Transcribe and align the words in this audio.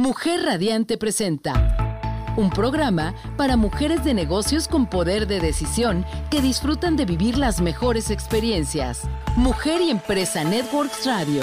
Mujer 0.00 0.40
Radiante 0.42 0.96
presenta 0.96 2.32
un 2.38 2.48
programa 2.48 3.14
para 3.36 3.58
mujeres 3.58 4.02
de 4.02 4.14
negocios 4.14 4.66
con 4.66 4.86
poder 4.86 5.26
de 5.26 5.40
decisión 5.40 6.06
que 6.30 6.40
disfrutan 6.40 6.96
de 6.96 7.04
vivir 7.04 7.36
las 7.36 7.60
mejores 7.60 8.10
experiencias. 8.10 9.02
Mujer 9.36 9.82
y 9.82 9.90
Empresa 9.90 10.42
Networks 10.42 11.04
Radio. 11.04 11.42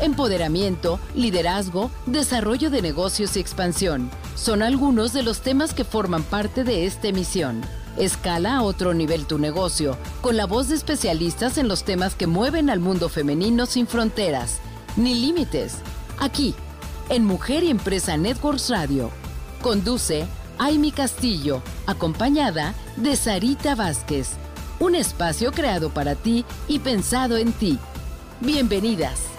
Empoderamiento, 0.00 1.00
liderazgo, 1.16 1.90
desarrollo 2.06 2.70
de 2.70 2.82
negocios 2.82 3.36
y 3.36 3.40
expansión 3.40 4.12
son 4.36 4.62
algunos 4.62 5.12
de 5.12 5.24
los 5.24 5.40
temas 5.40 5.74
que 5.74 5.82
forman 5.82 6.22
parte 6.22 6.62
de 6.62 6.86
esta 6.86 7.08
emisión. 7.08 7.62
Escala 7.96 8.58
a 8.58 8.62
otro 8.62 8.94
nivel 8.94 9.26
tu 9.26 9.40
negocio, 9.40 9.98
con 10.20 10.36
la 10.36 10.46
voz 10.46 10.68
de 10.68 10.76
especialistas 10.76 11.58
en 11.58 11.66
los 11.66 11.82
temas 11.82 12.14
que 12.14 12.28
mueven 12.28 12.70
al 12.70 12.78
mundo 12.78 13.08
femenino 13.08 13.66
sin 13.66 13.88
fronteras, 13.88 14.60
ni 14.96 15.16
límites. 15.16 15.78
Aquí, 16.20 16.54
en 17.10 17.24
Mujer 17.24 17.64
y 17.64 17.70
Empresa 17.70 18.16
Networks 18.16 18.70
Radio. 18.70 19.10
Conduce 19.60 20.26
Aimi 20.58 20.92
Castillo, 20.92 21.60
acompañada 21.86 22.74
de 22.96 23.16
Sarita 23.16 23.74
Vázquez. 23.74 24.30
Un 24.78 24.94
espacio 24.94 25.50
creado 25.52 25.90
para 25.90 26.14
ti 26.14 26.44
y 26.68 26.78
pensado 26.78 27.36
en 27.36 27.52
ti. 27.52 27.78
Bienvenidas. 28.40 29.29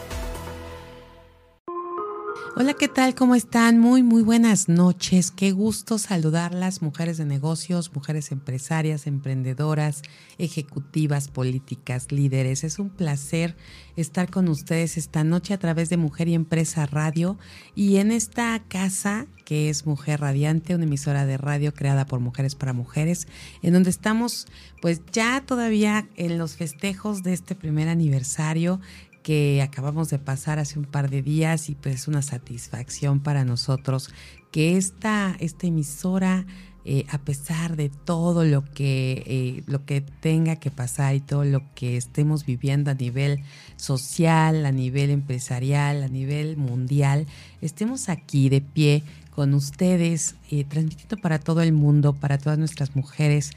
Hola, 2.53 2.73
¿qué 2.73 2.89
tal? 2.89 3.15
¿Cómo 3.15 3.33
están? 3.33 3.79
Muy, 3.79 4.03
muy 4.03 4.23
buenas 4.23 4.67
noches. 4.67 5.31
Qué 5.31 5.53
gusto 5.53 5.97
saludarlas, 5.97 6.81
mujeres 6.81 7.17
de 7.17 7.23
negocios, 7.23 7.95
mujeres 7.95 8.33
empresarias, 8.33 9.07
emprendedoras, 9.07 10.01
ejecutivas, 10.37 11.29
políticas, 11.29 12.11
líderes. 12.11 12.65
Es 12.65 12.77
un 12.77 12.89
placer 12.89 13.55
estar 13.95 14.29
con 14.29 14.49
ustedes 14.49 14.97
esta 14.97 15.23
noche 15.23 15.53
a 15.53 15.59
través 15.59 15.89
de 15.89 15.95
Mujer 15.95 16.27
y 16.27 16.33
Empresa 16.33 16.85
Radio 16.85 17.37
y 17.73 17.97
en 17.97 18.11
esta 18.11 18.61
casa 18.67 19.27
que 19.45 19.69
es 19.69 19.85
Mujer 19.85 20.19
Radiante, 20.21 20.75
una 20.75 20.83
emisora 20.83 21.25
de 21.25 21.37
radio 21.37 21.73
creada 21.73 22.05
por 22.05 22.19
mujeres 22.19 22.55
para 22.55 22.73
mujeres, 22.73 23.27
en 23.61 23.73
donde 23.73 23.89
estamos 23.89 24.47
pues 24.81 25.01
ya 25.11 25.41
todavía 25.45 26.07
en 26.15 26.37
los 26.37 26.55
festejos 26.55 27.23
de 27.23 27.33
este 27.33 27.55
primer 27.55 27.87
aniversario 27.87 28.81
que 29.23 29.61
acabamos 29.61 30.09
de 30.09 30.19
pasar 30.19 30.59
hace 30.59 30.79
un 30.79 30.85
par 30.85 31.09
de 31.09 31.21
días 31.21 31.69
y 31.69 31.75
pues 31.75 32.07
una 32.07 32.21
satisfacción 32.21 33.19
para 33.19 33.45
nosotros 33.45 34.09
que 34.51 34.77
esta, 34.77 35.35
esta 35.39 35.67
emisora, 35.67 36.45
eh, 36.83 37.05
a 37.09 37.19
pesar 37.19 37.75
de 37.75 37.89
todo 37.89 38.43
lo 38.43 38.65
que, 38.65 39.23
eh, 39.25 39.63
lo 39.67 39.85
que 39.85 40.01
tenga 40.01 40.57
que 40.57 40.71
pasar 40.71 41.15
y 41.15 41.19
todo 41.19 41.45
lo 41.45 41.61
que 41.73 41.95
estemos 41.95 42.45
viviendo 42.45 42.91
a 42.91 42.95
nivel 42.95 43.43
social, 43.77 44.65
a 44.65 44.71
nivel 44.71 45.09
empresarial, 45.09 46.03
a 46.03 46.07
nivel 46.07 46.57
mundial, 46.57 47.27
estemos 47.61 48.09
aquí 48.09 48.49
de 48.49 48.61
pie 48.61 49.03
con 49.29 49.53
ustedes, 49.53 50.35
eh, 50.49 50.65
transmitiendo 50.65 51.17
para 51.17 51.39
todo 51.39 51.61
el 51.61 51.71
mundo, 51.71 52.13
para 52.13 52.37
todas 52.37 52.59
nuestras 52.59 52.95
mujeres 52.95 53.51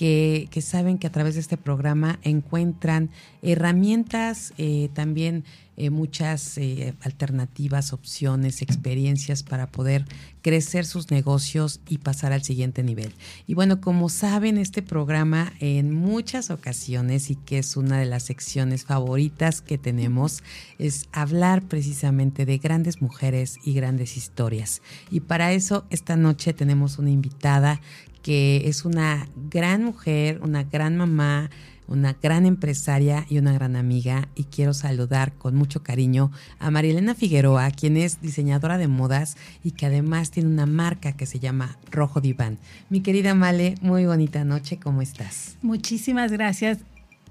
que, 0.00 0.62
saben 0.62 0.96
que 0.96 1.06
a 1.06 1.12
través 1.12 1.34
de 1.34 1.40
este 1.40 1.58
programa 1.58 2.18
encuentran 2.22 3.10
herramientas, 3.42 4.54
eh, 4.56 4.88
también 4.94 5.44
eh, 5.76 5.90
muchas 5.90 6.56
eh, 6.56 6.94
alternativas, 7.02 7.92
opciones, 7.92 8.62
experiencias 8.62 9.42
para 9.42 9.66
poder 9.70 10.06
crecer 10.40 10.86
sus 10.86 11.10
negocios 11.10 11.80
y 11.88 11.98
pasar 11.98 12.32
al 12.32 12.42
siguiente 12.42 12.82
nivel. 12.82 13.12
Y 13.46 13.52
bueno, 13.52 13.80
como 13.80 14.08
saben, 14.08 14.56
este 14.56 14.80
programa 14.80 15.52
en 15.60 15.94
muchas 15.94 16.50
ocasiones 16.50 17.30
y 17.30 17.36
que 17.36 17.58
es 17.58 17.76
una 17.76 17.98
de 17.98 18.06
las 18.06 18.22
secciones 18.22 18.84
favoritas 18.84 19.60
que 19.60 19.76
tenemos 19.76 20.42
es 20.78 21.08
hablar 21.12 21.62
precisamente 21.62 22.46
de 22.46 22.58
grandes 22.58 23.02
mujeres 23.02 23.56
y 23.64 23.74
grandes 23.74 24.16
historias. 24.16 24.80
Y 25.10 25.20
para 25.20 25.52
eso 25.52 25.84
esta 25.90 26.16
noche 26.16 26.54
tenemos 26.54 26.98
una 26.98 27.10
invitada 27.10 27.80
que 28.22 28.68
es 28.68 28.84
una 28.84 29.28
gran 29.50 29.84
mujer, 29.84 30.40
una 30.42 30.64
gran 30.64 30.96
mamá, 30.96 31.50
una 31.90 32.16
gran 32.22 32.46
empresaria 32.46 33.26
y 33.28 33.38
una 33.38 33.52
gran 33.52 33.76
amiga. 33.76 34.28
Y 34.34 34.44
quiero 34.44 34.72
saludar 34.72 35.32
con 35.32 35.56
mucho 35.56 35.82
cariño 35.82 36.30
a 36.58 36.70
Marielena 36.70 37.14
Figueroa, 37.14 37.70
quien 37.72 37.96
es 37.96 38.22
diseñadora 38.22 38.78
de 38.78 38.88
modas 38.88 39.36
y 39.64 39.72
que 39.72 39.86
además 39.86 40.30
tiene 40.30 40.48
una 40.48 40.66
marca 40.66 41.12
que 41.12 41.26
se 41.26 41.40
llama 41.40 41.76
Rojo 41.90 42.20
Diván. 42.20 42.58
Mi 42.88 43.00
querida 43.00 43.34
Male, 43.34 43.74
muy 43.82 44.06
bonita 44.06 44.44
noche, 44.44 44.78
¿cómo 44.78 45.02
estás? 45.02 45.56
Muchísimas 45.62 46.30
gracias. 46.32 46.78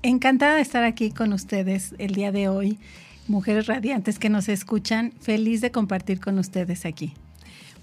Encantada 0.02 0.56
de 0.56 0.62
estar 0.62 0.84
aquí 0.84 1.12
con 1.12 1.34
ustedes 1.34 1.96
el 1.98 2.14
día 2.14 2.32
de 2.32 2.50
hoy. 2.50 2.80
Mujeres 3.28 3.68
radiantes 3.68 4.18
que 4.18 4.30
nos 4.30 4.50
escuchan, 4.50 5.14
feliz 5.22 5.62
de 5.62 5.72
compartir 5.72 6.20
con 6.20 6.40
ustedes 6.40 6.86
aquí. 6.86 7.14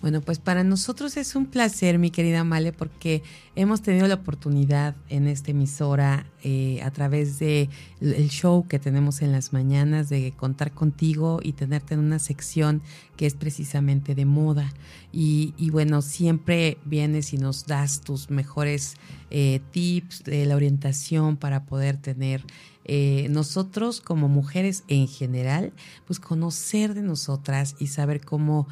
Bueno, 0.02 0.20
pues 0.20 0.38
para 0.38 0.62
nosotros 0.62 1.16
es 1.16 1.34
un 1.34 1.46
placer, 1.46 1.98
mi 1.98 2.10
querida 2.10 2.44
Male, 2.44 2.72
porque 2.72 3.22
hemos 3.54 3.82
tenido 3.82 4.06
la 4.06 4.14
oportunidad 4.14 4.94
en 5.08 5.26
esta 5.26 5.52
emisora, 5.52 6.26
eh, 6.44 6.80
a 6.82 6.90
través 6.90 7.38
del 7.38 7.70
el 8.00 8.28
show 8.28 8.68
que 8.68 8.78
tenemos 8.78 9.22
en 9.22 9.32
las 9.32 9.52
mañanas, 9.52 10.08
de 10.08 10.32
contar 10.36 10.72
contigo 10.72 11.40
y 11.42 11.52
tenerte 11.52 11.94
en 11.94 12.00
una 12.00 12.18
sección 12.18 12.82
que 13.16 13.26
es 13.26 13.34
precisamente 13.34 14.14
de 14.14 14.26
moda. 14.26 14.72
Y, 15.12 15.70
bueno, 15.70 16.02
siempre 16.02 16.76
vienes 16.84 17.32
y 17.32 17.38
nos 17.38 17.66
das 17.66 18.02
tus 18.02 18.28
mejores 18.28 18.96
eh, 19.30 19.60
tips 19.70 20.24
de 20.24 20.44
la 20.44 20.56
orientación 20.56 21.38
para 21.38 21.64
poder 21.64 21.96
tener 21.96 22.44
eh, 22.84 23.26
nosotros 23.30 24.00
como 24.00 24.28
mujeres 24.28 24.84
en 24.86 25.08
general, 25.08 25.72
pues 26.06 26.20
conocer 26.20 26.94
de 26.94 27.02
nosotras 27.02 27.74
y 27.80 27.88
saber 27.88 28.24
cómo 28.24 28.68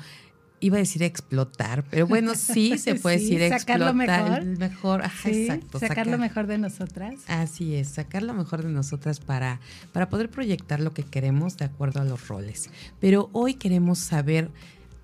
iba 0.64 0.76
a 0.76 0.78
decir 0.78 1.02
explotar, 1.02 1.84
pero 1.90 2.06
bueno, 2.06 2.34
sí 2.34 2.78
se 2.78 2.94
puede 3.00 3.18
decir 3.18 3.42
explotar. 3.42 3.94
Mejor. 3.94 4.44
mejor 4.44 5.02
exacto. 5.24 5.78
Sacar, 5.78 6.06
lo 6.06 6.16
mejor 6.16 6.46
de 6.46 6.56
nosotras. 6.56 7.16
Así 7.26 7.74
es, 7.74 7.88
sacar 7.88 8.22
lo 8.22 8.32
mejor 8.32 8.62
de 8.62 8.70
nosotras 8.70 9.20
para, 9.20 9.60
para 9.92 10.08
poder 10.08 10.30
proyectar 10.30 10.80
lo 10.80 10.92
que 10.94 11.02
queremos 11.02 11.58
de 11.58 11.66
acuerdo 11.66 12.00
a 12.00 12.04
los 12.04 12.28
roles. 12.28 12.70
Pero 12.98 13.28
hoy 13.32 13.54
queremos 13.54 13.98
saber 13.98 14.50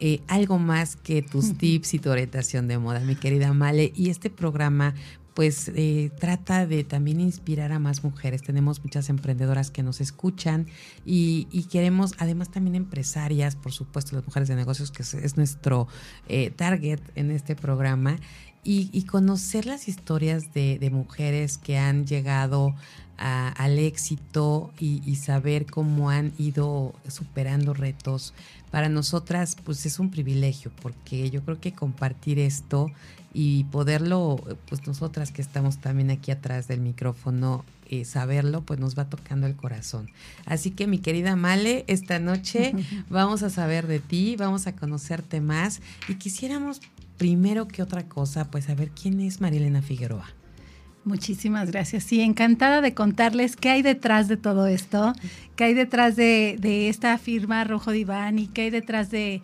eh, 0.02 0.22
algo 0.28 0.58
más 0.58 0.96
que 0.96 1.20
tus 1.20 1.52
tips 1.58 1.92
y 1.92 1.98
tu 1.98 2.10
orientación 2.10 2.66
de 2.66 2.78
moda, 2.78 3.00
mi 3.00 3.16
querida 3.16 3.52
Male. 3.52 3.92
Y 3.94 4.08
este 4.08 4.30
programa 4.30 4.94
pues 5.40 5.70
eh, 5.74 6.10
trata 6.18 6.66
de 6.66 6.84
también 6.84 7.18
inspirar 7.18 7.72
a 7.72 7.78
más 7.78 8.04
mujeres. 8.04 8.42
Tenemos 8.42 8.84
muchas 8.84 9.08
emprendedoras 9.08 9.70
que 9.70 9.82
nos 9.82 10.02
escuchan 10.02 10.66
y, 11.06 11.46
queremos, 11.72 12.12
además 12.18 12.50
también 12.50 12.74
empresarias, 12.76 13.56
por 13.56 13.72
supuesto, 13.72 14.14
las 14.16 14.26
mujeres 14.26 14.50
de 14.50 14.56
negocios, 14.56 14.90
que 14.90 15.02
es, 15.02 15.36
nuestro 15.38 15.88
eh, 16.28 16.50
target 16.50 17.00
en 17.14 17.30
este 17.30 17.56
programa, 17.56 18.18
y, 18.64 19.02
conocer 19.04 19.64
las 19.64 19.88
historias 19.88 20.52
de, 20.52 20.90
mujeres 20.92 21.56
que 21.56 21.78
han 21.78 22.04
llegado 22.04 22.74
al 23.16 23.78
éxito 23.78 24.74
y, 24.78 25.00
y, 25.06 25.16
saber 25.16 25.64
cómo 25.64 26.10
han 26.10 26.34
ido 26.36 26.94
superando 27.08 27.72
retos. 27.72 28.34
Para 28.70 28.88
nosotras, 28.88 29.56
pues 29.64 29.84
es 29.86 29.98
un 29.98 30.10
privilegio, 30.10 30.70
porque 30.80 31.30
yo 31.30 31.42
creo 31.42 31.60
que 31.60 31.72
compartir 31.72 32.38
esto 32.38 32.90
y 33.32 33.64
poderlo, 33.64 34.42
pues 34.68 34.86
nosotras 34.86 35.32
que 35.32 35.42
estamos 35.42 35.78
también 35.78 36.10
aquí 36.10 36.30
atrás 36.30 36.68
del 36.68 36.80
micrófono, 36.80 37.64
eh, 37.88 38.04
saberlo, 38.04 38.62
pues 38.62 38.78
nos 38.78 38.96
va 38.96 39.08
tocando 39.08 39.46
el 39.46 39.56
corazón. 39.56 40.10
Así 40.46 40.70
que 40.70 40.86
mi 40.86 40.98
querida 40.98 41.36
Male, 41.36 41.84
esta 41.88 42.18
noche 42.18 42.74
vamos 43.10 43.42
a 43.42 43.50
saber 43.50 43.86
de 43.86 43.98
ti, 43.98 44.36
vamos 44.36 44.66
a 44.66 44.76
conocerte 44.76 45.40
más 45.40 45.80
y 46.08 46.14
quisiéramos 46.14 46.80
primero 47.18 47.68
que 47.68 47.82
otra 47.82 48.08
cosa, 48.08 48.50
pues 48.50 48.66
saber 48.66 48.90
quién 48.90 49.20
es 49.20 49.40
Marilena 49.40 49.82
Figueroa. 49.82 50.39
Muchísimas 51.10 51.72
gracias. 51.72 52.04
Sí, 52.04 52.20
encantada 52.20 52.80
de 52.80 52.94
contarles 52.94 53.56
qué 53.56 53.70
hay 53.70 53.82
detrás 53.82 54.28
de 54.28 54.36
todo 54.36 54.68
esto, 54.68 55.12
qué 55.56 55.64
hay 55.64 55.74
detrás 55.74 56.14
de, 56.14 56.56
de 56.60 56.88
esta 56.88 57.18
firma 57.18 57.64
Rojo 57.64 57.90
Diván 57.90 58.38
y 58.38 58.46
qué 58.46 58.62
hay 58.62 58.70
detrás 58.70 59.10
de, 59.10 59.42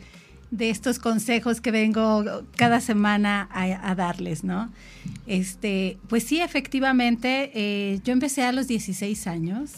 de 0.52 0.70
estos 0.70 1.00
consejos 1.00 1.60
que 1.60 1.72
vengo 1.72 2.24
cada 2.54 2.80
semana 2.80 3.48
a, 3.50 3.94
darles, 3.96 4.44
¿no? 4.44 4.70
Este, 5.26 5.98
pues 6.08 6.22
sí, 6.22 6.40
efectivamente, 6.40 7.50
eh, 7.54 8.00
yo 8.04 8.12
empecé 8.12 8.44
a 8.44 8.52
los 8.52 8.68
16 8.68 9.26
años. 9.26 9.72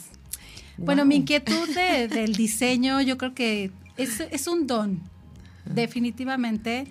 Bueno, 0.76 1.06
mi 1.06 1.16
inquietud 1.16 1.68
del 2.10 2.34
diseño, 2.34 3.00
yo 3.00 3.16
creo 3.16 3.34
que 3.34 3.70
es, 3.96 4.46
un 4.46 4.66
don. 4.66 5.00
Definitivamente, 5.64 6.86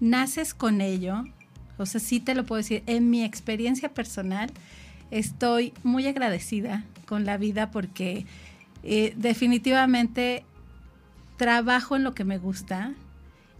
naces 0.00 0.54
con 0.54 0.80
ello. 0.80 1.24
O 1.78 1.86
sea, 1.86 2.00
sí 2.00 2.20
te 2.20 2.34
lo 2.34 2.44
puedo 2.44 2.58
decir. 2.58 2.82
En 2.86 3.10
mi 3.10 3.24
experiencia 3.24 3.94
personal, 3.94 4.50
estoy 5.10 5.72
muy 5.82 6.06
agradecida 6.06 6.84
con 7.06 7.24
la 7.24 7.38
vida 7.38 7.70
porque 7.70 8.26
eh, 8.82 9.14
definitivamente 9.16 10.44
trabajo 11.36 11.96
en 11.96 12.04
lo 12.04 12.14
que 12.14 12.24
me 12.24 12.38
gusta 12.38 12.92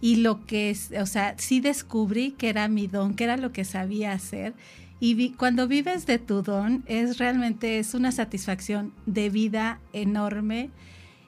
y 0.01 0.17
lo 0.17 0.45
que 0.45 0.69
es, 0.69 0.91
o 0.99 1.05
sea, 1.05 1.35
sí 1.37 1.59
descubrí 1.59 2.31
que 2.31 2.49
era 2.49 2.67
mi 2.67 2.87
don, 2.87 3.15
que 3.15 3.23
era 3.25 3.37
lo 3.37 3.51
que 3.51 3.65
sabía 3.65 4.13
hacer. 4.13 4.53
Y 5.01 5.31
cuando 5.31 5.67
vives 5.67 6.05
de 6.05 6.19
tu 6.19 6.41
don, 6.41 6.83
es 6.85 7.17
realmente 7.17 7.79
es 7.79 7.93
una 7.93 8.11
satisfacción 8.11 8.93
de 9.05 9.29
vida 9.29 9.79
enorme. 9.93 10.69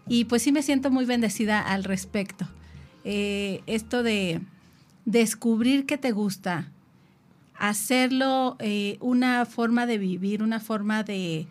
Y 0.07 0.25
pues 0.25 0.41
sí 0.41 0.51
me 0.51 0.61
siento 0.61 0.91
muy 0.91 1.05
bendecida 1.05 1.59
al 1.61 1.83
respecto. 1.83 2.47
eh, 3.03 3.61
esto 3.65 4.03
de 4.03 4.41
descubrir 5.05 5.85
que 5.85 5.97
te 5.97 6.11
gusta, 6.11 6.71
hacerlo 7.61 8.55
eh, 8.59 8.97
una 9.01 9.45
forma 9.45 9.85
de 9.85 9.99
vivir, 9.99 10.41
una 10.41 10.59
forma 10.59 11.03
de, 11.03 11.45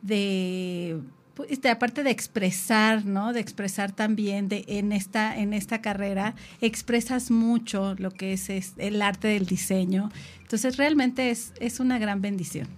de 0.00 1.00
pues, 1.34 1.58
aparte 1.68 2.04
de 2.04 2.10
expresar, 2.10 3.04
¿no? 3.04 3.32
De 3.32 3.40
expresar 3.40 3.90
también 3.90 4.48
de, 4.48 4.64
en, 4.68 4.92
esta, 4.92 5.36
en 5.36 5.52
esta 5.52 5.82
carrera, 5.82 6.36
expresas 6.60 7.32
mucho 7.32 7.96
lo 7.98 8.12
que 8.12 8.32
es, 8.32 8.48
el 8.78 9.02
arte 9.02 9.26
del 9.26 9.46
diseño. 9.46 10.12
Entonces, 10.40 10.76
realmente 10.76 11.30
es, 11.30 11.52
es 11.58 11.80
una 11.80 11.98
gran 11.98 12.22
bendición. 12.22 12.68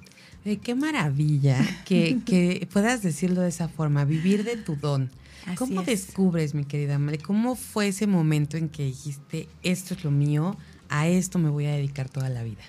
Eh, 0.47 0.57
qué 0.57 0.75
maravilla 0.75 1.59
que, 1.85 2.21
que, 2.25 2.67
puedas 2.73 3.03
decirlo 3.03 3.43
de 3.43 3.51
esa 3.51 3.69
forma, 3.69 4.07
vivir 4.07 4.45
de 4.45 4.57
tu 4.57 4.77
don. 4.77 5.11
¿Cómo 5.57 5.83
descubres, 5.83 6.55
mi 6.55 6.65
querida 6.65 6.99
madre? 6.99 7.19
¿Cómo 7.19 7.55
fue 7.55 7.89
ese 7.89 8.07
momento 8.07 8.57
en 8.57 8.71
que 8.71 8.85
dijiste, 8.85 9.47
esto 9.63 9.93
es 9.93 10.05
lo 10.05 10.11
mío, 10.11 10.57
a 10.89 11.07
esto 11.07 11.39
me 11.39 11.51
voy 11.51 11.67
a 11.67 11.73
dedicar 11.73 12.09
toda 12.09 12.31
la 12.31 12.43
vida? 12.43 12.63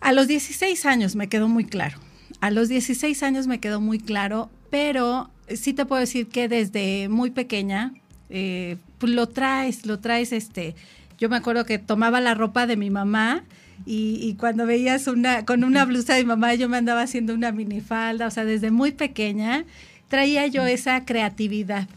A 0.00 0.12
los 0.12 0.28
16 0.28 0.86
años 0.86 1.16
me 1.16 1.28
quedó 1.28 1.48
muy 1.48 1.64
claro. 1.64 1.98
A 2.40 2.50
los 2.50 2.68
16 2.68 3.22
años 3.22 3.46
me 3.46 3.60
quedó 3.60 3.80
muy 3.80 3.98
claro 3.98 4.50
pero 4.70 5.30
sí 5.48 5.72
te 5.72 5.86
puedo 5.86 6.00
decir 6.00 6.28
que 6.28 6.48
desde 6.48 7.08
muy 7.08 7.30
pequeña, 7.30 7.94
eh, 8.30 8.76
pues 8.98 9.12
lo 9.12 9.28
traes, 9.28 9.86
lo 9.86 9.98
traes, 10.00 10.32
este, 10.32 10.74
yo 11.18 11.28
me 11.28 11.36
acuerdo 11.36 11.64
que 11.64 11.78
tomaba 11.78 12.20
la 12.20 12.34
ropa 12.34 12.66
de 12.66 12.76
mi 12.76 12.90
mamá 12.90 13.44
y, 13.84 14.34
cuando 14.38 14.66
veías 14.66 15.06
una, 15.06 15.44
con 15.44 15.62
una 15.62 15.84
blusa 15.84 16.14
de 16.14 16.22
mi 16.22 16.28
mamá, 16.28 16.54
yo 16.54 16.68
me 16.68 16.78
andaba 16.78 17.02
haciendo 17.02 17.34
una 17.34 17.52
minifalda, 17.52 18.26
o 18.26 18.30
sea, 18.30 18.44
desde 18.44 18.70
muy 18.70 18.92
pequeña 18.92 19.64
traía 20.08 20.46
yo 20.46 20.66
esa 20.66 21.04
creatividad. 21.04 21.88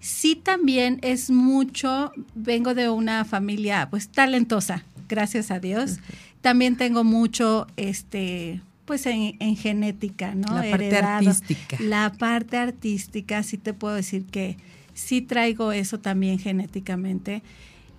Sí 0.00 0.36
también 0.36 0.98
es 1.02 1.30
mucho, 1.30 2.12
vengo 2.34 2.74
de 2.74 2.90
una 2.90 3.24
familia 3.24 3.88
pues 3.90 4.08
talentosa, 4.08 4.84
gracias 5.08 5.50
a 5.50 5.60
Dios. 5.60 5.98
También 6.44 6.76
tengo 6.76 7.04
mucho, 7.04 7.66
este, 7.78 8.60
pues 8.84 9.06
en, 9.06 9.56
genética, 9.56 10.34
¿no? 10.34 10.54
La 10.54 10.70
parte 10.70 10.96
artística. 10.98 11.78
La 11.80 12.12
parte 12.12 12.58
artística, 12.58 13.42
sí 13.42 13.56
te 13.56 13.72
puedo 13.72 13.94
decir 13.94 14.26
que 14.26 14.58
sí 14.92 15.22
traigo 15.22 15.72
eso 15.72 16.00
también 16.00 16.38
genéticamente. 16.38 17.42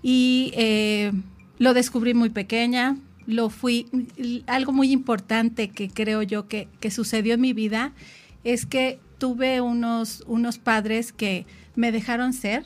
Y 0.03 0.51
eh, 0.55 1.11
lo 1.57 1.73
descubrí 1.73 2.13
muy 2.13 2.29
pequeña, 2.29 2.97
lo 3.25 3.49
fui, 3.49 3.87
algo 4.45 4.71
muy 4.73 4.91
importante 4.91 5.69
que 5.69 5.89
creo 5.89 6.21
yo 6.21 6.47
que, 6.47 6.69
sucedió 6.91 7.33
en 7.33 7.41
mi 7.41 7.53
vida 7.53 7.93
es 8.43 8.67
que 8.67 8.99
tuve 9.17 9.59
unos, 9.59 10.23
unos 10.27 10.59
padres 10.59 11.13
que 11.13 11.47
me 11.75 11.91
dejaron 11.91 12.31
ser. 12.31 12.63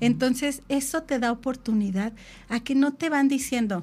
Entonces, 0.00 0.60
eso 0.68 1.04
te 1.04 1.18
da 1.18 1.32
oportunidad 1.32 2.12
a 2.50 2.60
que 2.60 2.74
no 2.74 2.92
te 2.92 3.08
van 3.08 3.28
diciendo, 3.28 3.82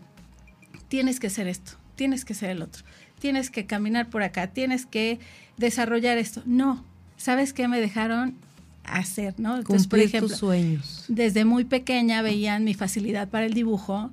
tienes 0.94 1.20
que 1.20 1.32
ser 1.32 1.48
esto, 1.48 1.72
tienes 1.96 2.24
que 2.24 2.36
ser 2.36 2.52
el 2.52 2.62
otro 2.62 2.84
tienes 3.24 3.50
que 3.50 3.66
caminar 3.66 4.10
por 4.10 4.22
acá, 4.22 4.48
tienes 4.48 4.86
que 4.86 5.18
desarrollar 5.56 6.18
esto. 6.18 6.44
No, 6.46 6.84
¿sabes 7.16 7.54
qué 7.54 7.70
me 7.70 7.80
dejaron 7.80 8.36
hacer, 8.84 9.36
no? 9.38 9.56
Entonces, 9.56 9.88
por 9.88 10.00
ejemplo, 10.00 10.28
tus 10.28 10.40
sueños. 10.40 11.06
Desde 11.08 11.46
muy 11.46 11.64
pequeña 11.64 12.22
veían 12.22 12.66
mi 12.66 12.74
facilidad 12.74 13.30
para 13.30 13.46
el 13.46 13.54
dibujo 13.54 14.12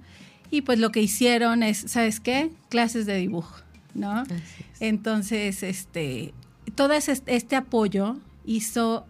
y 0.53 0.61
pues 0.61 0.79
lo 0.79 0.93
que 0.93 1.03
hicieron 1.03 1.65
es, 1.65 1.79
¿sabes 1.88 2.21
qué? 2.21 2.53
Clases 2.69 3.05
de 3.05 3.17
dibujo, 3.17 3.56
¿no? 3.94 4.23
Entonces, 4.79 5.65
este, 5.65 6.33
todo 6.76 6.93
este 6.93 7.56
apoyo 7.56 8.17
hizo 8.47 9.06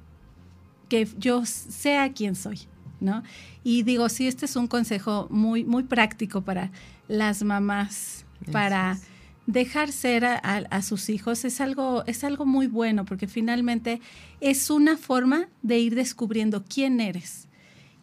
que 0.89 1.07
yo 1.19 1.45
sea 1.45 2.15
quien 2.15 2.37
soy, 2.37 2.61
¿no? 3.01 3.23
Y 3.65 3.83
digo, 3.83 4.09
sí, 4.09 4.27
este 4.27 4.47
es 4.47 4.57
un 4.57 4.67
consejo 4.67 5.27
muy, 5.29 5.63
muy 5.63 5.83
práctico 5.83 6.41
para 6.41 6.71
las 7.11 7.43
mamás, 7.43 8.25
para 8.53 8.99
dejar 9.47 9.91
ser 9.91 10.25
a, 10.25 10.83
sus 10.83 11.11
hijos 11.11 11.45
es 11.45 11.61
algo, 11.61 12.05
es 12.07 12.25
algo 12.25 12.47
muy 12.47 12.69
bueno 12.69 13.05
porque 13.05 13.27
finalmente 13.27 14.01
es 14.41 14.71
una 14.71 14.97
forma 14.97 15.49
de 15.63 15.79
ir 15.79 15.95
descubriendo 15.95 16.65
quién 16.65 17.01
eres. 17.01 17.49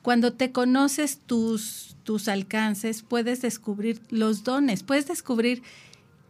Cuando 0.02 0.34
te 0.34 0.52
conoces 0.52 1.20
tus, 1.20 1.96
tus 2.04 2.28
alcances, 2.28 3.02
puedes 3.02 3.42
descubrir 3.42 4.02
los 4.10 4.44
dones, 4.44 4.84
puedes 4.84 5.08
descubrir 5.08 5.64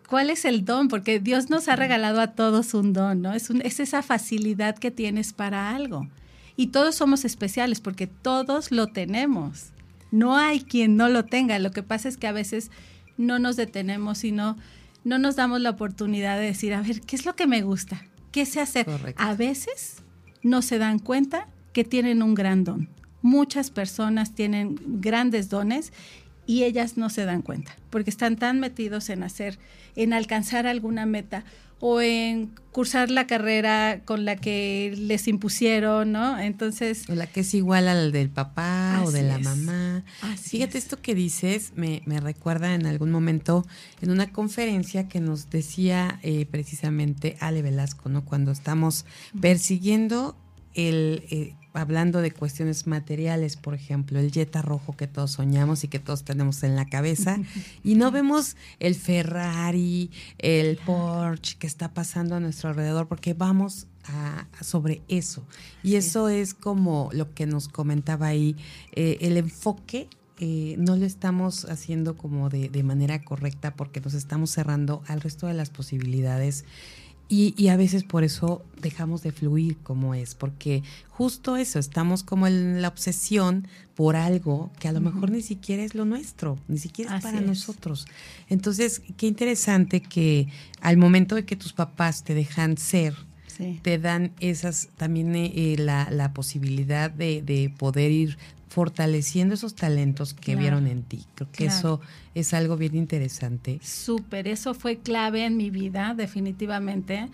cuál 0.08 0.30
es 0.30 0.46
el 0.46 0.64
don, 0.64 0.88
porque 0.88 1.20
Dios 1.20 1.50
nos 1.50 1.68
ha 1.68 1.76
regalado 1.76 2.22
a 2.22 2.28
todos 2.28 2.74
un 2.74 2.94
don, 2.94 3.22
¿no? 3.22 3.34
Es, 3.34 3.50
es 3.50 3.80
esa 3.80 4.02
facilidad 4.02 4.78
que 4.78 4.92
tienes 4.92 5.34
para 5.34 5.76
algo. 5.76 6.08
Y 6.56 6.68
todos 6.68 6.96
somos 6.96 7.26
especiales 7.26 7.82
porque 7.82 8.08
todos 8.08 8.72
lo 8.72 8.88
tenemos. 8.88 9.72
No 10.12 10.38
hay 10.38 10.62
quien 10.62 10.95
no 10.95 11.09
lo 11.09 11.25
tenga. 11.25 11.59
Lo 11.59 11.71
que 11.71 11.83
pasa 11.83 12.09
es 12.09 12.18
que 12.18 12.27
a 12.27 12.31
veces 12.31 12.71
no 13.18 13.39
nos 13.39 13.56
detenemos, 13.56 14.19
sino 14.19 14.57
no 15.04 15.19
nos 15.19 15.36
damos 15.36 15.62
la 15.62 15.71
oportunidad 15.71 16.38
de 16.38 16.45
decir, 16.45 16.74
a 16.74 16.81
ver, 16.81 17.01
¿qué 17.01 17.15
es 17.15 17.25
lo 17.25 17.36
que 17.36 17.48
me 17.48 17.62
gusta? 17.62 18.04
¿Qué 18.31 18.45
sé 18.45 18.59
hacer? 18.59 18.88
A 19.15 19.33
veces 19.36 20.04
no 20.44 20.62
se 20.62 20.77
dan 20.77 21.00
cuenta 21.00 21.48
que 21.74 21.83
tienen 21.83 22.21
un 22.21 22.36
gran 22.36 22.63
don. 22.63 22.89
Muchas 23.21 23.71
personas 23.71 24.36
tienen 24.36 24.80
grandes 25.01 25.50
dones 25.50 25.92
y 26.45 26.63
ellas 26.63 26.98
no 26.98 27.09
se 27.09 27.25
dan 27.25 27.42
cuenta 27.42 27.75
porque 27.89 28.09
están 28.09 28.38
tan 28.38 28.59
metidos 28.59 29.09
en 29.09 29.24
hacer, 29.24 29.59
en 29.95 30.13
alcanzar 30.13 30.68
alguna 30.68 31.06
meta 31.06 31.44
o 31.80 32.02
en 32.02 32.56
cursar 32.72 33.12
la 33.12 33.28
carrera 33.28 34.02
con 34.06 34.26
la 34.26 34.36
que 34.36 34.94
les 34.98 35.28
impusieron, 35.28 36.12
¿no? 36.12 36.40
Entonces... 36.40 37.10
O 37.10 37.16
la 37.16 37.28
que 37.28 37.42
es 37.42 37.54
igual 37.54 37.88
al 37.88 38.12
del 38.12 38.30
papá 38.30 39.02
o 39.04 39.12
de 39.12 39.24
la 39.24 39.40
mamá. 39.40 40.04
Fíjate, 40.42 40.78
esto 40.78 41.02
que 41.02 41.16
dices 41.16 41.74
me, 41.76 42.02
me, 42.06 42.20
recuerda 42.20 42.74
en 42.74 42.86
algún 42.86 43.12
momento 43.12 43.66
en 44.02 44.12
una 44.12 44.32
conferencia 44.32 45.08
que 45.08 45.20
nos 45.20 45.50
decía 45.50 46.20
eh, 46.24 46.46
precisamente 46.46 47.38
Ale 47.40 47.62
Velasco, 47.62 48.10
¿no? 48.10 48.26
Cuando 48.26 48.52
estamos 48.52 49.06
persiguiendo 49.40 50.36
el... 50.74 51.24
Eh, 51.30 51.56
hablando 51.78 52.22
de 52.22 52.32
cuestiones 52.32 52.88
materiales, 52.88 53.56
por 53.56 53.74
ejemplo, 53.74 54.20
el 54.20 54.32
Jetta 54.32 54.62
rojo 54.62 54.96
que 54.96 55.08
todos 55.08 55.32
soñamos 55.32 55.84
y 55.84 55.88
que 55.88 56.00
todos 56.00 56.24
tenemos 56.24 56.64
en 56.64 56.76
la 56.76 56.86
cabeza, 56.86 57.38
y 57.84 57.96
no 57.96 58.12
vemos 58.12 58.58
el 58.80 58.96
Ferrari, 58.96 60.10
el 60.40 60.78
Porsche 60.78 61.58
que 61.58 61.68
está 61.68 61.94
pasando 61.94 62.36
a 62.36 62.40
nuestro 62.40 62.70
alrededor, 62.70 63.08
porque 63.08 63.34
vamos 63.34 63.88
a, 64.06 64.48
sobre 64.62 65.02
eso. 65.08 65.44
Y 65.84 65.96
eso 65.96 66.30
es 66.30 66.54
como 66.54 67.10
lo 67.14 67.34
que 67.34 67.46
nos 67.46 67.68
comentaba 67.68 68.28
ahí, 68.28 68.56
eh, 68.94 69.18
el 69.22 69.38
enfoque 69.38 70.10
eh, 70.40 70.76
no 70.78 70.96
lo 70.96 71.06
estamos 71.06 71.66
haciendo 71.66 72.16
como 72.16 72.50
de, 72.50 72.69
de, 72.69 72.84
manera 72.84 73.24
correcta 73.24 73.76
porque 73.76 74.02
nos 74.02 74.14
estamos 74.14 74.52
cerrando 74.52 75.02
al 75.07 75.19
resto 75.19 75.48
de 75.48 75.56
las 75.56 75.72
posibilidades 75.72 76.64
y, 77.30 77.68
a 77.68 77.76
veces 77.76 78.04
por 78.04 78.24
eso 78.24 78.64
dejamos 78.81 79.22
de 79.22 79.31
fluir 79.31 79.78
como 79.78 80.16
es, 80.16 80.34
porque 80.34 80.84
justo 81.10 81.57
eso, 81.57 81.78
estamos 81.78 82.24
como 82.24 82.48
en 82.48 82.81
la 82.81 82.88
obsesión 82.88 83.68
por 83.96 84.16
algo 84.16 84.72
que 84.80 84.88
a 84.88 84.94
lo 84.94 85.02
mejor 85.02 85.31
ni 85.31 85.42
siquiera 85.42 85.84
es 85.84 85.94
lo 85.94 86.06
nuestro, 86.06 86.57
ni 86.68 86.78
siquiera 86.78 87.18
es 87.18 87.24
para 87.24 87.42
nosotros. 87.42 88.06
Entonces, 88.48 89.02
qué 89.18 89.28
interesante 89.28 90.02
que 90.02 90.48
al 90.80 90.96
momento 90.96 91.36
de 91.36 91.44
que 91.44 91.57
tus 91.57 91.74
papás 91.74 92.24
te 92.24 92.34
dejan 92.34 92.78
ser, 92.78 93.14
te 93.81 93.98
dan 93.98 94.31
esas 94.40 94.90
también 94.98 95.36
eh, 95.36 95.76
la, 95.80 96.10
la, 96.12 96.31
posibilidad 96.31 97.10
de, 97.10 97.42
de, 97.42 97.74
poder 97.76 98.12
ir 98.12 98.38
fortaleciendo 98.78 99.56
esos 99.56 99.74
talentos 99.74 100.36
que 100.36 100.56
vieron 100.56 100.86
en 100.86 101.02
ti. 101.02 101.26
Creo 101.34 101.52
que 101.52 101.66
eso 101.66 102.00
es 102.36 102.54
algo 102.54 102.78
bien 102.78 102.96
interesante. 102.96 103.80
Súper, 103.81 104.48
eso 104.48 104.76
fue 104.76 104.98
clave 104.98 105.46
en 105.46 105.57
mi 105.57 105.72
vida, 105.72 106.14
definitivamente. 106.16 107.28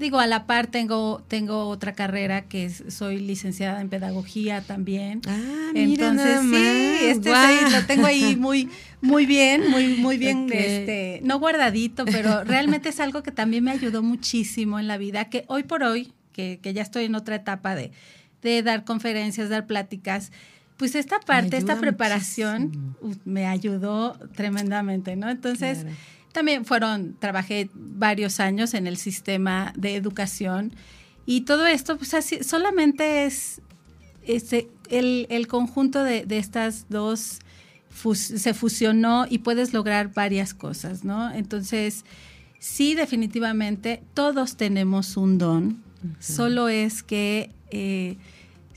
Digo, 0.00 0.18
a 0.18 0.26
la 0.26 0.44
par 0.46 0.66
tengo, 0.66 1.22
tengo 1.28 1.68
otra 1.68 1.92
carrera 1.92 2.46
que 2.46 2.68
soy 2.68 3.20
licenciada 3.20 3.80
en 3.80 3.90
pedagogía 3.90 4.60
también. 4.60 5.20
Ah, 5.28 5.70
mira 5.72 6.08
Entonces, 6.08 6.40
sí, 6.50 7.06
este 7.06 7.30
lo 7.70 7.86
tengo 7.86 8.06
ahí 8.06 8.34
muy, 8.34 8.68
muy 9.00 9.24
bien, 9.24 9.70
muy, 9.70 9.98
muy 9.98 10.18
bien, 10.24 10.52
este, 10.52 11.20
no 11.22 11.38
guardadito, 11.38 12.06
pero 12.06 12.42
realmente 12.42 12.88
es 12.88 12.98
algo 12.98 13.22
que 13.22 13.30
también 13.30 13.62
me 13.62 13.70
ayudó 13.70 14.02
muchísimo 14.02 14.80
en 14.80 14.88
la 14.88 14.98
vida, 14.98 15.26
que 15.26 15.44
hoy 15.46 15.62
por 15.62 15.84
hoy, 15.84 16.12
que, 16.32 16.58
que 16.60 16.72
ya 16.72 16.82
estoy 16.82 17.04
en 17.04 17.14
otra 17.14 17.36
etapa 17.36 17.76
de, 17.76 17.92
de 18.42 18.64
dar 18.64 18.84
conferencias, 18.84 19.48
dar 19.48 19.68
pláticas, 19.68 20.32
pues 20.78 20.94
esta 20.94 21.18
parte, 21.18 21.56
esta 21.56 21.78
preparación 21.78 22.94
me 23.24 23.46
ayudó 23.46 24.16
tremendamente, 24.34 25.16
¿no? 25.16 25.28
Entonces, 25.28 25.84
también 26.32 26.64
fueron, 26.64 27.16
trabajé 27.18 27.68
varios 27.74 28.38
años 28.38 28.74
en 28.74 28.86
el 28.86 28.96
sistema 28.96 29.72
de 29.76 29.96
educación 29.96 30.72
y 31.26 31.42
todo 31.42 31.66
esto, 31.66 31.98
pues 31.98 32.14
así, 32.14 32.44
solamente 32.44 33.26
es 33.26 33.60
este, 34.22 34.70
el, 34.88 35.46
conjunto 35.48 36.04
de, 36.04 36.24
estas 36.30 36.86
dos 36.88 37.40
se 38.14 38.54
fusionó 38.54 39.26
y 39.28 39.38
puedes 39.38 39.72
lograr 39.72 40.14
varias 40.14 40.54
cosas, 40.54 41.02
¿no? 41.02 41.34
Entonces, 41.34 42.04
sí, 42.60 42.94
definitivamente, 42.94 44.00
todos 44.14 44.56
tenemos 44.56 45.16
un 45.16 45.38
don, 45.38 45.82
solo 46.20 46.68
es 46.68 47.02
que... 47.02 47.50
Eh, 47.72 48.16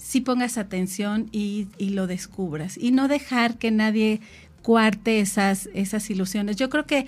sí 0.01 0.21
pongas 0.21 0.57
atención 0.57 1.29
y, 1.31 1.67
y 1.77 1.91
lo 1.91 2.07
descubras. 2.07 2.77
Y 2.77 2.91
no 2.91 3.07
dejar 3.07 3.57
que 3.57 3.71
nadie 3.71 4.19
cuarte 4.61 5.19
esas, 5.19 5.69
esas 5.73 6.09
ilusiones. 6.09 6.55
Yo 6.55 6.69
creo 6.69 6.85
que 6.85 7.07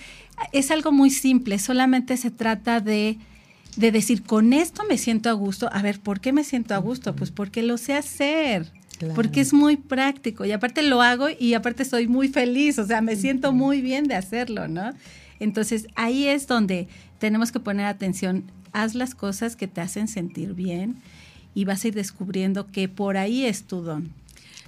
es 0.52 0.72
algo 0.72 0.92
muy 0.92 1.10
simple, 1.10 1.60
solamente 1.60 2.18
se 2.18 2.32
trata 2.32 2.80
de, 2.80 3.18
de 3.76 3.92
decir, 3.92 4.24
con 4.24 4.54
esto 4.54 4.84
me 4.88 4.98
siento 4.98 5.30
a 5.30 5.34
gusto. 5.34 5.70
A 5.72 5.82
ver, 5.82 6.00
¿por 6.00 6.20
qué 6.20 6.34
me 6.34 6.44
siento 6.44 6.76
a 6.76 6.78
gusto? 6.78 7.16
Pues 7.16 7.32
porque 7.32 7.64
lo 7.64 7.78
sé 7.78 7.94
hacer. 7.94 8.72
Porque 9.16 9.42
es 9.42 9.54
muy 9.54 9.76
práctico 9.76 10.46
y 10.46 10.54
aparte 10.54 10.82
lo 10.82 11.02
hago 11.02 11.28
y 11.38 11.56
aparte 11.56 11.84
soy 11.84 12.08
muy 12.08 12.30
feliz, 12.30 12.80
o 12.80 12.86
sea, 12.86 13.02
me 13.02 13.18
siento 13.18 13.52
muy 13.52 13.82
bien 13.82 14.06
de 14.06 14.16
hacerlo, 14.16 14.70
¿no? 14.70 14.94
Entonces 15.42 15.88
ahí 15.96 16.28
es 16.28 16.48
donde 16.48 16.88
tenemos 17.20 17.52
que 17.52 17.60
poner 17.60 17.86
atención, 17.86 18.46
haz 18.72 18.96
las 18.96 19.14
cosas 19.14 19.58
que 19.58 19.68
te 19.68 19.82
hacen 19.82 20.08
sentir 20.08 20.54
bien 20.54 21.02
y 21.54 21.66
vas 21.66 21.84
a 21.84 21.90
ir 21.90 21.96
descubriendo 21.96 22.68
que 22.68 22.88
por 22.90 23.18
ahí 23.18 23.46
es 23.46 23.64
tu 23.64 23.82
don. 23.82 24.10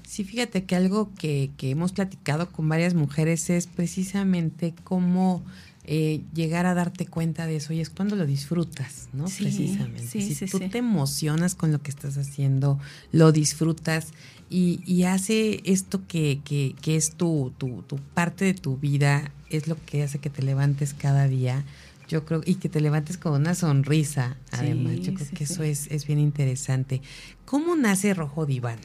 Sí, 0.08 0.24
fíjate 0.24 0.64
que 0.66 0.76
algo 0.76 1.12
que, 1.18 1.50
que 1.58 1.72
hemos 1.72 1.92
platicado 1.92 2.52
con 2.52 2.70
varias 2.70 2.94
mujeres 2.94 3.50
es 3.50 3.68
precisamente 3.68 4.74
cómo 4.84 5.44
eh, 5.88 6.22
llegar 6.34 6.66
a 6.66 6.74
darte 6.74 7.06
cuenta 7.06 7.46
de 7.46 7.58
eso 7.58 7.72
y 7.72 7.80
es 7.80 7.92
cuando 7.92 8.16
lo 8.16 8.26
disfrutas, 8.26 9.08
¿no? 9.14 9.26
Precisamente. 9.26 10.08
si 10.08 10.46
tú 10.48 10.60
te 10.60 10.80
emocionas 10.80 11.54
con 11.54 11.72
lo 11.72 11.80
que 11.82 11.92
estás 11.92 12.18
haciendo, 12.18 12.80
lo 13.12 13.32
disfrutas 13.32 14.08
y, 14.50 14.82
y 14.86 15.04
hace 15.04 15.62
esto 15.64 16.02
que, 16.08 16.40
que, 16.44 16.76
que 16.82 16.96
es 16.96 17.12
tu, 17.12 17.54
tu, 17.60 17.84
tu, 17.84 17.98
parte 17.98 18.46
de 18.46 18.56
tu 18.56 18.78
vida, 18.78 19.32
es 19.52 19.68
lo 19.68 19.78
que 19.86 20.02
hace 20.02 20.18
que 20.18 20.32
te 20.32 20.42
levantes 20.42 20.96
cada 20.96 21.28
día. 21.28 21.64
Yo 22.08 22.26
creo, 22.26 22.42
y 22.46 22.56
que 22.56 22.70
te 22.70 22.82
levantes 22.82 23.18
con 23.18 23.34
una 23.34 23.56
sonrisa, 23.56 24.38
además. 24.52 25.00
Yo 25.00 25.14
creo 25.14 25.28
que 25.34 25.44
eso 25.44 25.64
es, 25.64 25.88
es 25.92 26.06
bien 26.06 26.20
interesante. 26.20 27.02
¿Cómo 27.46 27.76
nace 27.76 28.14
Rojo 28.14 28.46
Diván? 28.46 28.80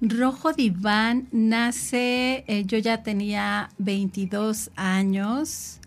Rojo 0.00 0.52
Diván 0.52 1.28
nace, 1.32 2.44
eh, 2.46 2.64
yo 2.66 2.78
ya 2.78 3.02
tenía 3.02 3.70
22 3.78 4.70
años, 4.76 5.78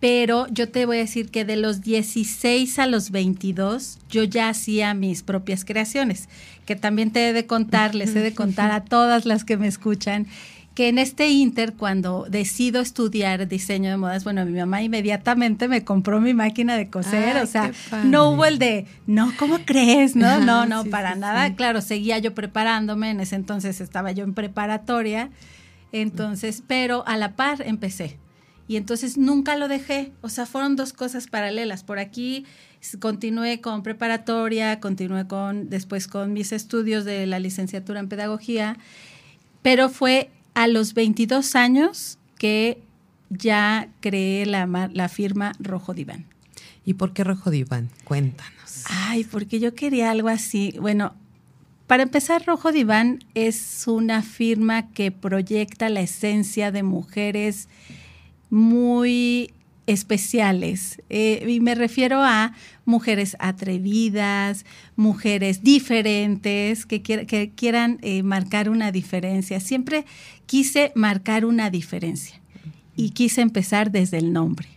pero 0.00 0.46
yo 0.48 0.70
te 0.70 0.86
voy 0.86 0.98
a 0.98 1.00
decir 1.00 1.30
que 1.30 1.44
de 1.44 1.56
los 1.56 1.82
16 1.82 2.78
a 2.78 2.86
los 2.86 3.10
22 3.10 3.98
yo 4.08 4.24
ya 4.24 4.48
hacía 4.48 4.94
mis 4.94 5.22
propias 5.22 5.64
creaciones, 5.64 6.28
que 6.64 6.76
también 6.76 7.10
te 7.10 7.28
he 7.28 7.32
de 7.32 7.46
contar, 7.46 7.94
les 7.94 8.14
he 8.14 8.20
de 8.20 8.34
contar 8.34 8.70
a 8.70 8.84
todas 8.84 9.26
las 9.26 9.44
que 9.44 9.56
me 9.56 9.66
escuchan, 9.66 10.26
que 10.74 10.88
en 10.88 10.98
este 10.98 11.28
inter, 11.28 11.74
cuando 11.74 12.26
decido 12.28 12.80
estudiar 12.80 13.46
diseño 13.46 13.90
de 13.90 13.96
modas, 13.96 14.24
bueno, 14.24 14.44
mi 14.44 14.58
mamá 14.58 14.82
inmediatamente 14.82 15.68
me 15.68 15.84
compró 15.84 16.20
mi 16.20 16.34
máquina 16.34 16.76
de 16.76 16.90
coser, 16.90 17.36
o 17.36 17.46
sea, 17.46 17.70
no 18.04 18.30
hubo 18.30 18.44
el 18.44 18.58
de, 18.58 18.86
no, 19.06 19.32
¿cómo 19.38 19.60
crees? 19.64 20.16
No, 20.16 20.40
no, 20.40 20.66
no, 20.66 20.84
para 20.86 21.14
nada. 21.14 21.54
Claro, 21.54 21.80
seguía 21.80 22.18
yo 22.18 22.34
preparándome, 22.34 23.10
en 23.10 23.20
ese 23.20 23.36
entonces 23.36 23.80
estaba 23.80 24.10
yo 24.10 24.24
en 24.24 24.34
preparatoria, 24.34 25.30
entonces, 25.92 26.64
pero 26.66 27.06
a 27.06 27.16
la 27.16 27.36
par 27.36 27.62
empecé. 27.64 28.18
Y 28.66 28.76
entonces 28.76 29.16
nunca 29.16 29.56
lo 29.56 29.68
dejé, 29.68 30.10
o 30.22 30.28
sea, 30.28 30.44
fueron 30.44 30.74
dos 30.74 30.92
cosas 30.92 31.28
paralelas. 31.28 31.84
Por 31.84 32.00
aquí 32.00 32.46
continué 32.98 33.60
con 33.60 33.82
preparatoria, 33.82 34.80
continué 34.80 35.28
con 35.28 35.68
después 35.70 36.08
con 36.08 36.32
mis 36.32 36.50
estudios 36.50 37.04
de 37.04 37.26
la 37.26 37.38
licenciatura 37.38 38.00
en 38.00 38.08
pedagogía, 38.08 38.76
pero 39.62 39.88
fue 39.88 40.30
a 40.54 40.66
los 40.68 40.94
22 40.94 41.54
años 41.56 42.18
que 42.38 42.82
ya 43.30 43.88
creé 44.00 44.46
la, 44.46 44.90
la 44.92 45.08
firma 45.08 45.52
Rojo 45.58 45.94
Diván. 45.94 46.26
¿Y 46.84 46.94
por 46.94 47.12
qué 47.12 47.24
Rojo 47.24 47.50
Diván? 47.50 47.90
Cuéntanos. 48.04 48.84
Ay, 48.88 49.24
porque 49.24 49.58
yo 49.58 49.74
quería 49.74 50.10
algo 50.10 50.28
así. 50.28 50.74
Bueno, 50.80 51.14
para 51.86 52.02
empezar, 52.02 52.44
Rojo 52.46 52.72
Diván 52.72 53.24
es 53.34 53.84
una 53.86 54.22
firma 54.22 54.90
que 54.92 55.10
proyecta 55.10 55.88
la 55.88 56.00
esencia 56.00 56.70
de 56.72 56.82
mujeres 56.82 57.68
muy 58.50 59.52
especiales. 59.86 61.02
Eh, 61.10 61.44
y 61.46 61.60
me 61.60 61.74
refiero 61.74 62.22
a 62.22 62.54
mujeres 62.86 63.36
atrevidas, 63.38 64.64
mujeres 64.96 65.62
diferentes, 65.62 66.86
que, 66.86 67.02
que 67.02 67.52
quieran 67.54 67.98
eh, 68.02 68.22
marcar 68.22 68.70
una 68.70 68.92
diferencia. 68.92 69.60
Siempre 69.60 70.06
quise 70.46 70.92
marcar 70.94 71.44
una 71.44 71.70
diferencia 71.70 72.40
y 72.96 73.10
quise 73.10 73.40
empezar 73.40 73.90
desde 73.90 74.18
el 74.18 74.32
nombre. 74.32 74.68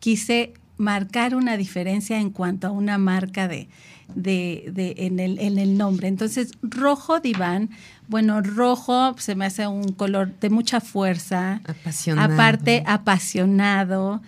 Quise 0.00 0.54
marcar 0.76 1.34
una 1.34 1.56
diferencia 1.56 2.18
en 2.18 2.30
cuanto 2.30 2.66
a 2.66 2.70
una 2.70 2.98
marca 2.98 3.48
de, 3.48 3.68
de, 4.14 4.70
de 4.72 4.94
en, 4.98 5.20
el, 5.20 5.38
en, 5.38 5.58
el, 5.58 5.78
nombre. 5.78 6.08
Entonces, 6.08 6.52
rojo 6.62 7.20
diván, 7.20 7.70
bueno, 8.08 8.42
rojo 8.42 9.14
se 9.18 9.34
me 9.34 9.46
hace 9.46 9.66
un 9.66 9.92
color 9.92 10.38
de 10.40 10.50
mucha 10.50 10.80
fuerza. 10.80 11.60
Apasionado. 11.64 12.34
Aparte, 12.34 12.82
apasionado. 12.86 14.20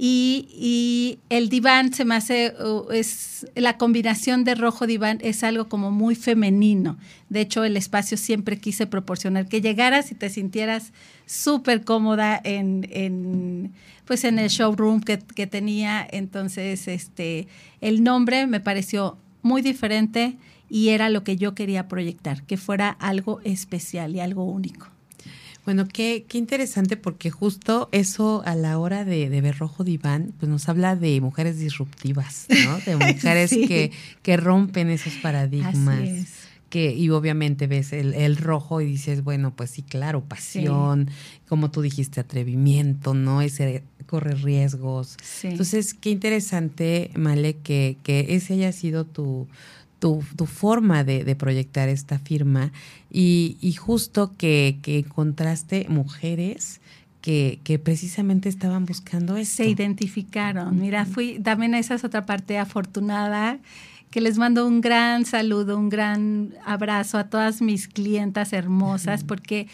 Y, 0.00 0.48
y, 0.52 1.18
el 1.28 1.48
diván 1.48 1.92
se 1.92 2.04
me 2.04 2.14
hace, 2.14 2.54
uh, 2.62 2.88
es 2.92 3.48
la 3.56 3.76
combinación 3.76 4.44
de 4.44 4.54
rojo 4.54 4.86
diván 4.86 5.18
es 5.22 5.42
algo 5.42 5.68
como 5.68 5.90
muy 5.90 6.14
femenino. 6.14 6.96
De 7.28 7.40
hecho, 7.40 7.64
el 7.64 7.76
espacio 7.76 8.16
siempre 8.16 8.58
quise 8.58 8.86
proporcionar 8.86 9.48
que 9.48 9.60
llegaras 9.60 10.12
y 10.12 10.14
te 10.14 10.30
sintieras 10.30 10.92
súper 11.26 11.84
cómoda 11.84 12.40
en, 12.44 12.86
en, 12.92 13.72
pues 14.04 14.22
en 14.22 14.38
el 14.38 14.50
showroom 14.50 15.00
que, 15.00 15.18
que, 15.18 15.48
tenía. 15.48 16.06
Entonces, 16.08 16.86
este, 16.86 17.48
el 17.80 18.04
nombre 18.04 18.46
me 18.46 18.60
pareció 18.60 19.18
muy 19.42 19.62
diferente 19.62 20.36
y 20.70 20.90
era 20.90 21.08
lo 21.08 21.24
que 21.24 21.36
yo 21.36 21.56
quería 21.56 21.88
proyectar, 21.88 22.44
que 22.44 22.56
fuera 22.56 22.90
algo 22.90 23.40
especial 23.42 24.14
y 24.14 24.20
algo 24.20 24.44
único. 24.44 24.97
Bueno, 25.68 25.86
qué, 25.86 26.24
qué 26.26 26.38
interesante 26.38 26.96
porque 26.96 27.30
justo 27.30 27.90
eso 27.92 28.42
a 28.46 28.54
la 28.54 28.78
hora 28.78 29.04
de, 29.04 29.28
de, 29.28 29.40
ver 29.42 29.58
Rojo 29.58 29.84
Diván, 29.84 30.32
pues 30.40 30.48
nos 30.48 30.66
habla 30.66 30.96
de 30.96 31.20
mujeres 31.20 31.58
disruptivas, 31.58 32.46
¿no? 32.64 32.78
De 32.78 32.96
mujeres 33.14 33.50
sí. 33.50 33.68
que, 33.68 33.92
que 34.22 34.38
rompen 34.38 34.88
esos 34.88 35.12
paradigmas. 35.16 35.76
Así 35.76 36.08
es. 36.08 36.28
Que, 36.70 36.94
y 36.94 37.10
obviamente 37.10 37.66
ves 37.66 37.92
el, 37.92 38.14
el, 38.14 38.38
rojo 38.38 38.80
y 38.80 38.86
dices, 38.86 39.22
bueno, 39.22 39.54
pues 39.54 39.68
sí, 39.68 39.82
claro, 39.82 40.24
pasión, 40.24 41.10
sí. 41.10 41.40
como 41.46 41.70
tú 41.70 41.82
dijiste, 41.82 42.18
atrevimiento, 42.18 43.12
¿no? 43.12 43.42
Ese 43.42 43.84
corre 44.06 44.36
riesgos. 44.36 45.18
Sí. 45.22 45.48
Entonces, 45.48 45.92
qué 45.92 46.08
interesante, 46.08 47.10
Male, 47.14 47.58
que, 47.58 47.98
que 48.02 48.24
ese 48.30 48.54
haya 48.54 48.72
sido 48.72 49.04
tu, 49.04 49.46
tu, 49.98 50.22
tu 50.36 50.46
forma 50.46 51.04
de, 51.04 51.24
de, 51.24 51.34
proyectar 51.34 51.88
esta 51.88 52.18
firma 52.18 52.72
y, 53.10 53.56
y 53.60 53.72
justo 53.72 54.32
que, 54.36 54.78
que, 54.82 54.98
encontraste 54.98 55.86
mujeres 55.88 56.80
que, 57.20 57.58
que, 57.64 57.78
precisamente 57.78 58.48
estaban 58.48 58.86
buscando 58.86 59.36
eso. 59.36 59.56
Se 59.56 59.68
identificaron. 59.68 60.78
Mira, 60.80 61.04
fui, 61.04 61.40
también 61.40 61.74
esa 61.74 61.94
es 61.94 62.04
otra 62.04 62.26
parte 62.26 62.58
afortunada 62.58 63.58
que 64.10 64.20
les 64.20 64.38
mando 64.38 64.66
un 64.66 64.80
gran 64.80 65.24
saludo, 65.24 65.76
un 65.76 65.88
gran 65.88 66.54
abrazo 66.64 67.18
a 67.18 67.24
todas 67.24 67.60
mis 67.60 67.88
clientas 67.88 68.52
hermosas, 68.52 69.24
porque 69.24 69.68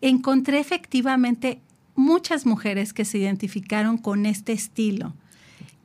encontré 0.00 0.58
efectivamente 0.58 1.60
muchas 1.94 2.46
mujeres 2.46 2.92
que 2.92 3.04
se 3.04 3.18
identificaron 3.18 3.98
con 3.98 4.24
este 4.24 4.52
estilo 4.52 5.14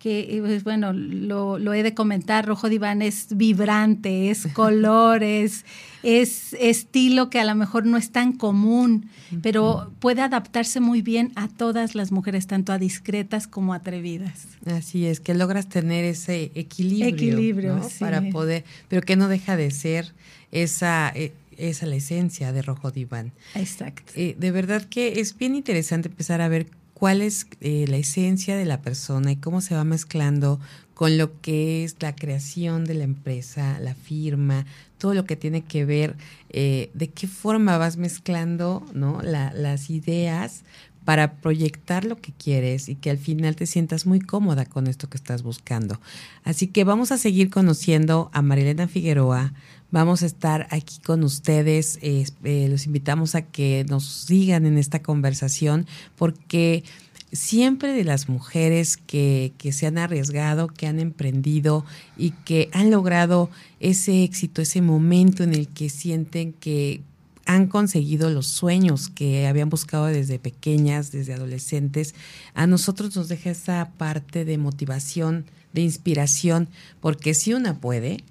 que 0.04 0.40
pues, 0.42 0.66
bueno, 0.66 0.92
lo, 0.92 1.58
lo, 1.58 1.74
he 1.74 1.82
de 1.82 1.94
comentar, 1.94 2.46
Rojo 2.46 2.68
Diván 2.68 3.02
es 3.02 3.38
vibrante, 3.38 4.30
es 4.32 4.48
colores, 4.54 5.64
es 6.04 6.54
estilo 6.60 7.30
que 7.30 7.40
a 7.40 7.46
lo 7.46 7.56
mejor 7.56 7.86
no 7.86 7.96
es 7.96 8.12
tan 8.12 8.34
común, 8.34 9.10
pero 9.42 9.94
puede 10.00 10.22
adaptarse 10.22 10.82
muy 10.82 11.02
bien 11.02 11.32
a 11.36 11.48
todas 11.48 11.96
las 11.96 12.12
mujeres, 12.12 12.48
tanto 12.48 12.74
a 12.74 12.80
discretas 12.80 13.48
como 13.48 13.74
atrevidas. 13.74 14.46
Así 14.66 15.06
es, 15.06 15.22
que 15.22 15.34
logras 15.36 15.70
tener 15.70 16.04
ese 16.04 16.52
equilibrio, 16.54 17.08
equilibrio 17.08 17.76
¿no? 17.78 17.88
sí. 17.88 18.00
para 18.02 18.30
poder, 18.30 18.66
pero 18.90 19.04
que 19.04 19.16
no 19.16 19.30
deja 19.30 19.56
de 19.56 19.72
ser 19.72 20.12
esa 20.52 21.14
eh, 21.16 21.32
esa 21.58 21.86
la 21.86 21.96
esencia 21.96 22.52
de 22.52 22.62
Rojo 22.62 22.92
Diván. 22.92 23.32
Exacto. 23.56 24.12
Eh, 24.16 24.36
de 24.38 24.52
verdad 24.52 24.84
que 24.84 25.22
es 25.22 25.38
bien 25.38 25.56
interesante 25.56 26.10
empezar 26.10 26.42
a 26.42 26.50
ver 26.50 26.68
cuál 26.94 27.22
es 27.22 27.48
eh, 27.62 27.86
la 27.88 27.98
esencia 27.98 28.56
de 28.56 28.66
la 28.66 28.82
persona 28.82 29.32
y 29.32 29.36
cómo 29.36 29.62
se 29.62 29.76
va 29.76 29.84
mezclando 29.84 30.60
con 30.94 31.18
lo 31.18 31.42
que 31.42 31.84
es 31.84 31.96
la 32.00 32.16
creación 32.16 32.86
de 32.86 32.94
la 32.94 33.04
empresa, 33.04 33.80
la 33.80 33.96
firma, 33.96 34.66
todo 34.98 35.14
lo 35.14 35.26
que 35.26 35.36
tiene 35.36 35.64
que 35.64 35.86
ver, 35.86 36.16
eh, 36.50 36.92
de 36.94 37.10
qué 37.10 37.28
forma 37.28 37.78
vas 37.78 37.98
mezclando 37.98 38.86
¿no? 38.94 39.22
La, 39.22 39.52
las 39.54 39.90
ideas 39.90 40.64
para 41.04 41.34
proyectar 41.34 42.06
lo 42.06 42.16
que 42.16 42.32
quieres 42.32 42.88
y 42.88 42.96
que 42.96 43.10
al 43.10 43.18
final 43.18 43.56
te 43.56 43.66
sientas 43.66 44.06
muy 44.06 44.20
cómoda 44.20 44.66
con 44.66 44.88
esto 44.88 45.10
que 45.10 45.18
estás 45.18 45.44
buscando. 45.44 46.00
Así 46.44 46.68
que 46.68 46.84
vamos 46.84 47.12
a 47.12 47.18
seguir 47.18 47.50
conociendo 47.50 48.30
a 48.34 48.42
Marilena 48.42 48.88
Figueroa, 48.88 49.54
vamos 49.94 50.24
a 50.24 50.26
estar 50.26 50.68
aquí 50.72 51.00
con 51.00 51.24
ustedes. 51.24 52.00
Eh, 52.02 52.26
los 52.68 52.88
invitamos 52.88 53.36
a 53.36 53.44
que 53.44 53.86
nos 53.88 54.06
sigan 54.06 54.66
en 54.66 54.80
esta 54.80 55.04
conversación 55.04 55.86
porque 56.18 56.84
siempre 57.32 57.94
de 57.94 58.04
las 58.04 58.28
mujeres 58.28 58.98
que, 58.98 59.54
que, 59.60 59.72
se 59.72 59.86
han 59.86 60.00
arriesgado, 60.00 60.68
que 60.68 60.88
han 60.88 61.00
emprendido 61.00 61.86
y 62.18 62.32
que 62.32 62.70
han 62.74 62.90
logrado 62.90 63.52
ese 63.80 64.24
éxito, 64.24 64.64
ese 64.64 64.82
momento 64.82 65.44
en 65.44 65.54
el 65.54 65.68
que 65.68 65.90
sienten 65.90 66.54
que 66.54 67.02
han 67.46 67.68
conseguido 67.68 68.32
los 68.32 68.48
sueños 68.48 69.10
que 69.10 69.46
habían 69.46 69.70
buscado 69.70 70.06
desde 70.06 70.40
pequeñas, 70.40 71.12
desde 71.12 71.36
adolescentes. 71.36 72.16
A 72.56 72.66
nosotros 72.66 73.16
nos 73.16 73.28
deja 73.28 73.52
esa 73.52 73.92
parte 73.98 74.44
de 74.44 74.58
motivación, 74.58 75.46
de 75.72 75.82
inspiración, 75.82 76.70
porque 77.00 77.36
si 77.36 77.54
una 77.54 77.80
puede, 77.80 78.24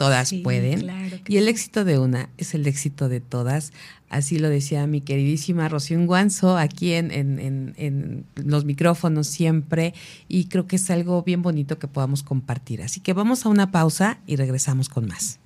todas 0.00 0.32
pueden. 0.42 1.20
y 1.28 1.36
el 1.36 1.46
éxito 1.46 1.84
de 1.84 1.98
una 1.98 2.30
es 2.38 2.54
el 2.54 2.66
éxito 2.66 3.10
de 3.10 3.20
todas. 3.20 3.74
Así 4.08 4.38
lo 4.38 4.48
decía 4.48 4.86
mi 4.86 5.02
queridísima 5.02 5.68
Rocío 5.68 6.00
Guanzo 6.06 6.56
aquí 6.56 6.94
en, 6.94 7.10
en, 7.10 7.74
en, 7.76 8.24
los 8.34 8.64
micrófonos 8.64 9.26
siempre. 9.26 9.92
Y 10.26 10.46
creo 10.46 10.66
que 10.66 10.76
es 10.76 10.90
algo 10.90 11.22
bien 11.22 11.42
bonito 11.42 11.78
que 11.78 11.86
podamos 11.86 12.22
compartir. 12.22 12.80
Así 12.80 13.00
que 13.00 13.12
vamos 13.12 13.44
a 13.44 13.50
una 13.50 13.70
pausa 13.72 14.20
y 14.26 14.36
regresamos 14.36 14.88
con 14.88 15.06
más. 15.06 15.38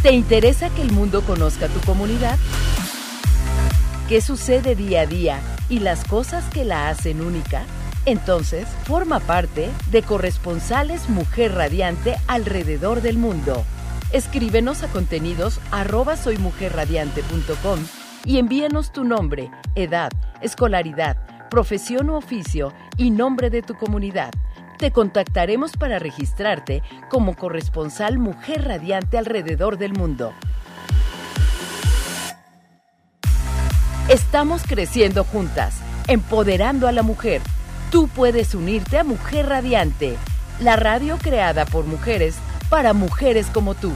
¿Te 0.00 0.12
interesa 0.12 0.70
que 0.70 0.82
el 0.82 0.92
mundo 0.92 1.22
conozca 1.22 1.66
tu 1.66 1.80
comunidad? 1.80 2.38
¿Qué 4.08 4.20
sucede 4.20 4.76
día 4.76 5.00
a 5.00 5.06
día 5.06 5.40
y 5.68 5.80
las 5.80 6.04
cosas 6.04 6.44
que 6.50 6.64
la 6.64 6.88
hacen 6.88 7.20
única? 7.20 7.66
Entonces, 8.06 8.66
forma 8.84 9.20
parte 9.20 9.68
de 9.90 10.02
corresponsales 10.02 11.08
Mujer 11.08 11.54
Radiante 11.54 12.16
alrededor 12.26 13.02
del 13.02 13.18
mundo. 13.18 13.64
Escríbenos 14.12 14.82
a 14.82 14.88
contenidos 14.88 15.60
arroba 15.70 16.16
soymujerradiante.com 16.16 17.78
y 18.24 18.38
envíanos 18.38 18.92
tu 18.92 19.04
nombre, 19.04 19.50
edad, 19.74 20.10
escolaridad, 20.40 21.48
profesión 21.48 22.10
u 22.10 22.14
oficio 22.14 22.72
y 22.96 23.10
nombre 23.10 23.50
de 23.50 23.62
tu 23.62 23.74
comunidad 23.74 24.30
te 24.80 24.92
contactaremos 24.92 25.76
para 25.76 25.98
registrarte 25.98 26.82
como 27.10 27.36
corresponsal 27.36 28.18
Mujer 28.18 28.64
Radiante 28.64 29.18
alrededor 29.18 29.76
del 29.76 29.92
mundo. 29.92 30.32
Estamos 34.08 34.62
creciendo 34.66 35.22
juntas, 35.24 35.82
empoderando 36.08 36.88
a 36.88 36.92
la 36.92 37.02
mujer. 37.02 37.42
Tú 37.90 38.06
puedes 38.06 38.54
unirte 38.54 38.98
a 38.98 39.04
Mujer 39.04 39.48
Radiante, 39.48 40.16
la 40.60 40.76
radio 40.76 41.18
creada 41.18 41.66
por 41.66 41.86
mujeres 41.86 42.36
para 42.68 42.92
mujeres 42.92 43.48
como 43.52 43.74
tú. 43.74 43.92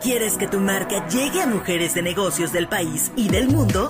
¿Quieres 0.00 0.36
que 0.36 0.46
tu 0.46 0.60
marca 0.60 1.08
llegue 1.08 1.42
a 1.42 1.48
mujeres 1.48 1.94
de 1.94 2.02
negocios 2.02 2.52
del 2.52 2.68
país 2.68 3.10
y 3.16 3.28
del 3.28 3.48
mundo? 3.48 3.88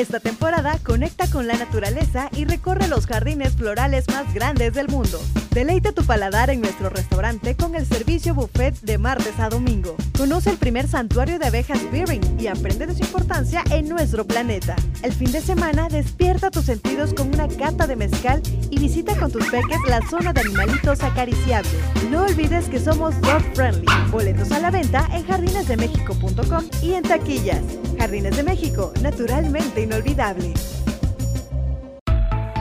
Esta 0.00 0.18
temporada 0.18 0.78
conecta 0.82 1.30
con 1.30 1.46
la 1.46 1.58
naturaleza 1.58 2.30
y 2.34 2.46
recorre 2.46 2.88
los 2.88 3.04
jardines 3.04 3.52
florales 3.52 4.08
más 4.08 4.32
grandes 4.32 4.72
del 4.72 4.88
mundo. 4.88 5.20
Deleita 5.50 5.92
tu 5.92 6.04
paladar 6.04 6.48
en 6.48 6.62
nuestro 6.62 6.88
restaurante 6.88 7.54
con 7.54 7.74
el 7.74 7.84
servicio 7.84 8.34
buffet 8.34 8.80
de 8.80 8.96
martes 8.96 9.38
a 9.38 9.50
domingo. 9.50 9.96
Conoce 10.16 10.48
el 10.48 10.56
primer 10.56 10.88
santuario 10.88 11.38
de 11.38 11.48
abejas 11.48 11.80
Beering 11.92 12.40
y 12.40 12.46
aprende 12.46 12.86
de 12.86 12.94
su 12.94 13.02
importancia 13.02 13.62
en 13.70 13.90
nuestro 13.90 14.26
planeta. 14.26 14.74
El 15.02 15.12
fin 15.12 15.32
de 15.32 15.42
semana 15.42 15.90
despierta 15.90 16.50
tus 16.50 16.64
sentidos 16.64 17.12
con 17.12 17.28
una 17.34 17.48
cata 17.48 17.86
de 17.86 17.96
mezcal 17.96 18.40
y 18.70 18.78
visita 18.78 19.14
con 19.18 19.30
tus 19.30 19.50
peques 19.50 19.80
la 19.86 20.00
zona 20.08 20.32
de 20.32 20.40
animalitos 20.40 21.02
acariciables. 21.02 21.74
No 22.10 22.22
olvides 22.22 22.70
que 22.70 22.80
somos 22.80 23.20
dog 23.20 23.42
friendly. 23.54 23.84
Boletos 24.10 24.50
a 24.52 24.60
la 24.60 24.70
venta 24.70 25.06
en 25.12 25.26
jardinesdemexico.com 25.26 26.64
y 26.80 26.94
en 26.94 27.02
taquillas. 27.02 27.60
Jardines 28.00 28.34
de 28.34 28.42
México, 28.42 28.94
naturalmente 29.02 29.82
inolvidable. 29.82 30.54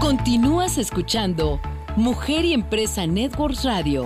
Continúas 0.01 0.77
escuchando 0.77 1.61
Mujer 1.95 2.43
y 2.43 2.51
Empresa 2.51 3.07
Networks 3.07 3.63
Radio. 3.63 4.05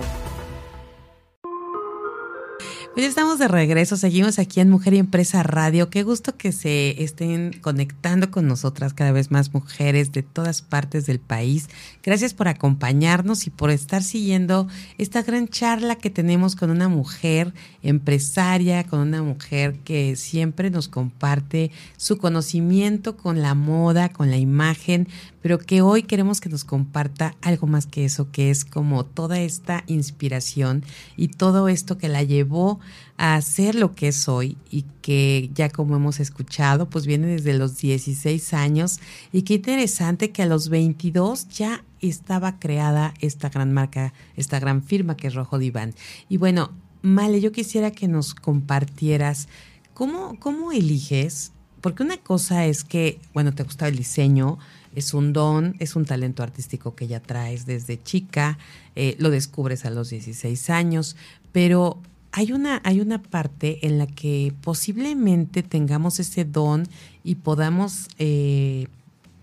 Pues 2.94 3.06
estamos 3.06 3.40
de 3.40 3.48
regreso, 3.48 3.96
seguimos 3.96 4.38
aquí 4.38 4.60
en 4.60 4.70
Mujer 4.70 4.94
y 4.94 4.98
Empresa 4.98 5.42
Radio. 5.42 5.90
Qué 5.90 6.04
gusto 6.04 6.36
que 6.36 6.52
se 6.52 7.02
estén 7.02 7.52
conectando 7.60 8.30
con 8.30 8.46
nosotras 8.46 8.94
cada 8.94 9.10
vez 9.10 9.32
más 9.32 9.52
mujeres 9.52 10.12
de 10.12 10.22
todas 10.22 10.62
partes 10.62 11.04
del 11.04 11.18
país. 11.18 11.68
Gracias 12.04 12.34
por 12.34 12.46
acompañarnos 12.46 13.48
y 13.48 13.50
por 13.50 13.70
estar 13.70 14.04
siguiendo 14.04 14.68
esta 14.96 15.24
gran 15.24 15.48
charla 15.48 15.96
que 15.96 16.08
tenemos 16.08 16.54
con 16.54 16.70
una 16.70 16.88
mujer 16.88 17.52
empresaria, 17.82 18.84
con 18.84 19.00
una 19.00 19.24
mujer 19.24 19.80
que 19.80 20.14
siempre 20.14 20.70
nos 20.70 20.86
comparte 20.86 21.72
su 21.96 22.18
conocimiento 22.18 23.16
con 23.16 23.42
la 23.42 23.54
moda, 23.54 24.10
con 24.10 24.30
la 24.30 24.36
imagen, 24.36 25.08
pero 25.44 25.58
que 25.58 25.82
hoy 25.82 26.04
queremos 26.04 26.40
que 26.40 26.48
nos 26.48 26.64
comparta 26.64 27.36
algo 27.42 27.66
más 27.66 27.84
que 27.84 28.06
eso, 28.06 28.30
que 28.30 28.48
es 28.48 28.64
como 28.64 29.04
toda 29.04 29.40
esta 29.40 29.84
inspiración 29.88 30.82
y 31.18 31.28
todo 31.28 31.68
esto 31.68 31.98
que 31.98 32.08
la 32.08 32.22
llevó 32.22 32.80
a 33.18 33.38
ser 33.42 33.74
lo 33.74 33.94
que 33.94 34.08
es 34.08 34.26
hoy 34.26 34.56
y 34.70 34.86
que 35.02 35.50
ya 35.52 35.68
como 35.68 35.96
hemos 35.96 36.18
escuchado, 36.18 36.88
pues 36.88 37.04
viene 37.04 37.26
desde 37.26 37.52
los 37.52 37.76
16 37.76 38.54
años 38.54 39.00
y 39.32 39.42
qué 39.42 39.52
interesante 39.56 40.30
que 40.30 40.44
a 40.44 40.46
los 40.46 40.70
22 40.70 41.50
ya 41.50 41.84
estaba 42.00 42.58
creada 42.58 43.12
esta 43.20 43.50
gran 43.50 43.70
marca, 43.70 44.14
esta 44.36 44.58
gran 44.60 44.82
firma 44.82 45.14
que 45.14 45.26
es 45.26 45.34
Rojo 45.34 45.58
Diván. 45.58 45.94
Y 46.30 46.38
bueno, 46.38 46.70
Male, 47.02 47.42
yo 47.42 47.52
quisiera 47.52 47.90
que 47.90 48.08
nos 48.08 48.34
compartieras 48.34 49.48
cómo, 49.92 50.40
cómo 50.40 50.72
eliges, 50.72 51.52
porque 51.82 52.02
una 52.02 52.16
cosa 52.16 52.64
es 52.64 52.82
que, 52.82 53.20
bueno, 53.34 53.54
te 53.54 53.62
gusta 53.62 53.88
el 53.88 53.96
diseño, 53.96 54.58
es 54.94 55.14
un 55.14 55.32
don, 55.32 55.76
es 55.78 55.96
un 55.96 56.04
talento 56.04 56.42
artístico 56.42 56.94
que 56.94 57.06
ya 57.06 57.20
traes 57.20 57.66
desde 57.66 58.02
chica, 58.02 58.58
eh, 58.96 59.16
lo 59.18 59.30
descubres 59.30 59.84
a 59.84 59.90
los 59.90 60.10
16 60.10 60.70
años, 60.70 61.16
pero 61.52 62.00
hay 62.32 62.52
una, 62.52 62.80
hay 62.84 63.00
una 63.00 63.22
parte 63.22 63.86
en 63.86 63.98
la 63.98 64.06
que 64.06 64.52
posiblemente 64.60 65.62
tengamos 65.62 66.18
ese 66.18 66.44
don 66.44 66.88
y 67.22 67.36
podamos 67.36 68.08
eh, 68.18 68.88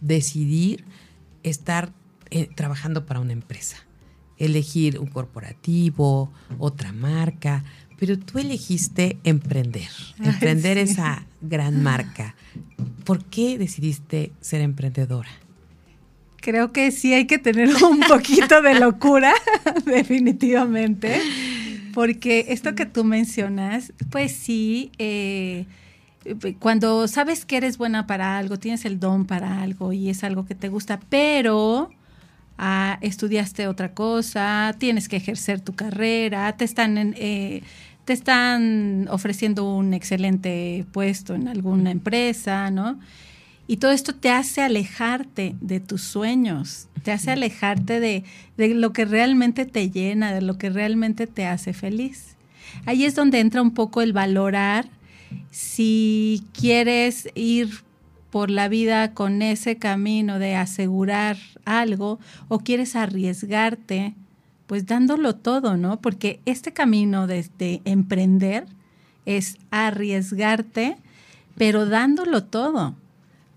decidir 0.01 0.83
estar 1.43 1.93
eh, 2.31 2.49
trabajando 2.53 3.05
para 3.05 3.19
una 3.19 3.33
empresa, 3.33 3.77
elegir 4.37 4.99
un 4.99 5.07
corporativo, 5.07 6.31
otra 6.59 6.91
marca, 6.91 7.63
pero 8.01 8.17
tú 8.17 8.39
elegiste 8.39 9.19
emprender, 9.23 9.91
emprender 10.23 10.79
esa 10.79 11.23
gran 11.39 11.83
marca. 11.83 12.33
¿Por 13.03 13.23
qué 13.25 13.59
decidiste 13.59 14.31
ser 14.41 14.61
emprendedora? 14.61 15.29
Creo 16.37 16.71
que 16.71 16.89
sí 16.89 17.13
hay 17.13 17.27
que 17.27 17.37
tener 17.37 17.69
un 17.83 17.99
poquito 17.99 18.63
de 18.63 18.79
locura, 18.79 19.31
definitivamente, 19.85 21.21
porque 21.93 22.47
esto 22.49 22.73
que 22.73 22.87
tú 22.87 23.03
mencionas, 23.03 23.93
pues 24.09 24.31
sí, 24.31 24.91
eh, 24.97 25.67
cuando 26.57 27.07
sabes 27.07 27.45
que 27.45 27.57
eres 27.57 27.77
buena 27.77 28.07
para 28.07 28.39
algo, 28.39 28.57
tienes 28.57 28.83
el 28.85 28.99
don 28.99 29.25
para 29.25 29.61
algo 29.61 29.93
y 29.93 30.09
es 30.09 30.23
algo 30.23 30.47
que 30.47 30.55
te 30.55 30.69
gusta, 30.69 30.99
pero 31.07 31.91
ah, 32.57 32.97
estudiaste 33.01 33.67
otra 33.67 33.93
cosa, 33.93 34.75
tienes 34.79 35.07
que 35.07 35.17
ejercer 35.17 35.61
tu 35.61 35.73
carrera, 35.73 36.57
te 36.57 36.65
están 36.65 37.13
eh, 37.15 37.61
te 38.11 38.15
están 38.15 39.07
ofreciendo 39.09 39.73
un 39.73 39.93
excelente 39.93 40.85
puesto 40.91 41.33
en 41.33 41.47
alguna 41.47 41.91
empresa, 41.91 42.69
¿no? 42.69 42.99
Y 43.67 43.77
todo 43.77 43.91
esto 43.91 44.13
te 44.13 44.29
hace 44.29 44.61
alejarte 44.61 45.55
de 45.61 45.79
tus 45.79 46.01
sueños, 46.01 46.89
te 47.03 47.13
hace 47.13 47.31
alejarte 47.31 48.01
de, 48.01 48.25
de, 48.57 48.73
lo 48.73 48.91
que 48.91 49.05
realmente 49.05 49.65
te 49.65 49.89
llena, 49.89 50.33
de 50.33 50.41
lo 50.41 50.57
que 50.57 50.69
realmente 50.69 51.25
te 51.25 51.45
hace 51.45 51.71
feliz. 51.71 52.35
Ahí 52.85 53.05
es 53.05 53.15
donde 53.15 53.39
entra 53.39 53.61
un 53.61 53.71
poco 53.71 54.01
el 54.01 54.11
valorar 54.11 54.89
si 55.49 56.43
quieres 56.51 57.29
ir 57.33 57.69
por 58.29 58.51
la 58.51 58.67
vida 58.67 59.13
con 59.13 59.41
ese 59.41 59.77
camino 59.77 60.37
de 60.37 60.55
asegurar 60.55 61.37
algo 61.63 62.19
o 62.49 62.59
quieres 62.59 62.97
arriesgarte 62.97 64.15
pues 64.71 64.85
dándolo 64.85 65.35
todo, 65.35 65.75
¿no? 65.75 65.99
Porque 65.99 66.39
este 66.45 66.71
camino 66.71 67.27
de, 67.27 67.81
emprender 67.83 68.67
es 69.25 69.57
arriesgarte, 69.69 70.95
pero 71.57 71.85
dándolo 71.85 72.45
todo, 72.45 72.95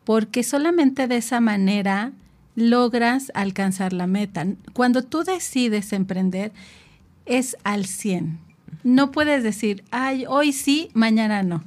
porque 0.02 0.42
solamente 0.42 1.06
de 1.06 1.18
esa 1.18 1.38
manera 1.38 2.10
logras 2.56 3.30
alcanzar 3.36 3.92
la 3.92 4.08
meta. 4.08 4.44
Cuando 4.72 5.02
tú 5.04 5.22
decides 5.22 5.92
emprender, 5.92 6.50
es 7.26 7.56
al 7.62 7.86
100. 7.86 8.40
No 8.82 9.12
puedes 9.12 9.44
decir, 9.44 9.84
ay, 9.92 10.24
hoy 10.28 10.52
sí, 10.52 10.90
mañana 10.94 11.44
no. 11.44 11.62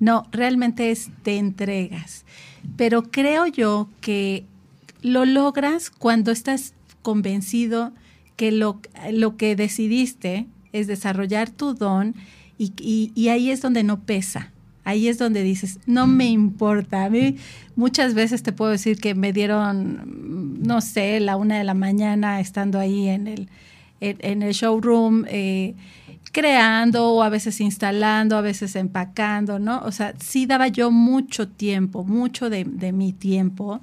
No, 0.00 0.26
realmente 0.32 0.90
es 0.90 1.12
te 1.22 1.36
entregas. 1.36 2.24
Pero 2.76 3.04
creo 3.04 3.46
yo 3.46 3.88
que 4.00 4.46
lo 5.00 5.26
logras 5.26 5.90
cuando 5.90 6.32
estás 6.32 6.74
convencido 7.02 7.92
que 8.40 8.52
lo, 8.52 8.80
lo 9.12 9.36
que 9.36 9.54
decidiste 9.54 10.46
es 10.72 10.86
desarrollar 10.86 11.50
tu 11.50 11.74
don 11.74 12.14
y, 12.56 12.72
y, 13.14 13.28
ahí 13.28 13.50
es 13.50 13.60
donde 13.60 13.82
no 13.82 14.00
pesa. 14.00 14.50
Ahí 14.82 15.08
es 15.08 15.18
donde 15.18 15.42
dices, 15.42 15.78
no 15.84 16.06
me 16.06 16.30
importa. 16.30 17.04
A 17.04 17.10
mí 17.10 17.36
muchas 17.76 18.14
veces 18.14 18.42
te 18.42 18.52
puedo 18.52 18.70
decir 18.70 18.98
que 18.98 19.14
me 19.14 19.34
dieron, 19.34 20.56
no 20.62 20.80
sé, 20.80 21.20
la 21.20 21.36
una 21.36 21.58
de 21.58 21.64
la 21.64 21.74
mañana 21.74 22.40
estando 22.40 22.78
ahí 22.78 23.10
en 23.10 23.26
el, 23.26 23.50
en, 24.00 24.42
el 24.42 24.54
showroom, 24.54 25.26
eh, 25.28 25.74
creando 26.32 27.10
o 27.10 27.22
a 27.22 27.28
veces 27.28 27.60
instalando, 27.60 28.38
a 28.38 28.40
veces 28.40 28.74
empacando, 28.74 29.58
¿no? 29.58 29.80
O 29.80 29.92
sea, 29.92 30.14
sí 30.18 30.46
daba 30.46 30.68
yo 30.68 30.90
mucho 30.90 31.46
tiempo, 31.46 32.04
mucho 32.04 32.48
de, 32.48 32.64
de 32.64 32.92
mi 32.92 33.12
tiempo, 33.12 33.82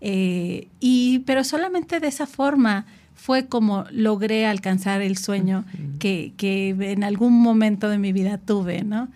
eh, 0.00 0.68
y, 0.78 1.18
pero 1.26 1.42
solamente 1.42 1.98
de 1.98 2.06
esa 2.06 2.28
forma 2.28 2.86
fue 3.18 3.46
como 3.46 3.84
logré 3.90 4.46
alcanzar 4.46 5.02
el 5.02 5.18
sueño 5.18 5.64
que, 5.98 6.32
que, 6.36 6.70
en 6.78 7.02
algún 7.02 7.34
momento 7.42 7.88
de 7.88 7.98
mi 7.98 8.12
vida 8.12 8.38
tuve, 8.38 8.84
¿no? 8.84 9.08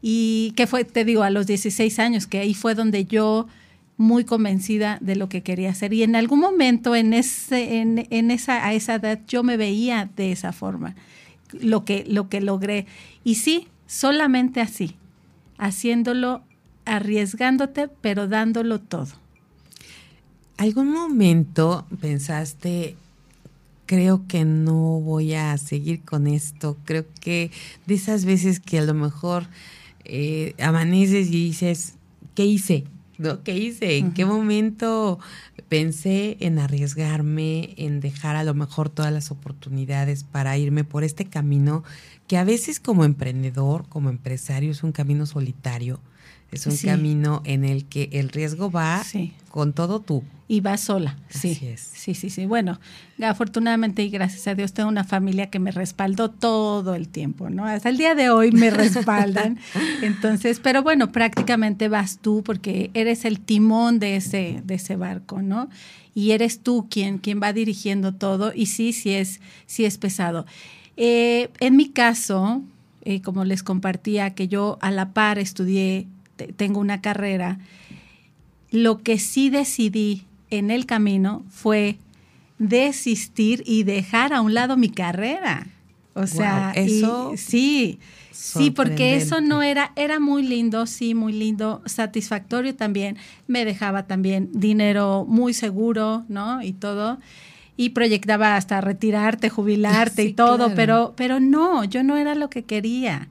Y 0.00 0.52
que 0.56 0.66
fue, 0.66 0.84
te 0.84 1.04
digo, 1.04 1.24
a 1.24 1.30
los 1.30 1.46
16 1.46 1.98
años, 1.98 2.26
que 2.26 2.38
ahí 2.38 2.54
fue 2.54 2.74
donde 2.74 3.04
yo 3.04 3.48
muy 3.96 4.24
convencida 4.24 4.98
de 5.02 5.16
lo 5.16 5.28
que 5.28 5.42
quería 5.42 5.70
hacer. 5.70 5.92
Y 5.92 6.04
en 6.04 6.14
algún 6.14 6.38
momento 6.38 6.94
en 6.94 7.12
ese, 7.12 7.80
en, 7.80 8.06
en 8.10 8.30
esa, 8.30 8.64
a 8.64 8.72
esa 8.72 8.94
edad 8.94 9.18
yo 9.26 9.42
me 9.42 9.56
veía 9.56 10.08
de 10.16 10.30
esa 10.30 10.52
forma, 10.52 10.94
lo 11.52 11.84
que, 11.84 12.04
lo 12.08 12.28
que 12.28 12.40
logré. 12.40 12.86
Y 13.24 13.34
sí, 13.34 13.66
solamente 13.86 14.60
así, 14.60 14.94
haciéndolo, 15.58 16.42
arriesgándote, 16.84 17.88
pero 17.88 18.28
dándolo 18.28 18.78
todo. 18.78 19.08
¿Algún 20.56 20.92
momento 20.92 21.84
pensaste, 22.00 22.96
creo 23.90 24.24
que 24.28 24.44
no 24.44 25.00
voy 25.00 25.34
a 25.34 25.58
seguir 25.58 26.04
con 26.04 26.28
esto. 26.28 26.76
Creo 26.84 27.06
que 27.20 27.50
de 27.86 27.94
esas 27.94 28.24
veces 28.24 28.60
que 28.60 28.78
a 28.78 28.82
lo 28.82 28.94
mejor 28.94 29.48
eh, 30.04 30.54
amaneces 30.60 31.26
y 31.26 31.46
dices, 31.46 31.94
¿qué 32.36 32.44
hice? 32.44 32.84
¿No? 33.18 33.42
¿Qué 33.42 33.58
hice? 33.58 33.98
¿En 33.98 34.12
qué 34.12 34.24
momento 34.24 35.18
pensé 35.68 36.36
en 36.38 36.60
arriesgarme, 36.60 37.74
en 37.78 37.98
dejar 37.98 38.36
a 38.36 38.44
lo 38.44 38.54
mejor 38.54 38.90
todas 38.90 39.12
las 39.12 39.32
oportunidades 39.32 40.22
para 40.22 40.56
irme 40.56 40.84
por 40.84 41.02
este 41.02 41.24
camino 41.24 41.82
que 42.28 42.38
a 42.38 42.44
veces 42.44 42.78
como 42.78 43.04
emprendedor, 43.04 43.88
como 43.88 44.08
empresario, 44.08 44.70
es 44.70 44.84
un 44.84 44.92
camino 44.92 45.26
solitario? 45.26 45.98
Es 46.52 46.66
un 46.66 46.76
camino 46.76 47.42
en 47.44 47.64
el 47.64 47.84
que 47.84 48.08
el 48.12 48.28
riesgo 48.28 48.70
va 48.70 49.02
con 49.50 49.72
todo 49.72 50.00
tú. 50.00 50.24
Y 50.48 50.60
va 50.60 50.76
sola, 50.78 51.16
sí. 51.28 51.54
Sí, 51.76 52.14
sí, 52.14 52.28
sí. 52.28 52.44
Bueno, 52.44 52.80
afortunadamente 53.22 54.02
y 54.02 54.10
gracias 54.10 54.48
a 54.48 54.56
Dios 54.56 54.72
tengo 54.72 54.88
una 54.88 55.04
familia 55.04 55.48
que 55.48 55.60
me 55.60 55.70
respaldó 55.70 56.28
todo 56.28 56.96
el 56.96 57.08
tiempo, 57.08 57.50
¿no? 57.50 57.66
Hasta 57.66 57.88
el 57.88 57.96
día 57.96 58.16
de 58.16 58.30
hoy 58.30 58.50
me 58.50 58.70
respaldan. 58.70 59.60
Entonces, 60.02 60.58
pero 60.58 60.82
bueno, 60.82 61.12
prácticamente 61.12 61.88
vas 61.88 62.18
tú 62.18 62.42
porque 62.42 62.90
eres 62.94 63.24
el 63.24 63.38
timón 63.38 64.00
de 64.00 64.16
ese, 64.16 64.60
de 64.64 64.74
ese 64.74 64.96
barco, 64.96 65.40
¿no? 65.40 65.68
Y 66.16 66.32
eres 66.32 66.58
tú 66.58 66.88
quien, 66.90 67.18
quien 67.18 67.40
va 67.40 67.52
dirigiendo 67.52 68.12
todo 68.12 68.52
y 68.52 68.66
sí, 68.66 68.92
sí 68.92 69.10
es, 69.10 69.40
sí 69.66 69.84
es 69.84 69.98
pesado. 69.98 70.46
Eh, 70.96 71.50
en 71.60 71.76
mi 71.76 71.90
caso, 71.90 72.62
eh, 73.02 73.22
como 73.22 73.44
les 73.44 73.62
compartía, 73.62 74.34
que 74.34 74.48
yo 74.48 74.78
a 74.80 74.90
la 74.90 75.12
par 75.12 75.38
estudié 75.38 76.08
tengo 76.48 76.80
una 76.80 77.00
carrera, 77.00 77.58
lo 78.70 79.02
que 79.02 79.18
sí 79.18 79.50
decidí 79.50 80.24
en 80.50 80.70
el 80.70 80.86
camino 80.86 81.44
fue 81.50 81.98
desistir 82.58 83.62
y 83.66 83.84
dejar 83.84 84.32
a 84.32 84.40
un 84.40 84.54
lado 84.54 84.76
mi 84.76 84.90
carrera. 84.90 85.66
O 86.14 86.26
sea, 86.26 86.72
eso 86.74 87.32
sí, 87.36 87.98
sí, 88.32 88.70
porque 88.70 89.14
eso 89.14 89.40
no 89.40 89.62
era, 89.62 89.92
era 89.96 90.18
muy 90.18 90.42
lindo, 90.42 90.86
sí, 90.86 91.14
muy 91.14 91.32
lindo, 91.32 91.82
satisfactorio 91.86 92.74
también, 92.74 93.16
me 93.46 93.64
dejaba 93.64 94.06
también 94.06 94.50
dinero 94.52 95.24
muy 95.26 95.54
seguro, 95.54 96.24
¿no? 96.28 96.62
Y 96.62 96.72
todo. 96.72 97.18
Y 97.76 97.90
proyectaba 97.90 98.56
hasta 98.56 98.80
retirarte, 98.80 99.48
jubilarte 99.48 100.24
y 100.24 100.32
todo, 100.32 100.74
pero, 100.74 101.14
pero 101.16 101.40
no, 101.40 101.84
yo 101.84 102.02
no 102.02 102.16
era 102.16 102.34
lo 102.34 102.50
que 102.50 102.64
quería 102.64 103.28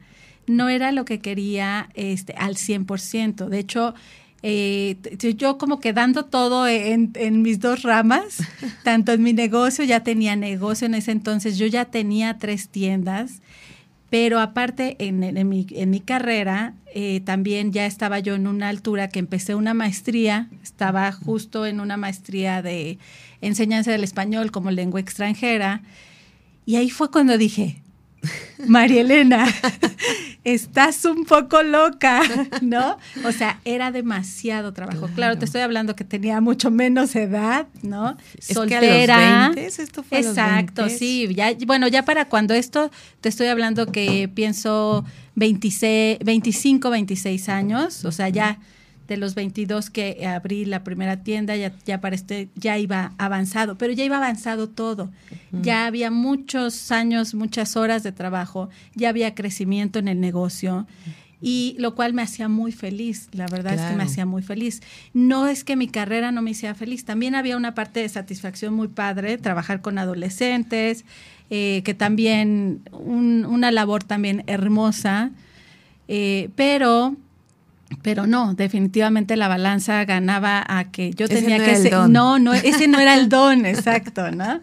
no 0.49 0.67
era 0.67 0.91
lo 0.91 1.05
que 1.05 1.19
quería 1.19 1.89
este, 1.93 2.33
al 2.33 2.55
100%. 2.55 3.47
De 3.47 3.59
hecho, 3.59 3.93
eh, 4.41 4.97
yo 5.38 5.57
como 5.57 5.79
quedando 5.79 6.25
todo 6.25 6.67
en, 6.67 7.41
mis 7.41 7.59
dos 7.59 7.83
ramas, 7.83 8.39
tanto 8.83 9.12
en 9.12 9.21
mi 9.21 9.33
negocio, 9.33 9.85
ya 9.85 10.01
tenía 10.01 10.35
negocio 10.35 10.88
en 10.88 10.95
ese 10.95 11.12
entonces, 11.12 11.57
yo 11.57 11.67
ya 11.67 11.85
tenía 11.85 12.39
tres 12.39 12.69
tiendas, 12.69 13.41
pero 14.09 14.39
aparte 14.39 14.95
en, 14.97 15.47
mi, 15.47 15.99
carrera 15.99 16.73
eh, 16.95 17.21
también 17.23 17.71
ya 17.71 17.85
estaba 17.85 18.17
yo 18.17 18.33
en 18.33 18.47
una 18.47 18.69
altura 18.69 19.07
que 19.07 19.19
empecé 19.19 19.53
una 19.53 19.75
maestría, 19.75 20.49
estaba 20.63 21.12
justo 21.12 21.67
en 21.67 21.79
una 21.79 21.95
maestría 21.95 22.63
de 22.63 22.97
enseñanza 23.41 23.91
del 23.91 24.03
español 24.03 24.49
como 24.49 24.71
lengua 24.71 24.99
extranjera, 24.99 25.83
y 26.65 26.77
ahí 26.77 26.89
fue 26.89 27.12
cuando 27.12 27.38
dije, 27.38 27.83
María 28.67 29.01
Elena, 29.01 29.45
estás 30.53 31.05
un 31.05 31.25
poco 31.25 31.63
loca, 31.63 32.21
¿no? 32.62 32.97
O 33.25 33.31
sea, 33.31 33.59
era 33.65 33.91
demasiado 33.91 34.73
trabajo. 34.73 35.09
Claro, 35.15 35.38
te 35.38 35.45
estoy 35.45 35.62
hablando 35.62 35.95
que 35.95 36.03
tenía 36.03 36.41
mucho 36.41 36.71
menos 36.71 37.15
edad, 37.15 37.67
¿no? 37.81 38.17
Soltera. 38.39 39.51
esto 39.55 40.03
fue 40.03 40.19
Exacto, 40.19 40.89
sí. 40.89 41.27
Ya, 41.35 41.53
bueno, 41.65 41.88
ya 41.88 42.03
para 42.03 42.25
cuando 42.25 42.53
esto, 42.53 42.91
te 43.21 43.29
estoy 43.29 43.47
hablando 43.47 43.88
que 43.88 44.29
pienso 44.33 45.05
26, 45.35 46.19
25, 46.23 46.89
26 46.89 47.49
años, 47.49 48.05
o 48.05 48.12
sea, 48.12 48.29
ya 48.29 48.59
de 49.10 49.17
los 49.17 49.36
22 49.36 49.89
que 49.89 50.26
abrí 50.26 50.65
la 50.65 50.84
primera 50.84 51.24
tienda, 51.24 51.56
ya, 51.56 51.74
ya, 51.86 52.00
para 52.00 52.15
este, 52.15 52.50
ya 52.56 52.78
iba 52.78 53.13
avanzado, 53.17 53.78
pero 53.78 53.91
ya 53.91 54.06
iba 54.06 54.17
avanzado 54.17 54.69
todo. 54.69 55.12
Ya 55.52 55.88
había 55.88 56.12
muchos 56.12 56.91
años, 56.91 57.34
muchas 57.34 57.76
horas 57.76 58.04
de 58.04 58.12
trabajo, 58.12 58.69
ya 58.95 59.10
había 59.10 59.34
crecimiento 59.36 60.00
en 60.00 60.08
el 60.08 60.22
negocio 60.22 60.88
y 61.41 61.76
lo 61.80 61.95
cual 61.95 62.13
me 62.13 62.22
hacía 62.22 62.50
muy 62.50 62.72
feliz, 62.72 63.30
la 63.32 63.48
verdad 63.48 63.74
es 63.74 63.82
que 63.82 63.95
me 63.95 64.04
hacía 64.04 64.26
muy 64.26 64.41
feliz. 64.41 64.82
No 65.13 65.48
es 65.48 65.63
que 65.63 65.76
mi 65.76 65.88
carrera 65.88 66.32
no 66.32 66.41
me 66.41 66.52
hiciera 66.52 66.76
feliz, 66.76 67.06
también 67.06 67.34
había 67.34 67.56
una 67.56 67.74
parte 67.74 68.02
de 68.02 68.10
satisfacción 68.10 68.74
muy 68.74 68.89
padre, 68.89 69.38
trabajar 69.38 69.82
con 69.82 69.98
adolescentes, 69.98 71.06
eh, 71.50 71.82
que 71.86 71.93
también 71.93 72.82
una 72.91 73.72
labor 73.72 74.04
también 74.04 74.43
hermosa, 74.48 75.32
eh, 76.10 76.50
pero 76.56 77.15
pero 78.02 78.28
no, 78.28 78.54
definitivamente 78.54 79.36
la 79.36 79.47
balanza 79.47 80.06
ganaba 80.06 80.63
a 80.67 80.91
que 80.91 81.12
yo 81.12 81.28
tenía 81.28 81.58
que 81.63 81.75
ser, 81.75 81.93
no, 82.10 82.39
no, 82.39 82.54
ese 82.54 82.88
no 82.88 82.99
era 82.99 83.15
el 83.15 83.30
don, 83.30 83.65
exacto, 83.65 84.32
¿no? 84.32 84.62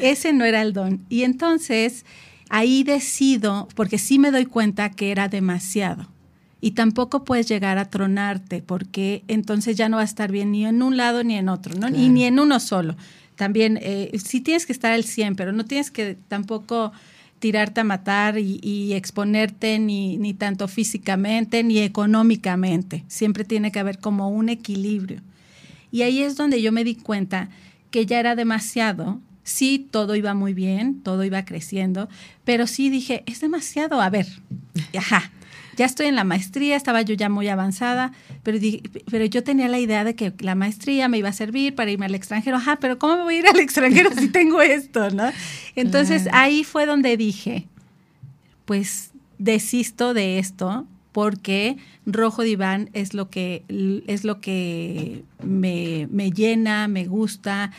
Ese 0.00 0.32
no 0.32 0.44
era 0.44 0.62
el 0.62 0.72
don. 0.72 1.04
Y 1.08 1.22
entonces 1.22 2.04
ahí 2.48 2.82
decido, 2.82 3.68
porque 3.74 3.98
sí 3.98 4.18
me 4.18 4.30
doy 4.30 4.46
cuenta 4.46 4.90
que 4.90 5.10
era 5.10 5.28
demasiado. 5.28 6.08
Y 6.60 6.72
tampoco 6.72 7.24
puedes 7.24 7.48
llegar 7.48 7.76
a 7.78 7.90
tronarte, 7.90 8.62
porque 8.62 9.24
entonces 9.26 9.76
ya 9.76 9.88
no 9.88 9.96
va 9.96 10.02
a 10.02 10.06
estar 10.06 10.30
bien 10.30 10.52
ni 10.52 10.64
en 10.64 10.82
un 10.82 10.96
lado 10.96 11.24
ni 11.24 11.36
en 11.36 11.48
otro, 11.48 11.74
¿no? 11.74 11.88
Y 11.88 12.08
ni 12.08 12.24
en 12.24 12.38
uno 12.38 12.60
solo. 12.60 12.96
También 13.36 13.78
eh, 13.82 14.12
sí 14.24 14.40
tienes 14.40 14.66
que 14.66 14.72
estar 14.72 14.92
al 14.92 15.04
100, 15.04 15.34
pero 15.34 15.52
no 15.52 15.64
tienes 15.64 15.90
que 15.90 16.16
tampoco 16.28 16.92
tirarte 17.42 17.80
a 17.80 17.84
matar 17.84 18.38
y, 18.38 18.92
exponerte 18.92 19.80
ni, 19.80 20.16
ni, 20.16 20.32
tanto 20.32 20.68
físicamente 20.68 21.64
ni 21.64 21.80
económicamente. 21.80 23.02
Siempre 23.08 23.42
tiene 23.42 23.72
que 23.72 23.80
haber 23.80 23.98
como 23.98 24.28
un 24.28 24.48
equilibrio. 24.48 25.22
Y 25.90 26.02
ahí 26.02 26.22
es 26.22 26.36
donde 26.36 26.62
yo 26.62 26.70
me 26.70 26.84
di 26.84 26.94
cuenta 26.94 27.48
que 27.90 28.06
ya 28.06 28.20
era 28.20 28.36
demasiado. 28.36 29.20
Sí, 29.42 29.84
todo 29.90 30.14
iba 30.14 30.34
muy 30.34 30.54
bien, 30.54 31.02
todo 31.02 31.24
iba 31.24 31.44
creciendo, 31.44 32.08
pero 32.44 32.68
sí 32.68 32.90
dije, 32.90 33.24
es 33.26 33.40
demasiado. 33.40 34.00
A 34.00 34.08
ver, 34.08 34.28
ajá, 34.96 35.32
ya 35.76 35.86
estoy 35.86 36.06
en 36.06 36.16
la 36.16 36.24
maestría, 36.24 36.76
estaba 36.76 37.02
yo 37.02 37.14
ya 37.14 37.28
muy 37.28 37.48
avanzada, 37.48 38.12
pero, 38.42 38.58
pero 39.10 39.24
yo 39.24 39.42
tenía 39.42 39.68
la 39.68 39.78
idea 39.78 40.04
de 40.04 40.14
que 40.14 40.32
la 40.40 40.54
maestría 40.54 41.08
me 41.08 41.18
iba 41.18 41.28
a 41.28 41.32
servir 41.32 41.74
para 41.74 41.90
irme 41.90 42.06
al 42.06 42.14
extranjero. 42.14 42.56
Ajá, 42.56 42.76
pero 42.76 42.98
¿cómo 42.98 43.16
me 43.16 43.22
voy 43.22 43.36
a 43.36 43.38
ir 43.40 43.46
al 43.48 43.60
extranjero 43.60 44.10
si 44.12 44.28
tengo 44.32 44.60
esto, 44.60 45.10
no? 45.10 45.30
Entonces 45.76 46.28
ahí 46.32 46.64
fue 46.64 46.86
donde 46.86 47.16
dije, 47.16 47.66
pues 48.64 49.10
desisto 49.38 50.14
de 50.14 50.38
esto 50.38 50.86
porque 51.12 51.76
Rojo 52.06 52.42
Diván 52.42 52.90
es 52.94 53.14
lo 53.14 53.28
que, 53.28 53.64
es 54.06 54.24
lo 54.24 54.40
que 54.40 55.24
me, 55.42 56.08
me 56.10 56.30
llena, 56.30 56.88
me 56.88 57.04
gusta 57.04 57.70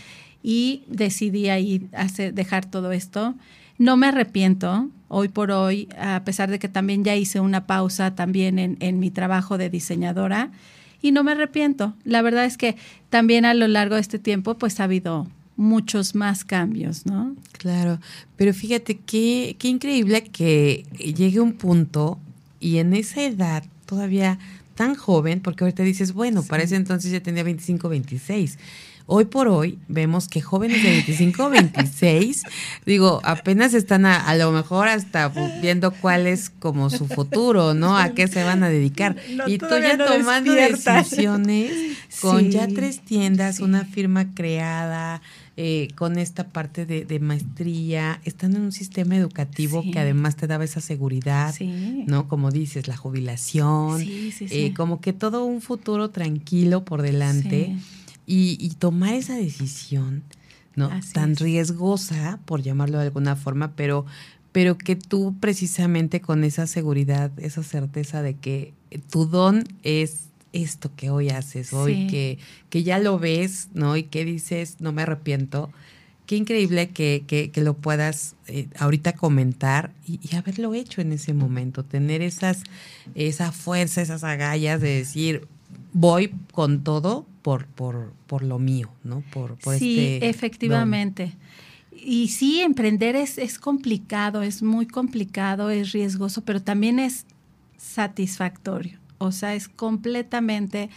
y 0.44 0.84
decidí 0.88 1.50
ahí 1.50 1.88
hacer, 1.94 2.34
dejar 2.34 2.70
todo 2.70 2.92
esto. 2.92 3.34
No 3.78 3.98
me 3.98 4.08
arrepiento, 4.08 4.90
hoy 5.08 5.28
por 5.28 5.52
hoy, 5.52 5.88
a 5.98 6.24
pesar 6.24 6.50
de 6.50 6.60
que 6.60 6.70
también 6.70 7.04
ya 7.04 7.16
hice 7.16 7.40
una 7.40 7.66
pausa 7.68 8.16
también 8.16 8.78
en, 8.80 9.00
mi 9.00 9.12
trabajo 9.12 9.58
de 9.58 9.70
diseñadora 9.70 10.52
y 11.02 11.12
no 11.12 11.24
me 11.24 11.32
arrepiento. 11.32 11.94
La 12.04 12.22
verdad 12.22 12.46
es 12.46 12.58
que 12.58 12.76
también 13.10 13.46
a 13.46 13.54
lo 13.54 13.68
largo 13.68 13.96
de 13.96 14.02
este 14.02 14.20
tiempo 14.20 14.56
pues 14.56 14.80
ha 14.80 14.86
habido 14.86 15.28
muchos 15.56 16.16
más 16.16 16.46
cambios, 16.46 17.06
¿no? 17.06 17.36
Claro, 17.52 18.00
pero 18.38 18.54
fíjate 18.54 18.98
qué, 18.98 19.56
qué 19.60 19.68
increíble 19.68 20.24
que 20.24 20.86
llegue 20.98 21.40
un 21.40 21.54
punto 21.54 22.20
y 22.60 22.78
en 22.78 22.94
esa 22.94 23.24
edad 23.24 23.64
todavía 23.86 24.40
tan 24.76 24.96
joven, 24.96 25.42
porque 25.42 25.64
ahorita 25.64 25.84
dices, 25.84 26.14
bueno, 26.14 26.42
para 26.42 26.64
ese 26.64 26.76
entonces 26.76 27.12
ya 27.12 27.22
tenía 27.22 27.44
25, 27.44 27.90
26 27.90 28.58
Hoy 29.06 29.26
por 29.26 29.50
hoy 29.50 29.80
vemos 29.90 30.30
que 30.30 30.40
jóvenes 30.40 30.82
de 30.82 30.90
25 30.90 31.50
26, 31.50 32.44
digo, 32.86 33.20
apenas 33.24 33.74
están 33.74 34.06
a, 34.06 34.34
lo 34.36 34.52
mejor 34.52 34.88
hasta 34.88 35.28
viendo 35.62 35.92
cuál 35.92 36.26
es 36.26 36.50
como 36.50 36.90
su 36.90 37.08
futuro, 37.08 37.74
¿no? 37.74 37.98
A 37.98 38.14
qué 38.14 38.30
se 38.30 38.44
van 38.44 38.64
a 38.64 38.70
dedicar. 38.70 39.18
y 39.48 39.58
tú 39.58 39.68
ya 39.82 39.98
tomando 39.98 40.54
decisiones 40.54 41.98
con 42.22 42.50
ya 42.50 42.68
tres 42.68 43.02
tiendas, 43.02 43.60
una 43.60 43.84
firma 43.84 44.34
creada, 44.34 45.22
eh, 45.58 45.90
con 45.96 46.18
esta 46.18 46.48
parte 46.48 46.86
de, 46.86 47.20
maestría, 47.20 48.22
estando 48.24 48.58
en 48.58 48.64
un 48.64 48.72
sistema 48.72 49.18
educativo 49.18 49.84
que 49.92 50.00
además 50.00 50.38
te 50.38 50.48
daba 50.48 50.64
esa 50.64 50.80
seguridad, 50.80 51.54
¿no? 51.60 52.30
Como 52.30 52.52
dices, 52.52 52.88
la 52.88 52.96
jubilación, 52.96 54.02
eh, 54.02 54.74
como 54.74 55.02
que 55.02 55.12
todo 55.12 55.44
un 55.44 55.62
futuro 55.62 56.10
tranquilo 56.10 56.86
por 56.86 57.02
delante 57.02 57.76
y, 58.26 58.70
tomar 58.80 59.14
esa 59.14 59.36
decisión, 59.36 60.24
¿no? 60.76 60.90
Tan 61.14 61.36
riesgosa, 61.36 62.40
por 62.46 62.62
llamarlo 62.62 62.98
de 63.00 63.06
alguna 63.06 63.36
forma, 63.36 63.74
pero, 63.76 64.06
pero 64.52 64.78
que 64.78 64.96
tú 64.96 65.36
precisamente 65.40 66.22
con 66.22 66.44
esa 66.44 66.68
seguridad, 66.68 67.32
esa 67.38 67.64
certeza 67.64 68.22
de 68.22 68.36
que 68.36 68.74
tu 69.10 69.26
don 69.26 69.64
es 69.84 70.30
esto 70.54 70.92
que 70.96 71.10
hoy 71.10 71.30
haces, 71.30 71.74
hoy 71.74 72.08
que, 72.08 72.38
que 72.70 72.84
ya 72.84 73.00
lo 73.00 73.20
ves, 73.20 73.70
¿no? 73.74 73.98
Y 73.98 74.04
que 74.04 74.24
dices, 74.24 74.78
no 74.80 74.94
me 74.94 75.02
arrepiento. 75.02 75.72
Qué 76.28 76.38
increíble 76.38 76.90
que, 76.90 77.24
que, 77.28 77.52
que 77.52 77.62
lo 77.62 77.74
puedas 77.74 78.36
eh, 78.48 78.68
ahorita 78.80 79.14
comentar 79.14 79.92
y, 80.08 80.20
y, 80.24 80.36
haberlo 80.38 80.74
hecho 80.74 81.02
en 81.02 81.12
ese 81.12 81.34
momento, 81.34 81.84
tener 81.84 82.22
esas, 82.22 82.64
esa 83.14 83.52
fuerza, 83.52 84.02
esas 84.02 84.24
agallas 84.24 84.80
de 84.80 84.90
decir, 85.00 85.48
voy 85.94 86.34
con 86.52 86.84
todo 86.84 87.26
por, 87.42 87.66
por, 87.68 88.14
por 88.28 88.44
lo 88.44 88.60
mío, 88.60 88.90
¿no? 89.04 89.24
Por, 89.32 89.56
por 89.56 89.78
sí, 89.78 90.16
este 90.16 90.30
efectivamente. 90.30 91.36
Y 91.92 92.30
sí, 92.30 92.62
emprender 92.62 93.16
es, 93.16 93.38
es 93.38 93.60
complicado, 93.60 94.42
es 94.42 94.62
muy 94.62 94.88
complicado, 94.88 95.70
es 95.70 95.92
riesgoso, 95.92 96.42
pero 96.42 96.62
también 96.62 97.00
es 97.00 97.26
satisfactorio. 97.78 99.00
O 99.20 99.32
sea, 99.32 99.56
es 99.56 99.70
completamente 99.70 100.90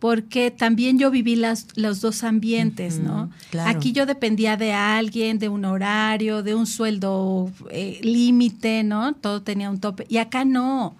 porque 0.00 0.50
también 0.50 0.98
yo 0.98 1.10
viví 1.10 1.36
las, 1.36 1.66
los 1.76 2.00
dos 2.00 2.24
ambientes, 2.24 2.98
¿no? 2.98 3.30
Aquí 3.66 3.92
yo 3.92 4.06
dependía 4.06 4.56
de 4.56 4.72
alguien, 4.72 5.38
de 5.38 5.50
un 5.50 5.66
horario, 5.66 6.42
de 6.42 6.54
un 6.54 6.66
sueldo 6.66 7.52
eh, 7.70 8.00
límite, 8.02 8.82
¿no? 8.82 9.14
Todo 9.14 9.42
tenía 9.42 9.68
un 9.68 9.78
tope. 9.78 10.06
Y 10.08 10.16
acá 10.16 10.46
no. 10.46 10.96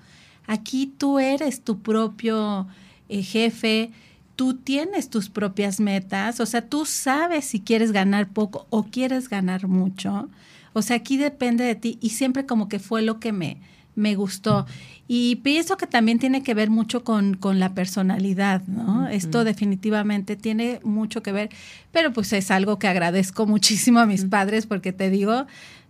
Aquí 0.47 0.93
tú 0.99 1.19
eres 1.19 1.63
tu 1.63 1.79
propio 1.79 2.67
eh, 3.11 3.23
jefe, 3.23 3.91
tú 4.37 4.55
tienes 4.55 5.11
tus 5.11 5.29
propias 5.29 5.81
metas, 5.81 6.41
o 6.41 6.47
sea, 6.47 6.63
tú 6.63 6.87
sabes 6.87 7.45
si 7.45 7.61
quieres 7.61 7.93
ganar 7.93 8.29
poco 8.29 8.67
o 8.71 8.85
quieres 8.85 9.29
ganar 9.29 9.69
mucho. 9.69 10.29
O 10.73 10.83
sea, 10.83 10.97
aquí 10.97 11.17
depende 11.17 11.65
de 11.65 11.75
ti 11.75 11.99
y 12.01 12.11
siempre 12.11 12.47
como 12.47 12.69
que 12.69 12.79
fue 12.79 13.03
lo 13.03 13.21
que 13.21 13.33
me, 13.33 13.59
me 13.97 14.15
gustó. 14.15 14.67
Y 15.09 15.37
pienso 15.37 15.77
que 15.77 15.87
también 15.87 16.21
tiene 16.21 16.43
que 16.43 16.55
ver 16.55 16.71
mucho 16.71 17.03
con, 17.03 17.35
con 17.35 17.59
la 17.59 17.75
personalidad, 17.75 18.63
¿no? 18.69 19.09
Esto 19.09 19.43
definitivamente 19.43 20.37
tiene 20.37 20.79
mucho 20.85 21.23
que 21.23 21.33
ver, 21.33 21.51
pero 21.91 22.13
pues 22.13 22.33
es 22.33 22.51
algo 22.51 22.79
que 22.79 22.87
agradezco 22.87 23.45
muchísimo 23.47 23.99
a 23.99 24.07
mis 24.07 24.25
padres 24.25 24.67
porque 24.67 24.93
te 24.93 25.11
digo, 25.11 25.47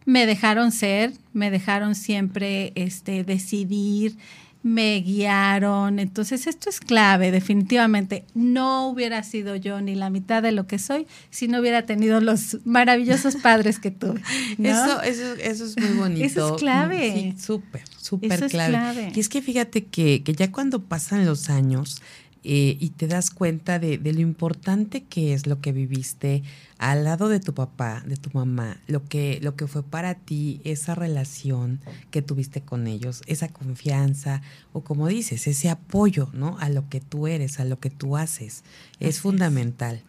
me 0.07 0.27
dejaron 0.27 0.73
ser, 0.73 1.13
me 1.35 1.51
dejaron 1.51 1.95
siempre 1.95 2.73
este, 2.75 3.23
decidir, 3.23 4.17
me 4.62 5.01
guiaron. 5.01 5.99
Entonces, 5.99 6.46
esto 6.46 6.68
es 6.68 6.81
clave, 6.81 7.31
definitivamente. 7.31 8.25
No 8.35 8.88
hubiera 8.88 9.23
sido 9.23 9.57
yo 9.57 9.81
ni 9.81 9.94
la 9.94 10.11
mitad 10.11 10.42
de 10.42 10.53
lo 10.53 10.66
que 10.66 10.79
soy 10.79 11.07
si 11.31 11.49
no 11.49 11.61
hubiera 11.61 11.87
tenido 11.87 12.20
los 12.20 12.59
maravillosos 12.64 13.37
padres 13.42 13.79
que 13.79 13.90
tuve. 13.90 14.20
Eso, 14.59 15.03
eso, 15.03 15.35
eso 15.35 15.64
es 15.64 15.79
muy 15.79 15.96
bonito. 15.96 16.25
Eso 16.25 16.55
es 16.55 16.61
clave. 16.61 17.12
Sí, 17.12 17.42
súper, 17.42 17.83
súper 17.99 18.49
clave. 18.49 19.12
Y 19.14 19.20
es 19.20 19.29
que 19.29 19.42
fíjate 19.42 19.85
que, 19.85 20.23
que 20.23 20.33
ya 20.35 20.53
cuando 20.53 20.83
pasan 20.83 21.25
los 21.25 21.49
años, 21.51 22.03
eh, 22.42 22.76
y 22.81 22.90
te 22.90 23.07
das 23.07 23.31
cuenta 23.31 23.79
de, 23.79 23.98
de, 23.98 24.14
lo 24.14 24.20
importante 24.20 25.03
que 25.05 25.35
es 25.35 25.46
lo 25.46 25.61
que 25.61 25.72
viviste 25.72 26.42
al 26.79 27.05
lado 27.05 27.29
de 27.29 27.38
tu 27.38 27.53
papá, 27.53 28.03
de 28.07 28.16
tu 28.16 28.31
mamá, 28.33 28.79
lo 28.87 29.05
que, 29.05 29.38
lo 29.42 29.57
que 29.57 29.66
fue 29.66 29.83
para 29.83 30.14
ti 30.14 30.62
esa 30.64 30.94
relación 30.94 31.81
que 32.11 32.22
tuviste 32.22 32.62
con 32.62 32.87
ellos, 32.87 33.20
esa 33.26 33.48
confianza 33.48 34.40
o 34.72 34.83
como 34.83 35.09
dices, 35.09 35.46
ese 35.46 35.68
apoyo 35.68 36.31
¿no? 36.33 36.57
a 36.61 36.70
lo 36.70 36.88
que 36.88 37.00
tú 37.00 37.26
eres, 37.26 37.61
a 37.61 37.66
lo 37.66 37.79
que 37.79 37.90
tú 37.90 38.16
haces, 38.16 38.64
es 39.00 39.20
fundamental. 39.20 40.03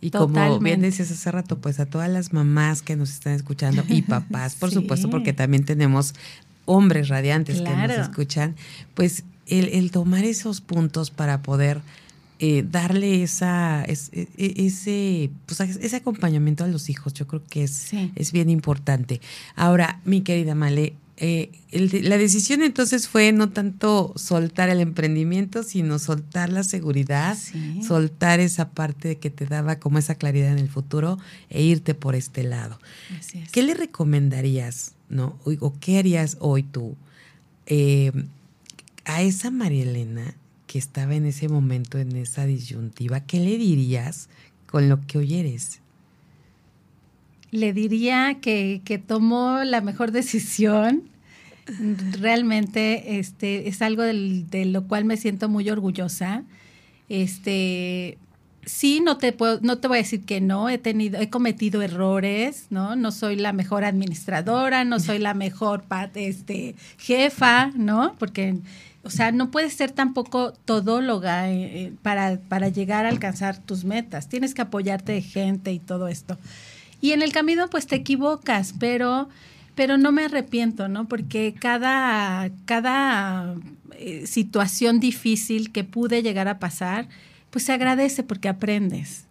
Y 0.00 0.10
como 0.10 0.60
bien 0.60 0.80
decías 0.82 1.10
hace 1.10 1.30
rato, 1.32 1.58
pues 1.58 1.80
a 1.80 1.86
todas 1.86 2.10
las 2.10 2.32
mamás 2.32 2.82
que 2.82 2.94
nos 2.94 3.10
están 3.10 3.34
escuchando 3.34 3.84
y 3.88 4.02
papás, 4.02 4.54
por 4.54 4.70
supuesto, 4.72 5.10
porque 5.10 5.32
también 5.32 5.64
tenemos 5.64 6.14
hombres 6.64 7.08
radiantes 7.08 7.60
que 7.60 7.74
nos 7.74 7.90
escuchan, 7.90 8.54
pues 8.94 9.24
el, 9.46 9.68
el, 9.68 9.90
tomar 9.90 10.24
esos 10.24 10.60
puntos 10.60 11.10
para 11.10 11.42
poder 11.42 11.80
eh, 12.38 12.64
darle 12.68 13.22
esa, 13.22 13.84
e, 13.84 13.96
e, 14.12 14.66
ese, 14.66 15.30
pues, 15.46 15.60
ese 15.60 15.96
acompañamiento 15.96 16.64
a 16.64 16.66
los 16.66 16.90
hijos, 16.90 17.14
yo 17.14 17.26
creo 17.26 17.42
que 17.48 17.62
es, 17.62 17.92
es 18.16 18.32
bien 18.32 18.50
importante. 18.50 19.20
Ahora, 19.54 20.00
mi 20.04 20.22
querida 20.22 20.56
Male, 20.56 20.94
eh, 21.18 21.52
la 21.70 22.18
decisión 22.18 22.62
entonces 22.62 23.06
fue 23.06 23.30
no 23.30 23.50
tanto 23.50 24.12
soltar 24.16 24.70
el 24.70 24.80
emprendimiento, 24.80 25.62
sino 25.62 26.00
soltar 26.00 26.50
la 26.50 26.64
seguridad, 26.64 27.38
soltar 27.86 28.40
esa 28.40 28.70
parte 28.70 29.18
que 29.18 29.30
te 29.30 29.46
daba 29.46 29.78
como 29.78 29.98
esa 29.98 30.16
claridad 30.16 30.50
en 30.50 30.58
el 30.58 30.68
futuro 30.68 31.20
e 31.48 31.62
irte 31.62 31.94
por 31.94 32.16
este 32.16 32.42
lado. 32.42 32.80
¿Qué 33.52 33.62
le 33.62 33.74
recomendarías, 33.74 34.94
no? 35.08 35.38
O, 35.44 35.74
qué 35.78 35.98
harías 35.98 36.38
hoy 36.40 36.64
tú 36.64 36.96
eh, 37.66 38.10
a 39.04 39.22
esa 39.22 39.50
María 39.50 39.82
Elena 39.82 40.34
que 40.66 40.78
estaba 40.78 41.14
en 41.14 41.26
ese 41.26 41.48
momento, 41.48 41.98
en 41.98 42.16
esa 42.16 42.46
disyuntiva? 42.46 43.20
¿Qué 43.20 43.38
le 43.38 43.58
dirías 43.58 44.28
con 44.66 44.88
lo 44.88 45.00
que 45.06 45.18
oyeres? 45.18 45.80
Le 47.50 47.72
diría 47.72 48.38
que, 48.40 48.80
que 48.84 48.98
tomó 48.98 49.62
la 49.64 49.80
mejor 49.82 50.12
decisión, 50.12 51.02
realmente 52.20 53.18
este, 53.18 53.68
es 53.68 53.82
algo 53.82 54.02
de 54.02 54.64
lo 54.66 54.86
cual 54.86 55.04
me 55.04 55.16
siento 55.16 55.48
muy 55.48 55.68
orgullosa. 55.68 56.44
Este, 57.08 58.18
sí, 58.64 59.00
no 59.00 59.18
te 59.18 59.32
puedo, 59.32 59.60
no 59.62 59.78
te 59.78 59.88
voy 59.88 59.98
a 59.98 60.02
decir 60.02 60.24
que 60.24 60.40
no, 60.40 60.68
he 60.68 60.78
tenido, 60.78 61.20
he 61.20 61.30
cometido 61.30 61.82
errores, 61.82 62.66
¿no? 62.70 62.96
No 62.96 63.12
soy 63.12 63.36
la 63.36 63.52
mejor 63.52 63.84
administradora, 63.84 64.84
no 64.84 65.00
soy 65.00 65.18
la 65.18 65.34
mejor 65.34 65.84
este, 66.14 66.74
jefa, 66.98 67.70
¿no? 67.76 68.14
Porque, 68.18 68.56
o 69.04 69.10
sea, 69.10 69.32
no 69.32 69.50
puedes 69.50 69.74
ser 69.74 69.90
tampoco 69.90 70.52
todóloga 70.52 71.50
eh, 71.50 71.86
eh, 71.86 71.92
para, 72.02 72.38
para 72.48 72.68
llegar 72.68 73.04
a 73.04 73.08
alcanzar 73.08 73.58
tus 73.58 73.84
metas. 73.84 74.28
Tienes 74.28 74.54
que 74.54 74.62
apoyarte 74.62 75.12
de 75.12 75.22
gente 75.22 75.72
y 75.72 75.80
todo 75.80 76.08
esto. 76.08 76.38
Y 77.00 77.10
en 77.10 77.22
el 77.22 77.32
camino, 77.32 77.68
pues 77.68 77.86
te 77.86 77.96
equivocas, 77.96 78.74
pero 78.78 79.28
pero 79.74 79.96
no 79.96 80.12
me 80.12 80.26
arrepiento, 80.26 80.88
¿no? 80.88 81.08
Porque 81.08 81.54
cada, 81.58 82.50
cada 82.66 83.54
eh, 83.98 84.26
situación 84.26 85.00
difícil 85.00 85.72
que 85.72 85.82
pude 85.82 86.22
llegar 86.22 86.46
a 86.46 86.58
pasar, 86.58 87.08
pues 87.50 87.64
se 87.64 87.72
agradece 87.72 88.22
porque 88.22 88.50
aprendes. 88.50 89.24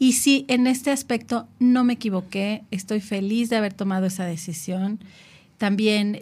Y 0.00 0.14
sí, 0.14 0.44
en 0.48 0.66
este 0.66 0.90
aspecto 0.90 1.46
no 1.60 1.84
me 1.84 1.92
equivoqué, 1.92 2.64
estoy 2.72 3.00
feliz 3.00 3.50
de 3.50 3.56
haber 3.56 3.72
tomado 3.72 4.06
esa 4.06 4.24
decisión. 4.24 4.98
También 5.58 6.18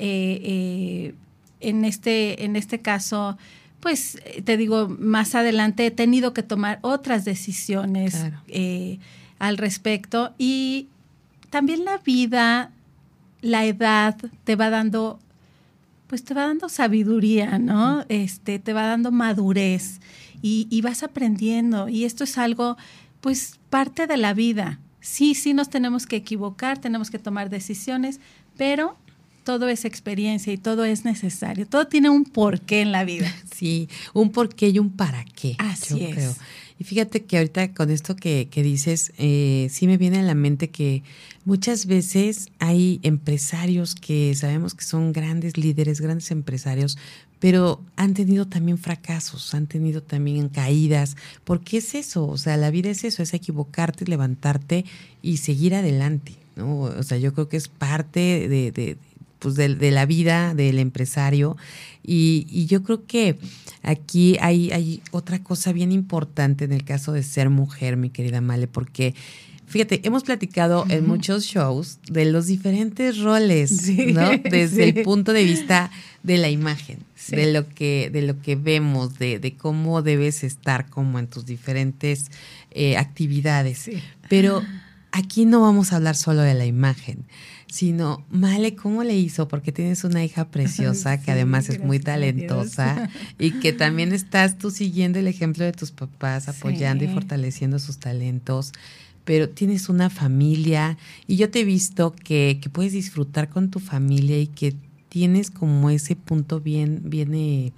en, 1.68 1.84
este, 1.84 2.44
en 2.44 2.56
este 2.56 2.80
caso, 2.80 3.38
pues 3.80 4.18
te 4.44 4.56
digo, 4.56 4.88
más 4.88 5.34
adelante 5.34 5.86
he 5.86 5.90
tenido 5.90 6.34
que 6.34 6.42
tomar 6.42 6.78
otras 6.82 7.24
decisiones 7.24 8.16
al 9.38 9.58
respecto 9.58 10.34
y 10.38 10.88
también 11.50 11.84
la 11.84 11.98
vida 11.98 12.70
la 13.42 13.66
edad 13.66 14.16
te 14.44 14.56
va 14.56 14.70
dando, 14.70 15.18
pues 16.06 16.24
te 16.24 16.32
va 16.32 16.46
dando 16.46 16.68
sabiduría, 16.68 17.58
¿no? 17.58 18.04
Este, 18.08 18.58
te 18.58 18.72
va 18.72 18.86
dando 18.86 19.10
madurez 19.10 20.00
y, 20.40 20.68
y 20.70 20.80
vas 20.80 21.02
aprendiendo. 21.02 21.88
Y 21.88 22.04
esto 22.04 22.24
es 22.24 22.38
algo, 22.38 22.76
pues, 23.20 23.58
parte 23.68 24.06
de 24.06 24.16
la 24.16 24.32
vida. 24.32 24.78
Sí, 25.00 25.34
sí 25.34 25.52
nos 25.52 25.68
tenemos 25.68 26.06
que 26.06 26.16
equivocar, 26.16 26.78
tenemos 26.78 27.10
que 27.10 27.18
tomar 27.18 27.50
decisiones, 27.50 28.20
pero 28.56 28.96
todo 29.44 29.68
es 29.68 29.84
experiencia 29.84 30.52
y 30.52 30.58
todo 30.58 30.84
es 30.84 31.04
necesario. 31.04 31.66
Todo 31.66 31.86
tiene 31.86 32.10
un 32.10 32.24
porqué 32.24 32.80
en 32.80 32.92
la 32.92 33.04
vida. 33.04 33.32
Sí, 33.52 33.88
un 34.12 34.32
porqué 34.32 34.70
y 34.70 34.80
un 34.80 34.90
para 34.90 35.24
qué. 35.24 35.54
Así 35.58 36.02
es. 36.04 36.36
Y 36.80 36.84
fíjate 36.84 37.22
que 37.22 37.36
ahorita 37.36 37.74
con 37.74 37.90
esto 37.90 38.16
que, 38.16 38.48
dices, 38.52 39.12
eh, 39.16 39.68
sí 39.70 39.86
me 39.86 39.98
viene 39.98 40.18
a 40.18 40.22
la 40.22 40.34
mente 40.34 40.68
que 40.68 41.04
muchas 41.44 41.86
veces 41.86 42.48
hay 42.58 42.98
empresarios 43.04 43.94
que 43.94 44.34
sabemos 44.34 44.74
que 44.74 44.84
son 44.84 45.12
grandes 45.12 45.56
líderes, 45.56 46.00
grandes 46.00 46.32
empresarios, 46.32 46.98
pero 47.38 47.80
han 47.94 48.14
tenido 48.14 48.48
también 48.48 48.78
fracasos, 48.78 49.54
han 49.54 49.68
tenido 49.68 50.02
también 50.02 50.48
caídas. 50.48 51.16
¿Por 51.44 51.60
qué 51.60 51.76
es 51.76 51.94
eso? 51.94 52.26
O 52.26 52.36
sea, 52.36 52.56
la 52.56 52.72
vida 52.72 52.90
es 52.90 53.04
eso, 53.04 53.22
es 53.22 53.32
equivocarte, 53.32 54.04
levantarte 54.06 54.84
y 55.22 55.36
seguir 55.36 55.76
adelante. 55.76 56.34
¿no? 56.56 56.80
O 56.80 57.02
sea, 57.04 57.16
yo 57.18 57.32
creo 57.32 57.48
que 57.48 57.58
es 57.58 57.68
parte 57.68 58.48
de, 58.48 58.72
de 58.72 58.96
pues 59.42 59.56
de, 59.56 59.90
la 59.90 60.06
vida 60.06 60.54
del 60.54 60.78
empresario. 60.78 61.56
Y, 62.04 62.66
yo 62.66 62.82
creo 62.84 63.06
que 63.06 63.38
aquí 63.82 64.36
hay, 64.40 64.70
hay 64.70 65.02
otra 65.10 65.42
cosa 65.42 65.72
bien 65.72 65.90
importante 65.90 66.64
en 66.64 66.72
el 66.72 66.84
caso 66.84 67.12
de 67.12 67.24
ser 67.24 67.50
mujer, 67.50 67.96
mi 67.96 68.10
querida 68.10 68.40
Male, 68.40 68.68
porque 68.68 69.14
fíjate, 69.66 70.00
hemos 70.04 70.22
platicado 70.22 70.86
en 70.88 71.06
muchos 71.06 71.44
shows 71.44 71.98
de 72.08 72.26
los 72.26 72.46
diferentes 72.46 73.18
roles, 73.18 73.88
¿no? 74.12 74.30
Desde 74.50 74.84
el 74.84 75.02
punto 75.02 75.32
de 75.32 75.44
vista 75.44 75.90
de 76.22 76.38
la 76.38 76.48
imagen, 76.48 77.00
de 77.28 77.52
lo 77.52 77.68
que, 77.68 78.10
de 78.12 78.22
lo 78.22 78.40
que 78.40 78.54
vemos, 78.54 79.18
de, 79.18 79.40
de, 79.40 79.56
cómo 79.56 80.02
debes 80.02 80.44
estar 80.44 80.88
como 80.88 81.18
en 81.18 81.26
tus 81.26 81.46
diferentes 81.46 82.26
eh, 82.70 82.96
actividades. 82.96 83.90
Pero 84.28 84.62
aquí 85.10 85.46
no 85.46 85.62
vamos 85.62 85.92
a 85.92 85.96
hablar 85.96 86.16
solo 86.16 86.42
de 86.42 86.54
la 86.54 86.66
imagen 86.66 87.24
sino, 87.72 88.22
Male, 88.28 88.76
¿cómo 88.76 89.02
le 89.02 89.16
hizo? 89.16 89.48
Porque 89.48 89.72
tienes 89.72 90.04
una 90.04 90.22
hija 90.22 90.50
preciosa 90.50 91.22
que 91.22 91.30
además 91.30 91.70
es 91.70 91.80
muy 91.82 91.98
talentosa 92.00 93.08
y 93.38 93.52
que 93.60 93.72
también 93.72 94.12
estás 94.12 94.58
tú 94.58 94.70
siguiendo 94.70 95.18
el 95.18 95.26
ejemplo 95.26 95.64
de 95.64 95.72
tus 95.72 95.90
papás, 95.90 96.50
apoyando 96.50 97.04
y 97.04 97.08
fortaleciendo 97.08 97.78
sus 97.78 97.96
talentos, 97.96 98.72
pero 99.24 99.48
tienes 99.48 99.88
una 99.88 100.10
familia 100.10 100.98
y 101.26 101.36
yo 101.36 101.48
te 101.48 101.60
he 101.60 101.64
visto 101.64 102.12
que, 102.12 102.58
que 102.60 102.68
puedes 102.68 102.92
disfrutar 102.92 103.48
con 103.48 103.70
tu 103.70 103.78
familia 103.78 104.38
y 104.38 104.48
que 104.48 104.76
tienes 105.08 105.50
como 105.50 105.88
ese 105.88 106.14
punto 106.14 106.60
bien, 106.60 107.00
bien 107.06 107.32
eh, 107.34 107.72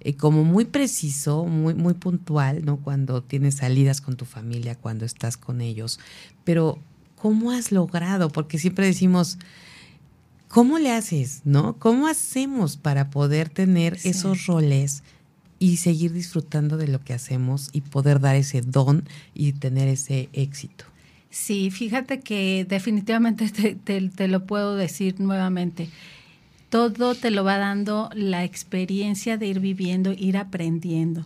eh, 0.00 0.14
como 0.14 0.44
muy 0.44 0.64
preciso, 0.64 1.44
muy, 1.44 1.74
muy 1.74 1.92
puntual, 1.92 2.64
¿no? 2.64 2.78
Cuando 2.78 3.22
tienes 3.22 3.56
salidas 3.56 4.00
con 4.00 4.16
tu 4.16 4.24
familia, 4.24 4.74
cuando 4.74 5.04
estás 5.04 5.36
con 5.36 5.60
ellos, 5.60 6.00
pero 6.44 6.78
¿cómo 7.24 7.52
has 7.52 7.72
logrado? 7.72 8.28
Porque 8.28 8.58
siempre 8.58 8.84
decimos, 8.84 9.38
¿cómo 10.48 10.78
le 10.78 10.92
haces? 10.92 11.40
¿No? 11.46 11.78
¿Cómo 11.78 12.06
hacemos 12.06 12.76
para 12.76 13.08
poder 13.08 13.48
tener 13.48 13.96
esos 14.04 14.44
roles 14.44 15.02
y 15.58 15.78
seguir 15.78 16.12
disfrutando 16.12 16.76
de 16.76 16.86
lo 16.86 17.02
que 17.02 17.14
hacemos 17.14 17.70
y 17.72 17.80
poder 17.80 18.20
dar 18.20 18.36
ese 18.36 18.60
don 18.60 19.08
y 19.32 19.54
tener 19.54 19.88
ese 19.88 20.28
éxito? 20.34 20.84
Sí, 21.30 21.70
fíjate 21.70 22.20
que 22.20 22.66
definitivamente 22.68 23.48
te 23.48 24.28
lo 24.28 24.44
puedo 24.44 24.76
decir 24.76 25.18
nuevamente 25.18 25.88
todo 26.68 27.14
te 27.14 27.30
lo 27.30 27.44
va 27.44 27.56
dando 27.56 28.10
la 28.14 28.42
experiencia 28.42 29.38
de 29.38 29.46
ir 29.46 29.60
viviendo, 29.60 30.12
ir 30.12 30.36
aprendiendo 30.36 31.24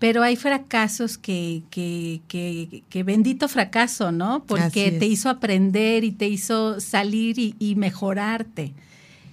pero 0.00 0.22
hay 0.22 0.34
fracasos 0.34 1.18
que, 1.18 1.62
que, 1.70 2.22
que, 2.88 3.02
bendito 3.02 3.48
fracaso, 3.48 4.10
¿no? 4.10 4.42
Porque 4.46 4.92
te 4.92 5.04
hizo 5.04 5.28
aprender 5.28 6.04
y 6.04 6.10
te 6.10 6.26
hizo 6.26 6.80
salir 6.80 7.38
y, 7.38 7.74
mejorarte. 7.76 8.72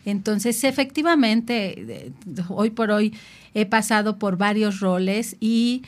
Entonces, 0.04 0.66
efectivamente, 0.66 2.12
hoy 2.50 2.72
por 2.72 2.92
hoy 2.92 3.14
he 3.54 3.66
pasado 3.66 4.20
por 4.20 4.38
varios 4.38 4.82
roles 4.82 5.38
y 5.40 5.84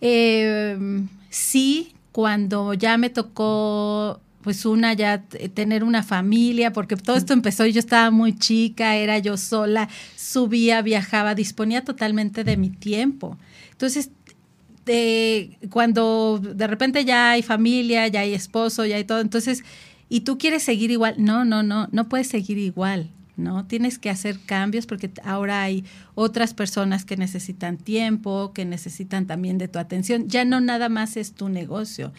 em, 0.00 1.08
sí, 1.28 1.92
cuando 2.10 2.72
ya 2.72 2.96
me 2.96 3.10
tocó 3.10 4.20
pues 4.48 4.64
una 4.64 4.94
ya 4.94 5.24
tener 5.52 5.84
una 5.84 6.02
familia, 6.02 6.72
porque 6.72 6.96
todo 6.96 7.16
esto 7.16 7.34
empezó 7.34 7.66
y 7.66 7.72
yo 7.72 7.80
estaba 7.80 8.10
muy 8.10 8.34
chica, 8.34 8.96
era 8.96 9.18
yo 9.18 9.36
sola, 9.36 9.90
subía, 10.16 10.80
viajaba, 10.80 11.34
disponía 11.34 11.84
totalmente 11.84 12.44
de 12.44 12.56
mi 12.56 12.70
tiempo. 12.70 13.36
Entonces, 13.72 14.10
cuando 15.68 16.40
de 16.42 16.66
repente 16.66 17.04
ya 17.04 17.32
hay 17.32 17.42
familia, 17.42 18.08
ya 18.08 18.20
hay 18.20 18.32
esposo, 18.32 18.86
ya 18.86 18.96
hay 18.96 19.04
todo, 19.04 19.20
entonces, 19.20 19.64
y 20.08 20.20
tú 20.20 20.38
quieres 20.38 20.62
seguir 20.62 20.90
igual, 20.90 21.16
no, 21.18 21.44
no, 21.44 21.62
no, 21.62 21.90
no 21.92 22.08
puedes 22.08 22.28
seguir 22.28 22.56
igual. 22.56 23.10
¿no? 23.36 23.66
Tienes 23.66 23.98
que 23.98 24.08
hacer 24.08 24.40
cambios 24.46 24.86
porque 24.86 25.10
ahora 25.22 25.62
hay 25.62 25.84
otras 26.14 26.54
personas 26.54 27.04
que 27.04 27.18
necesitan 27.18 27.76
tiempo, 27.76 28.52
que 28.54 28.64
necesitan 28.64 29.26
también 29.26 29.58
de 29.58 29.68
tu 29.68 29.78
atención. 29.78 30.26
Ya 30.26 30.46
no 30.46 30.60
nada 30.60 30.88
más 30.88 31.18
es 31.18 31.34
tu 31.34 31.50
negocio. 31.50 32.12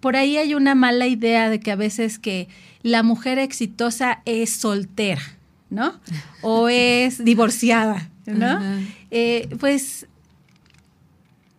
Por 0.00 0.16
ahí 0.16 0.36
hay 0.36 0.54
una 0.54 0.74
mala 0.74 1.06
idea 1.06 1.50
de 1.50 1.60
que 1.60 1.70
a 1.70 1.76
veces 1.76 2.18
que 2.18 2.48
la 2.82 3.02
mujer 3.02 3.38
exitosa 3.38 4.22
es 4.24 4.50
soltera, 4.50 5.22
¿no? 5.68 6.00
O 6.42 6.68
es 6.70 7.22
divorciada, 7.24 8.10
¿no? 8.26 8.58
Eh, 9.10 9.48
pues 9.58 10.06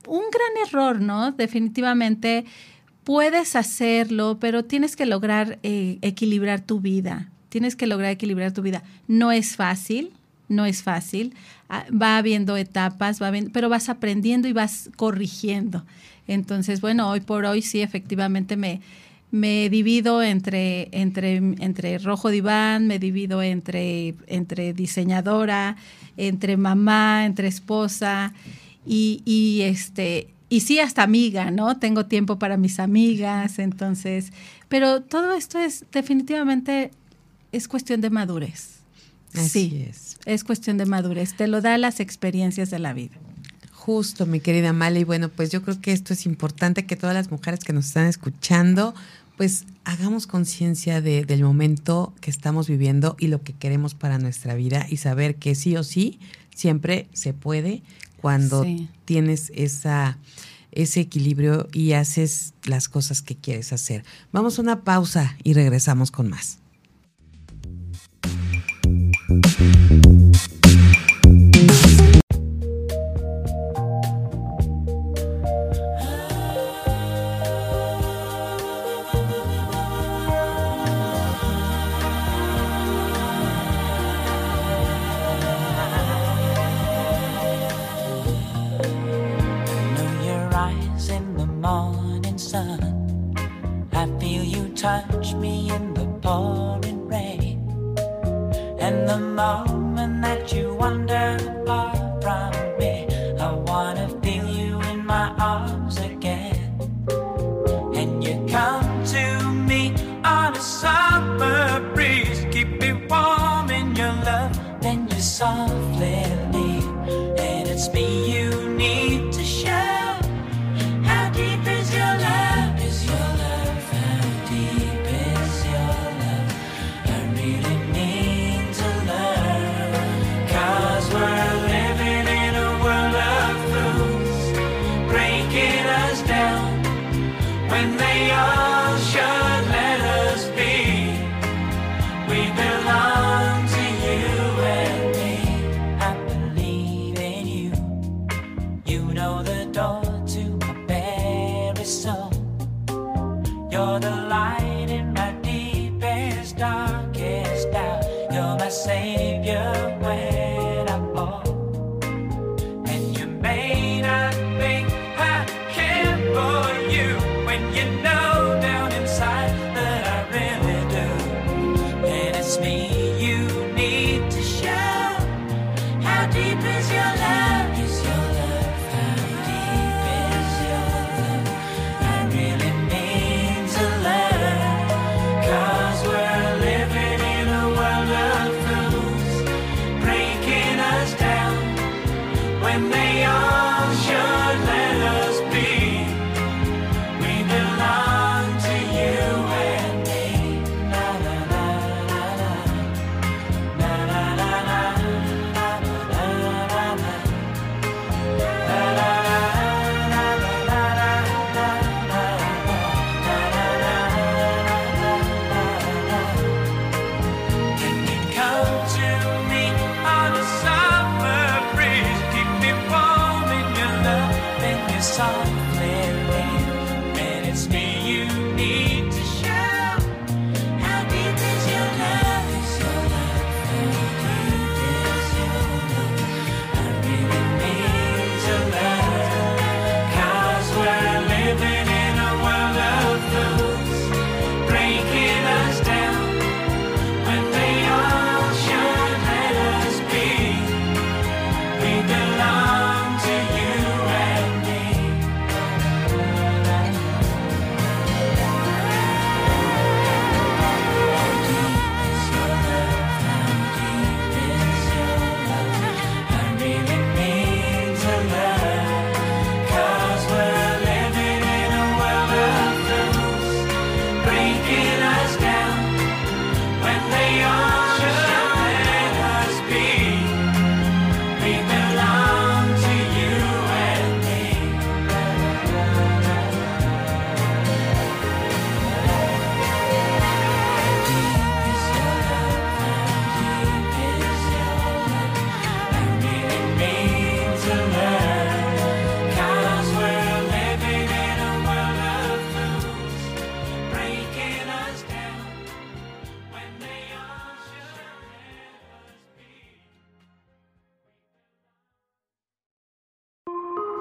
un 0.07 0.23
gran 0.31 0.67
error, 0.67 1.01
¿no? 1.01 1.31
Definitivamente, 1.31 2.45
puedes 3.03 3.55
hacerlo, 3.55 4.37
pero 4.39 4.65
tienes 4.65 4.95
que 4.95 5.05
lograr 5.05 5.59
eh, 5.63 5.99
equilibrar 6.01 6.61
tu 6.61 6.79
vida. 6.79 7.29
Tienes 7.49 7.75
que 7.75 7.87
lograr 7.87 8.11
equilibrar 8.11 8.51
tu 8.53 8.61
vida. 8.61 8.83
No 9.07 9.31
es 9.31 9.55
fácil, 9.55 10.11
no 10.47 10.65
es 10.65 10.83
fácil. 10.83 11.33
Ah, 11.69 11.85
va 11.89 12.17
habiendo 12.17 12.57
etapas, 12.57 13.21
va 13.21 13.31
pero 13.53 13.69
vas 13.69 13.89
aprendiendo 13.89 14.47
y 14.47 14.53
vas 14.53 14.89
corrigiendo. 14.95 15.85
Entonces, 16.31 16.79
bueno, 16.79 17.09
hoy 17.09 17.19
por 17.19 17.43
hoy 17.43 17.61
sí, 17.61 17.81
efectivamente 17.81 18.55
me, 18.55 18.79
me 19.31 19.69
divido 19.69 20.23
entre, 20.23 20.87
entre, 20.93 21.35
entre 21.37 21.97
rojo 21.97 22.29
diván, 22.29 22.87
me 22.87 22.99
divido 22.99 23.41
entre, 23.41 24.15
entre 24.27 24.71
diseñadora, 24.71 25.75
entre 26.15 26.55
mamá, 26.55 27.25
entre 27.25 27.49
esposa 27.49 28.33
y, 28.85 29.21
y, 29.25 29.63
este 29.63 30.33
y 30.47 30.61
sí 30.61 30.79
hasta 30.79 31.03
amiga, 31.03 31.51
¿no? 31.51 31.79
Tengo 31.79 32.05
tiempo 32.05 32.39
para 32.39 32.55
mis 32.55 32.79
amigas, 32.79 33.59
entonces, 33.59 34.31
pero 34.69 35.01
todo 35.01 35.33
esto 35.33 35.59
es 35.59 35.85
definitivamente 35.91 36.91
es 37.51 37.67
cuestión 37.67 37.99
de 37.99 38.09
madurez. 38.09 38.79
sí, 39.33 39.85
es. 39.89 40.17
es 40.25 40.45
cuestión 40.45 40.77
de 40.77 40.85
madurez, 40.85 41.35
te 41.35 41.47
lo 41.47 41.59
da 41.59 41.77
las 41.77 41.99
experiencias 41.99 42.69
de 42.69 42.79
la 42.79 42.93
vida. 42.93 43.17
Justo, 43.83 44.27
mi 44.27 44.39
querida 44.41 44.73
Male, 44.73 44.99
y 44.99 45.03
bueno, 45.05 45.29
pues 45.29 45.49
yo 45.49 45.63
creo 45.63 45.81
que 45.81 45.91
esto 45.91 46.13
es 46.13 46.27
importante 46.27 46.85
que 46.85 46.95
todas 46.95 47.15
las 47.15 47.31
mujeres 47.31 47.61
que 47.61 47.73
nos 47.73 47.87
están 47.87 48.05
escuchando 48.05 48.93
pues 49.37 49.65
hagamos 49.85 50.27
conciencia 50.27 51.01
de, 51.01 51.25
del 51.25 51.41
momento 51.41 52.13
que 52.21 52.29
estamos 52.29 52.67
viviendo 52.67 53.15
y 53.19 53.25
lo 53.25 53.41
que 53.41 53.53
queremos 53.53 53.95
para 53.95 54.19
nuestra 54.19 54.53
vida 54.53 54.85
y 54.87 54.97
saber 54.97 55.37
que 55.37 55.55
sí 55.55 55.75
o 55.77 55.83
sí 55.83 56.19
siempre 56.53 57.07
se 57.13 57.33
puede 57.33 57.81
cuando 58.17 58.67
tienes 59.05 59.51
esa 59.55 60.19
ese 60.71 60.99
equilibrio 60.99 61.67
y 61.73 61.93
haces 61.93 62.53
las 62.65 62.87
cosas 62.87 63.23
que 63.23 63.35
quieres 63.35 63.73
hacer. 63.73 64.03
Vamos 64.31 64.59
a 64.59 64.61
una 64.61 64.83
pausa 64.83 65.35
y 65.43 65.53
regresamos 65.53 66.11
con 66.11 66.29
más. 66.29 66.59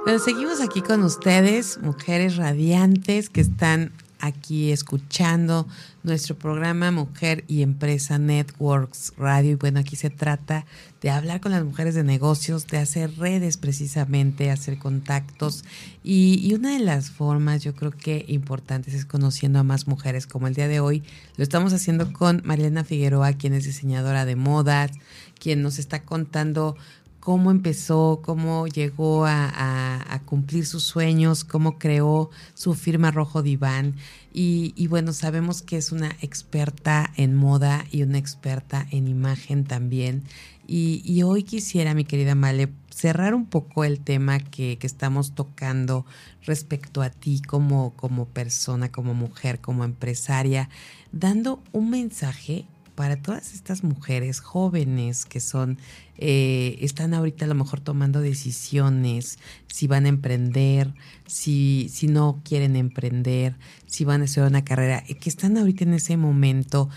Bueno, 0.04 0.18
seguimos 0.18 0.62
aquí 0.62 0.80
con 0.80 1.02
ustedes, 1.02 1.78
mujeres 1.82 2.36
radiantes 2.36 3.28
que 3.28 3.42
están 3.42 3.92
aquí 4.18 4.72
escuchando 4.72 5.66
nuestro 6.02 6.36
programa 6.36 6.90
Mujer 6.90 7.44
y 7.48 7.60
Empresa 7.60 8.18
Networks 8.18 9.12
Radio. 9.18 9.52
Y 9.52 9.54
bueno, 9.56 9.80
aquí 9.80 9.96
se 9.96 10.08
trata 10.08 10.64
de 11.02 11.10
hablar 11.10 11.40
con 11.40 11.52
las 11.52 11.64
mujeres 11.64 11.94
de 11.94 12.02
negocios, 12.02 12.66
de 12.66 12.78
hacer 12.78 13.18
redes 13.18 13.58
precisamente, 13.58 14.50
hacer 14.50 14.78
contactos. 14.78 15.64
Y, 16.02 16.40
y, 16.42 16.54
una 16.54 16.72
de 16.72 16.80
las 16.80 17.10
formas 17.10 17.62
yo 17.62 17.74
creo 17.74 17.90
que 17.90 18.24
importantes 18.28 18.94
es 18.94 19.04
conociendo 19.04 19.58
a 19.58 19.64
más 19.64 19.86
mujeres, 19.86 20.26
como 20.26 20.46
el 20.46 20.54
día 20.54 20.68
de 20.68 20.80
hoy 20.80 21.02
lo 21.36 21.42
estamos 21.42 21.74
haciendo 21.74 22.12
con 22.12 22.40
Marilena 22.44 22.84
Figueroa, 22.84 23.34
quien 23.34 23.52
es 23.52 23.64
diseñadora 23.64 24.24
de 24.24 24.36
modas, 24.36 24.92
quien 25.38 25.62
nos 25.62 25.78
está 25.78 26.02
contando 26.02 26.76
cómo 27.20 27.50
empezó, 27.50 28.20
cómo 28.24 28.66
llegó 28.66 29.26
a, 29.26 30.22
cumplir 30.24 30.64
sus 30.66 30.84
sueños, 30.84 31.44
cómo 31.44 31.78
creó 31.78 32.30
su 32.54 32.74
firma 32.74 33.10
Rojo 33.10 33.42
Diván. 33.42 33.96
Y, 34.32 34.86
bueno, 34.88 35.12
sabemos 35.12 35.62
que 35.62 35.76
es 35.76 35.92
una 35.92 36.16
experta 36.20 37.12
en 37.16 37.34
moda 37.34 37.84
y 37.90 38.02
una 38.02 38.18
experta 38.18 38.86
en 38.90 39.08
imagen 39.08 39.64
también. 39.64 40.24
Y, 40.66 41.22
hoy 41.22 41.42
quisiera, 41.42 41.94
mi 41.94 42.04
querida 42.04 42.34
Male, 42.34 42.72
cerrar 42.90 43.34
un 43.34 43.46
poco 43.46 43.84
el 43.84 44.00
tema 44.00 44.38
que, 44.38 44.78
que, 44.78 44.86
estamos 44.86 45.34
tocando 45.34 46.06
respecto 46.44 47.02
a 47.02 47.10
ti 47.10 47.42
como, 47.42 47.92
como 47.96 48.26
persona, 48.26 48.90
como 48.92 49.14
mujer, 49.14 49.60
como 49.60 49.84
empresaria, 49.84 50.68
dando 51.12 51.62
un 51.72 51.90
mensaje 51.90 52.66
para 53.00 53.16
todas 53.16 53.54
estas 53.54 53.82
mujeres 53.82 54.40
jóvenes 54.40 55.24
que 55.24 55.40
son, 55.40 55.78
eh, 56.18 56.76
están 56.82 57.14
ahorita 57.14 57.46
a 57.46 57.48
lo 57.48 57.54
mejor 57.54 57.80
tomando 57.80 58.20
decisiones, 58.20 59.38
si 59.68 59.86
van 59.86 60.04
a 60.04 60.10
emprender, 60.10 60.92
si, 61.26 61.88
si 61.90 62.08
no 62.08 62.42
quieren 62.44 62.76
emprender, 62.76 63.56
si 63.86 64.04
van 64.04 64.20
a 64.20 64.24
hacer 64.24 64.44
una 64.44 64.64
carrera, 64.64 65.02
eh, 65.08 65.14
que 65.14 65.30
están 65.30 65.56
ahorita 65.56 65.84
en 65.84 65.94
ese 65.94 66.18
momento, 66.18 66.90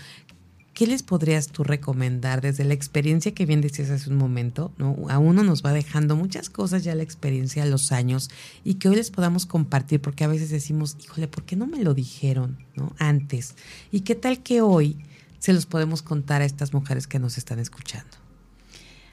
¿qué 0.74 0.86
les 0.86 1.02
podrías 1.02 1.48
tú 1.48 1.64
recomendar 1.64 2.42
desde 2.42 2.64
la 2.64 2.74
experiencia 2.74 3.32
que 3.32 3.46
bien 3.46 3.62
decías 3.62 3.88
hace 3.88 4.10
un 4.10 4.18
momento? 4.18 4.74
¿no? 4.76 5.06
A 5.08 5.18
uno 5.18 5.42
nos 5.42 5.64
va 5.64 5.72
dejando 5.72 6.16
muchas 6.16 6.50
cosas 6.50 6.84
ya 6.84 6.94
la 6.94 7.02
experiencia, 7.02 7.64
los 7.64 7.92
años, 7.92 8.28
y 8.62 8.74
que 8.74 8.90
hoy 8.90 8.96
les 8.96 9.10
podamos 9.10 9.46
compartir, 9.46 10.02
porque 10.02 10.24
a 10.24 10.28
veces 10.28 10.50
decimos, 10.50 10.98
híjole, 11.02 11.28
¿por 11.28 11.44
qué 11.44 11.56
no 11.56 11.66
me 11.66 11.82
lo 11.82 11.94
dijeron 11.94 12.58
¿no? 12.76 12.94
antes? 12.98 13.54
¿Y 13.90 14.00
qué 14.00 14.14
tal 14.14 14.42
que 14.42 14.60
hoy 14.60 14.98
se 15.44 15.52
los 15.52 15.66
podemos 15.66 16.00
contar 16.00 16.40
a 16.40 16.46
estas 16.46 16.72
mujeres 16.72 17.06
que 17.06 17.18
nos 17.18 17.36
están 17.36 17.58
escuchando. 17.58 18.08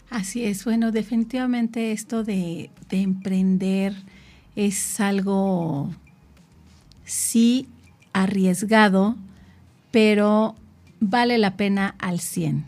Así 0.10 0.46
es, 0.46 0.64
bueno, 0.64 0.94
definitivamente 0.94 1.92
esto 1.92 2.24
de, 2.24 2.70
emprender 2.90 3.94
es 4.56 5.02
algo 5.02 5.94
sí 7.04 7.68
arriesgado, 8.14 9.18
pero 9.92 10.56
vale 11.02 11.38
la 11.38 11.58
pena 11.58 11.96
al 12.00 12.22
100. 12.22 12.64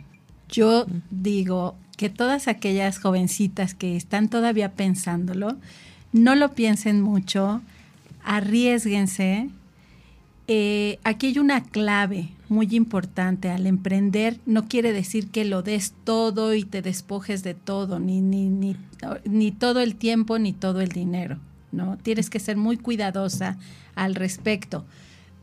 Yo 0.49 0.86
digo 1.09 1.78
que 1.95 2.09
todas 2.09 2.49
aquellas 2.49 2.97
jovencitas 2.97 3.76
que 3.76 3.95
están 3.95 4.28
todavía 4.28 4.74
pensándolo, 4.74 5.55
no 6.11 6.36
lo 6.36 6.51
piensen 6.51 6.99
mucho, 6.99 7.61
arriesguense. 8.26 9.47
Eh, 10.48 11.00
aquí 11.04 11.28
hay 11.28 11.39
una 11.39 11.64
clave 11.64 12.30
muy 12.50 12.68
importante. 12.72 13.50
Al 13.50 13.66
emprender 13.68 14.39
no 14.46 14.68
quiere 14.68 14.94
decir 14.94 15.30
que 15.30 15.46
lo 15.46 15.62
des 15.62 15.94
todo 16.04 16.54
y 16.54 16.64
te 16.64 16.82
despojes 16.82 17.44
de 17.44 17.54
todo, 17.54 18.00
ni, 18.00 18.22
ni, 18.22 18.50
ni, 18.50 18.76
ni 19.26 19.52
todo 19.52 19.80
el 19.80 19.96
tiempo 19.96 20.39
ni 20.39 20.54
todo 20.54 20.82
el 20.82 20.89
dinero. 20.89 21.39
¿no? 21.72 21.98
Tienes 21.98 22.30
que 22.30 22.39
ser 22.39 22.58
muy 22.58 22.78
cuidadosa 22.78 23.58
al 23.96 24.16
respecto. 24.16 24.86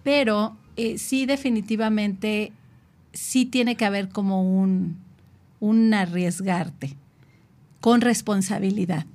Pero 0.02 0.56
eh, 0.76 0.98
sí, 0.98 1.26
definitivamente, 1.26 2.52
sí 3.12 3.44
tiene 3.46 3.76
que 3.76 3.84
haber 3.84 4.08
como 4.08 4.42
un, 4.42 4.96
un 5.58 5.92
arriesgarte 5.92 6.96
con 7.80 8.00
responsabilidad. 8.00 9.06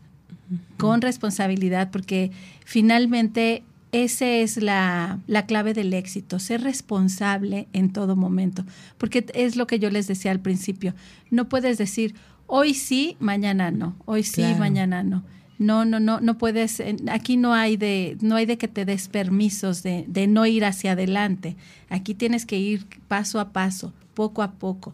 Con 0.78 1.02
responsabilidad, 1.02 1.90
porque 1.90 2.32
finalmente 2.66 3.64
esa 4.04 4.28
es 4.28 4.58
la, 4.58 5.20
clave 5.48 5.74
del 5.74 5.93
éxito, 5.93 6.39
ser 6.39 6.62
responsable 6.62 7.68
en 7.74 7.91
todo 7.91 8.16
momento, 8.16 8.66
porque 8.98 9.26
es 9.34 9.56
lo 9.56 9.68
que 9.68 9.80
yo 9.80 9.89
les 9.89 10.08
decía 10.08 10.32
al 10.32 10.39
principio, 10.39 10.93
no 11.32 11.50
puedes 11.50 11.78
decir, 11.78 12.16
hoy 12.48 12.74
sí, 12.74 13.18
mañana 13.20 13.72
no, 13.72 13.96
hoy 14.06 14.24
sí, 14.24 14.43
mañana 14.58 15.04
no. 15.04 15.24
No, 15.58 15.86
no, 15.86 16.02
no, 16.02 16.20
no 16.20 16.38
puedes, 16.38 16.84
aquí 17.10 17.38
no 17.38 17.54
hay 17.54 17.78
de, 17.78 18.18
no 18.20 18.36
hay 18.36 18.46
de 18.46 18.58
que 18.58 18.68
te 18.68 18.84
des 18.84 19.08
permisos 19.08 19.84
de, 19.84 20.04
de 20.06 20.28
no 20.28 20.46
ir 20.46 20.66
hacia 20.66 20.91
adelante. 20.91 21.56
Aquí 21.88 22.14
tienes 22.14 22.46
que 22.46 22.60
ir 22.60 22.86
paso 23.08 23.39
a 23.39 23.54
paso, 23.54 23.93
poco 24.14 24.43
a 24.43 24.52
poco. 24.52 24.93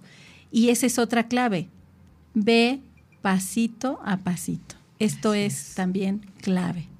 Y 0.51 0.69
esa 0.69 0.85
es 0.85 0.99
otra 0.99 1.27
clave. 1.27 1.67
Ve 2.35 2.79
pasito 3.23 3.99
a 4.05 4.17
pasito. 4.17 4.75
Esto 4.99 5.33
es 5.33 5.73
también 5.73 6.21
clave. 6.41 6.90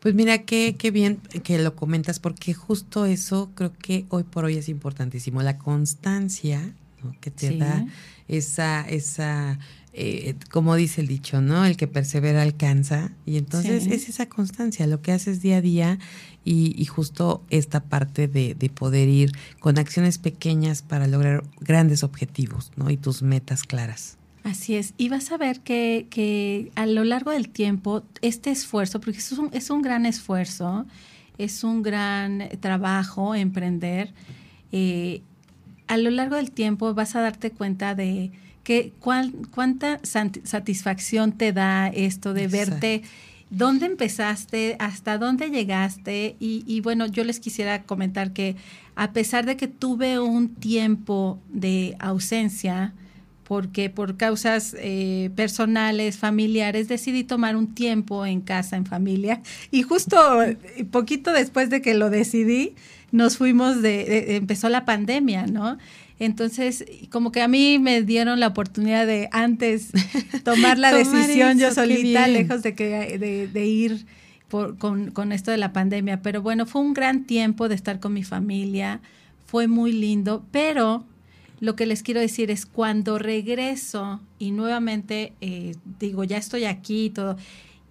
Pues 0.00 0.14
mira, 0.14 0.38
qué, 0.38 0.76
qué 0.78 0.90
bien 0.90 1.18
que 1.42 1.58
lo 1.58 1.76
comentas, 1.76 2.18
porque 2.20 2.54
justo 2.54 3.06
eso 3.06 3.50
creo 3.54 3.72
que 3.72 4.06
hoy 4.08 4.24
por 4.24 4.44
hoy 4.44 4.56
es 4.56 4.68
importantísimo. 4.68 5.42
La 5.42 5.58
constancia 5.58 6.74
que 7.20 7.30
te 7.30 7.56
da 7.56 7.84
esa, 8.28 8.82
esa 8.88 9.58
eh, 9.94 10.36
como 10.50 10.74
dice 10.74 11.02
el 11.02 11.06
dicho, 11.06 11.42
¿no? 11.42 11.66
El 11.66 11.76
que 11.76 11.86
persevera 11.86 12.42
alcanza. 12.42 13.12
Y 13.26 13.36
entonces 13.36 13.86
es 13.86 14.08
esa 14.08 14.26
constancia, 14.26 14.86
lo 14.86 15.02
que 15.02 15.12
haces 15.12 15.42
día 15.42 15.58
a 15.58 15.60
día 15.60 15.98
y, 16.44 16.74
y 16.80 16.86
justo 16.86 17.44
esta 17.50 17.80
parte 17.80 18.26
de, 18.26 18.54
de, 18.54 18.70
poder 18.70 19.08
ir 19.08 19.32
con 19.60 19.78
acciones 19.78 20.18
pequeñas 20.18 20.82
para 20.82 21.06
lograr 21.06 21.44
grandes 21.60 22.04
objetivos, 22.04 22.72
¿no? 22.76 22.90
Y 22.90 22.96
tus 22.96 23.22
metas 23.22 23.64
claras. 23.64 24.16
Así 24.44 24.74
es, 24.74 24.94
y 24.98 25.08
vas 25.08 25.30
a 25.30 25.36
ver 25.36 25.60
que, 25.60 26.08
que 26.10 26.72
a 26.74 26.86
lo 26.86 27.04
largo 27.04 27.30
del 27.30 27.48
tiempo 27.48 28.02
este 28.22 28.50
esfuerzo, 28.50 29.00
porque 29.00 29.18
es 29.18 29.32
un, 29.32 29.50
es 29.52 29.70
un 29.70 29.82
gran 29.82 30.04
esfuerzo, 30.04 30.84
es 31.38 31.62
un 31.62 31.82
gran 31.82 32.48
trabajo 32.60 33.36
emprender, 33.36 34.12
eh, 34.72 35.22
a 35.86 35.96
lo 35.96 36.10
largo 36.10 36.36
del 36.36 36.50
tiempo 36.50 36.92
vas 36.94 37.14
a 37.14 37.20
darte 37.20 37.50
cuenta 37.52 37.94
de 37.94 38.32
que 38.64 38.92
cuánta 38.98 40.00
satisfacción 40.02 41.32
te 41.32 41.52
da 41.52 41.88
esto 41.88 42.32
de 42.32 42.46
verte, 42.48 43.02
dónde 43.50 43.86
empezaste, 43.86 44.76
hasta 44.78 45.18
dónde 45.18 45.50
llegaste, 45.50 46.36
y, 46.40 46.64
y 46.66 46.80
bueno, 46.80 47.06
yo 47.06 47.22
les 47.22 47.38
quisiera 47.38 47.82
comentar 47.82 48.32
que 48.32 48.56
a 48.96 49.12
pesar 49.12 49.46
de 49.46 49.56
que 49.56 49.68
tuve 49.68 50.18
un 50.18 50.54
tiempo 50.54 51.38
de 51.48 51.96
ausencia, 51.98 52.94
porque 53.52 53.90
por 53.90 54.16
causas 54.16 54.74
eh, 54.78 55.28
personales, 55.36 56.16
familiares, 56.16 56.88
decidí 56.88 57.22
tomar 57.22 57.54
un 57.54 57.74
tiempo 57.74 58.24
en 58.24 58.40
casa, 58.40 58.78
en 58.78 58.86
familia. 58.86 59.42
Y 59.70 59.82
justo 59.82 60.42
eh, 60.42 60.56
poquito 60.90 61.34
después 61.34 61.68
de 61.68 61.82
que 61.82 61.92
lo 61.92 62.08
decidí, 62.08 62.76
nos 63.10 63.36
fuimos 63.36 63.82
de, 63.82 64.36
empezó 64.36 64.70
la 64.70 64.86
pandemia, 64.86 65.46
¿no? 65.48 65.76
Entonces, 66.18 66.86
como 67.10 67.30
que 67.30 67.42
a 67.42 67.48
mí 67.48 67.78
me 67.78 68.00
dieron 68.00 68.40
la 68.40 68.46
oportunidad 68.46 69.06
de 69.06 69.28
antes 69.32 69.90
tomar 70.44 70.78
la 70.78 70.90
decisión 70.90 71.58
yo 71.58 71.74
solita, 71.74 72.28
lejos 72.28 72.62
de, 72.62 72.74
que, 72.74 73.18
de, 73.52 73.66
ir 73.66 74.06
por, 74.48 74.78
con, 74.78 75.10
con 75.10 75.30
esto 75.30 75.50
de 75.50 75.58
la 75.58 75.74
pandemia. 75.74 76.22
Pero 76.22 76.40
bueno, 76.40 76.64
fue 76.64 76.80
un 76.80 76.94
gran 76.94 77.24
tiempo 77.24 77.68
de 77.68 77.74
estar 77.74 78.00
con 78.00 78.14
mi 78.14 78.24
familia, 78.24 79.02
fue 79.44 79.66
muy 79.66 79.92
lindo, 79.92 80.42
pero 80.50 81.04
lo 81.62 81.76
que 81.76 81.86
les 81.86 82.02
quiero 82.02 82.18
decir 82.18 82.50
es 82.50 82.66
cuando 82.66 83.20
regreso 83.20 84.20
y 84.40 84.50
nuevamente 84.50 85.32
eh, 85.40 85.76
digo, 86.00 86.24
ya 86.24 86.36
estoy 86.36 86.64
aquí 86.64 87.04
y 87.04 87.10
todo, 87.10 87.36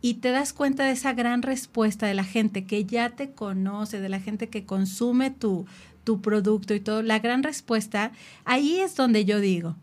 y 0.01 0.15
te 0.15 0.32
das 0.32 0.51
cuenta 0.51 0.84
de 0.84 0.91
esa 0.91 1.13
gran 1.13 1.41
respuesta 1.41 2.05
de 2.05 2.13
la 2.13 2.26
gente 2.26 2.65
que 2.65 2.84
ya 2.84 3.11
te 3.11 3.32
conoce, 3.32 4.01
de 4.01 4.09
la 4.09 4.19
gente 4.19 4.49
que 4.49 4.65
consume 4.65 5.32
tu, 5.32 5.65
tu 6.03 6.19
producto 6.19 6.74
y 6.74 6.82
todo, 6.82 7.01
la 7.01 7.19
gran 7.19 7.43
respuesta, 7.43 8.11
ahí 8.43 8.82
es 8.82 8.97
donde 8.97 9.24
yo 9.24 9.39
digo, 9.39 9.78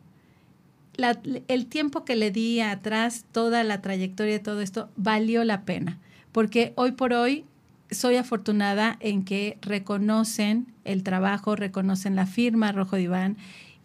el 1.49 1.64
tiempo 1.64 2.05
que 2.05 2.14
le 2.14 2.30
di 2.30 2.61
atrás, 2.61 3.24
toda 3.32 3.64
la 3.64 3.80
trayectoria 3.80 4.34
de 4.34 4.41
todo 4.41 4.61
esto, 4.61 4.91
valió 4.97 5.45
la 5.45 5.62
pena, 5.62 5.97
porque 6.32 6.74
hoy 6.76 6.93
por 6.93 7.14
hoy 7.14 7.47
soy 7.91 8.16
afortunada 8.16 8.99
en 9.01 9.24
que 9.24 9.57
reconocen 9.62 10.66
el 10.84 11.03
trabajo, 11.05 11.57
reconocen 11.57 12.16
la 12.16 12.26
firma 12.26 12.70
Rojo 12.70 12.97
Diván 12.97 13.39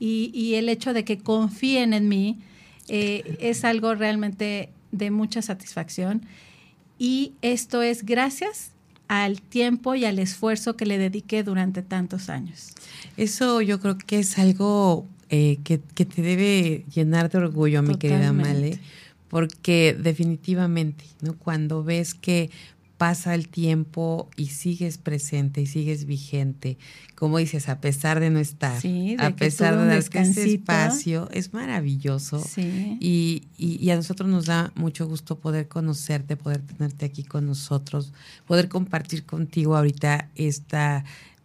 y, 0.06 0.56
el 0.56 0.68
hecho 0.68 0.94
de 0.94 1.06
que 1.06 1.18
confíen 1.18 1.94
en 1.94 2.10
mí 2.10 2.40
eh, 2.90 3.38
es 3.40 3.64
algo 3.64 3.96
realmente 3.96 4.70
de 4.92 5.12
mucha 5.12 5.42
satisfacción. 5.42 6.26
Y 7.00 7.34
esto 7.42 7.82
es 7.82 8.06
gracias 8.06 8.72
al 9.08 9.42
tiempo 9.42 9.96
y 9.96 10.04
al 10.04 10.20
esfuerzo 10.20 10.76
que 10.76 10.86
le 10.86 10.98
dediqué 10.98 11.44
durante 11.44 11.84
tantos 11.84 12.30
años. 12.30 12.74
Eso 13.16 13.62
yo 13.62 13.80
creo 13.80 13.98
que 13.98 14.20
es 14.20 14.38
algo 14.40 15.08
eh, 15.30 15.60
que, 15.64 15.78
te 15.78 16.22
debe 16.22 16.84
llenar 16.94 17.30
de 17.32 17.38
orgullo, 17.38 17.82
mi 17.82 17.96
querida 17.96 18.34
Male, 18.34 18.80
porque 19.30 19.98
definitivamente, 19.98 21.06
¿no? 21.22 21.38
Cuando 21.38 21.82
ves 21.82 22.14
que 22.14 22.50
pasa 22.98 23.36
el 23.36 23.50
tiempo 23.50 24.30
y 24.36 24.48
sigues 24.48 24.98
presente 24.98 25.62
y 25.62 25.66
sigues 25.66 26.06
vigente, 26.06 26.78
como 27.16 27.38
dices, 27.38 27.70
a 27.70 27.82
pesar 27.82 28.20
de 28.20 28.30
no 28.30 28.40
estar, 28.40 28.82
a 29.20 29.36
pesar 29.36 29.78
de 29.78 29.86
dar 29.86 29.98
ese 29.98 30.54
espacio, 30.54 31.30
es 31.32 31.54
maravilloso. 31.54 32.44
Y, 33.00 33.44
y, 33.58 33.90
a 33.90 33.96
nosotros 33.96 34.30
nos 34.30 34.46
da 34.46 34.72
mucho 34.76 35.08
gusto 35.08 35.40
poder 35.40 35.68
conocerte, 35.68 36.38
poder 36.38 36.62
tenerte 36.62 37.06
aquí 37.06 37.24
con 37.24 37.46
nosotros, 37.46 38.14
poder 38.48 38.70
compartir 38.70 39.26
contigo 39.26 39.76
ahorita 39.76 40.30
esta 40.36 41.04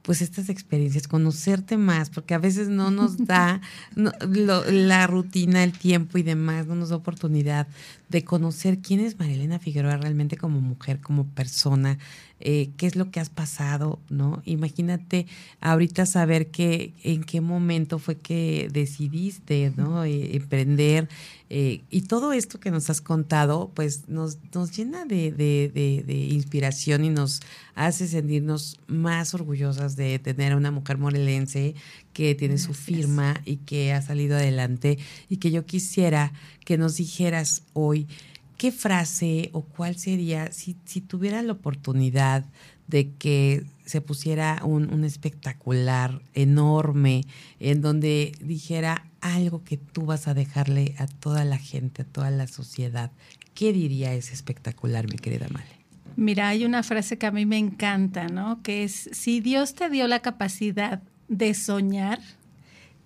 pues 0.09 0.23
estas 0.23 0.49
experiencias, 0.49 1.07
conocerte 1.07 1.77
más, 1.77 2.09
porque 2.09 2.33
a 2.33 2.39
veces 2.39 2.71
no 2.71 2.91
nos 2.91 3.19
da 3.27 3.61
la 3.95 5.07
rutina, 5.07 5.63
el 5.63 5.73
tiempo 5.73 6.17
y 6.17 6.23
demás, 6.23 6.67
no 6.67 6.75
nos 6.77 6.89
da 6.89 6.97
oportunidad 6.97 7.69
de 8.09 8.25
conocer 8.25 8.79
quién 8.79 9.01
es 9.01 9.19
Marilena 9.19 9.59
Figueroa 9.59 9.97
realmente 9.97 10.37
como 10.37 10.61
mujer, 10.61 11.01
como 11.01 11.27
persona, 11.27 11.99
eh, 12.41 12.71
qué 12.77 12.87
es 12.87 12.95
lo 12.95 13.11
que 13.11 13.21
has 13.21 13.31
pasado, 13.31 13.99
¿no? 14.09 14.43
Imagínate 14.45 15.27
ahorita 15.61 16.07
saber 16.07 16.51
que 16.51 16.95
en 17.03 17.25
qué 17.25 17.41
momento 17.41 17.99
fue 17.99 18.17
que 18.17 18.69
decidiste, 18.73 19.73
¿no? 19.77 20.05
Eh, 20.05 20.37
emprender. 20.37 21.09
Eh, 21.51 21.83
y 21.91 22.03
todo 22.03 22.33
esto 22.33 22.61
que 22.61 22.71
nos 22.71 22.91
has 22.91 23.01
contado, 23.01 23.73
pues 23.75 24.09
nos, 24.09 24.39
nos 24.55 24.77
llena 24.77 25.05
de, 25.05 25.33
de, 25.33 25.71
de, 26.07 26.15
inspiración 26.15 27.05
y 27.05 27.11
nos 27.11 27.41
hace 27.75 28.07
sentirnos 28.07 28.79
más 28.87 29.35
orgullosas 29.35 29.97
de 29.97 30.19
tener 30.19 30.53
a 30.53 30.57
una 30.57 30.71
mujer 30.71 30.99
morelense 30.99 31.75
que 32.19 32.35
tiene 32.35 32.59
su 32.59 32.75
firma 32.75 33.41
y 33.45 33.59
que 33.59 33.93
ha 33.93 34.03
salido 34.03 34.35
adelante 34.35 34.99
y 35.29 35.37
que 35.37 35.53
yo 35.53 35.67
quisiera 35.67 36.33
que 36.65 36.77
nos 36.77 36.97
dijeras 36.97 37.63
hoy 37.75 38.09
¿qué 38.57 38.73
frase 38.73 39.51
o 39.53 39.63
cuál 39.63 39.95
sería, 39.95 40.51
si, 40.51 40.77
si 40.85 41.01
tuviera 41.01 41.41
la 41.43 41.53
oportunidad 41.53 42.45
de 42.89 43.13
que 43.13 43.67
se 43.87 44.01
pusiera 44.01 44.63
un, 44.65 45.05
espectacular 45.05 46.21
enorme 46.35 47.25
en 47.61 47.83
donde 47.83 48.33
dijera 48.41 49.07
algo 49.21 49.63
que 49.63 49.77
tú 49.77 50.05
vas 50.05 50.27
a 50.27 50.35
dejarle 50.35 50.97
a 50.99 51.07
toda 51.07 51.45
la 51.45 51.59
gente, 51.59 52.03
a 52.03 52.05
toda 52.05 52.33
la 52.33 52.49
sociedad, 52.49 53.13
¿qué 53.55 53.73
diría 53.73 54.13
ese 54.13 54.35
espectacular, 54.35 55.09
mi 55.09 55.19
querida 55.19 55.47
Male? 55.53 55.79
Mira, 56.17 56.49
hay 56.49 56.65
una 56.65 56.83
frase 56.83 57.17
que 57.17 57.27
a 57.27 57.31
mí 57.31 57.47
me 57.47 57.59
encanta, 57.59 58.27
¿no? 58.27 58.61
Que 58.65 58.83
es, 58.83 59.09
si 59.13 59.39
Dios 59.39 59.77
te 59.77 59.89
dio 59.89 60.09
la 60.09 60.19
capacidad 60.19 61.01
de 61.29 61.55
soñar, 61.55 62.21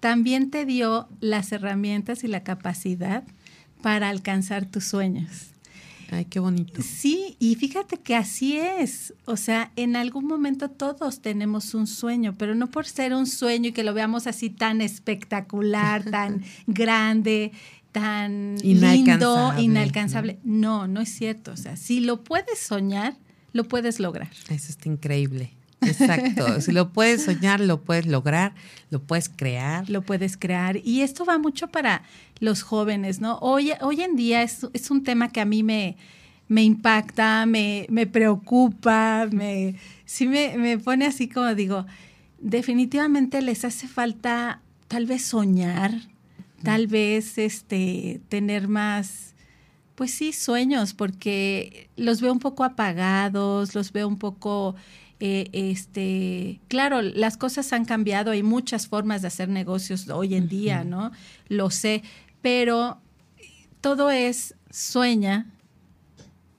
también 0.01 0.51
te 0.51 0.65
dio 0.65 1.09
las 1.21 1.53
herramientas 1.53 2.25
y 2.25 2.29
la 2.29 2.43
capacidad 2.43 3.25
para 3.83 4.09
alcanzar 4.09 4.67
tus 4.67 4.85
sueños. 4.85 5.53
Ay, 6.11 6.27
qué 6.27 6.41
bonito. 6.41 6.83
Sí, 6.83 7.37
y 7.39 7.55
fíjate 7.55 7.97
que 7.97 8.15
así 8.15 8.59
es. 8.59 9.15
O 9.25 9.39
sea, 9.39 9.73
en 9.77 9.97
algún 9.97 10.27
momento 10.27 10.69
todos 10.69 11.23
tenemos 11.23 11.73
un 11.73 11.87
sueño, 11.87 12.35
pero 12.37 12.55
no 12.55 12.71
por 12.71 12.85
ser 12.85 13.15
un 13.15 13.27
sueño 13.27 13.71
y 13.71 13.73
que 13.73 13.83
lo 13.83 13.95
veamos 13.95 14.27
así 14.27 14.51
tan 14.51 14.83
espectacular, 14.83 16.05
tan 16.11 16.43
grande, 16.67 17.53
tan 17.93 18.57
lindo, 18.59 19.55
inalcanzable. 19.59 20.39
No, 20.45 20.87
no 20.87 21.01
es 21.01 21.09
cierto. 21.09 21.53
O 21.53 21.57
sea, 21.57 21.77
si 21.77 22.01
lo 22.01 22.23
puedes 22.25 22.59
soñar, 22.59 23.17
lo 23.55 23.65
puedes 23.65 23.99
lograr. 23.99 24.31
Eso 24.51 24.69
está 24.69 24.91
increíble. 24.91 25.55
Exacto. 25.83 26.61
si 26.61 26.73
lo 26.73 26.93
puedes 26.93 27.25
soñar, 27.25 27.61
lo 27.61 27.83
puedes 27.83 28.07
lograr, 28.07 28.55
lo 28.91 29.03
puedes 29.03 29.29
crear. 29.29 29.89
Lo 29.89 30.03
puedes 30.03 30.37
crear. 30.37 30.79
Y 30.85 31.03
esto 31.03 31.25
va 31.25 31.39
mucho 31.39 31.69
para 31.69 32.03
los 32.41 32.63
jóvenes, 32.63 33.21
¿no? 33.21 33.39
Hoy, 33.39 33.73
hoy 33.81 34.03
en 34.03 34.17
día 34.17 34.43
es, 34.43 34.63
un 34.91 35.05
tema 35.05 35.31
que 35.31 35.41
a 35.41 35.45
mí 35.45 35.63
me, 35.63 35.97
impacta, 36.49 37.47
me, 37.47 37.87
me 37.89 38.07
preocupa, 38.07 39.29
me, 39.31 39.77
sí 40.05 40.27
me, 40.27 40.57
me 40.59 40.79
pone 40.79 41.07
así 41.07 41.29
como 41.29 41.55
digo, 41.55 41.87
definitivamente 42.43 43.41
les 43.41 43.65
hace 43.65 43.89
falta 43.89 44.61
tal 44.89 45.07
vez 45.07 45.23
soñar, 45.23 45.93
tal 46.63 46.87
vez 46.87 47.39
este, 47.39 48.21
tener 48.29 48.69
más, 48.69 49.35
pues 49.95 50.11
sí, 50.11 50.33
sueños, 50.33 50.93
porque 50.93 51.89
los 51.97 52.21
veo 52.21 52.33
un 52.33 52.41
poco 52.41 52.65
apagados, 52.65 53.75
los 53.75 53.93
veo 53.93 54.07
un 54.07 54.19
poco 54.19 54.75
eh, 55.25 55.49
este, 55.53 56.59
claro, 56.67 57.01
las 57.01 57.37
cosas 57.37 57.73
han 57.73 57.85
cambiado, 57.85 58.33
hay 58.33 58.43
muchas 58.43 58.89
formas 58.89 59.23
de 59.23 59.29
hacer 59.29 59.49
negocios 59.49 60.09
hoy 60.09 60.35
en 60.35 60.49
día, 60.49 60.83
¿no? 60.83 61.13
Lo 61.47 61.71
sé, 61.71 62.03
pero 62.41 63.01
todo 63.81 64.11
es 64.11 64.57
sueña, 64.69 65.47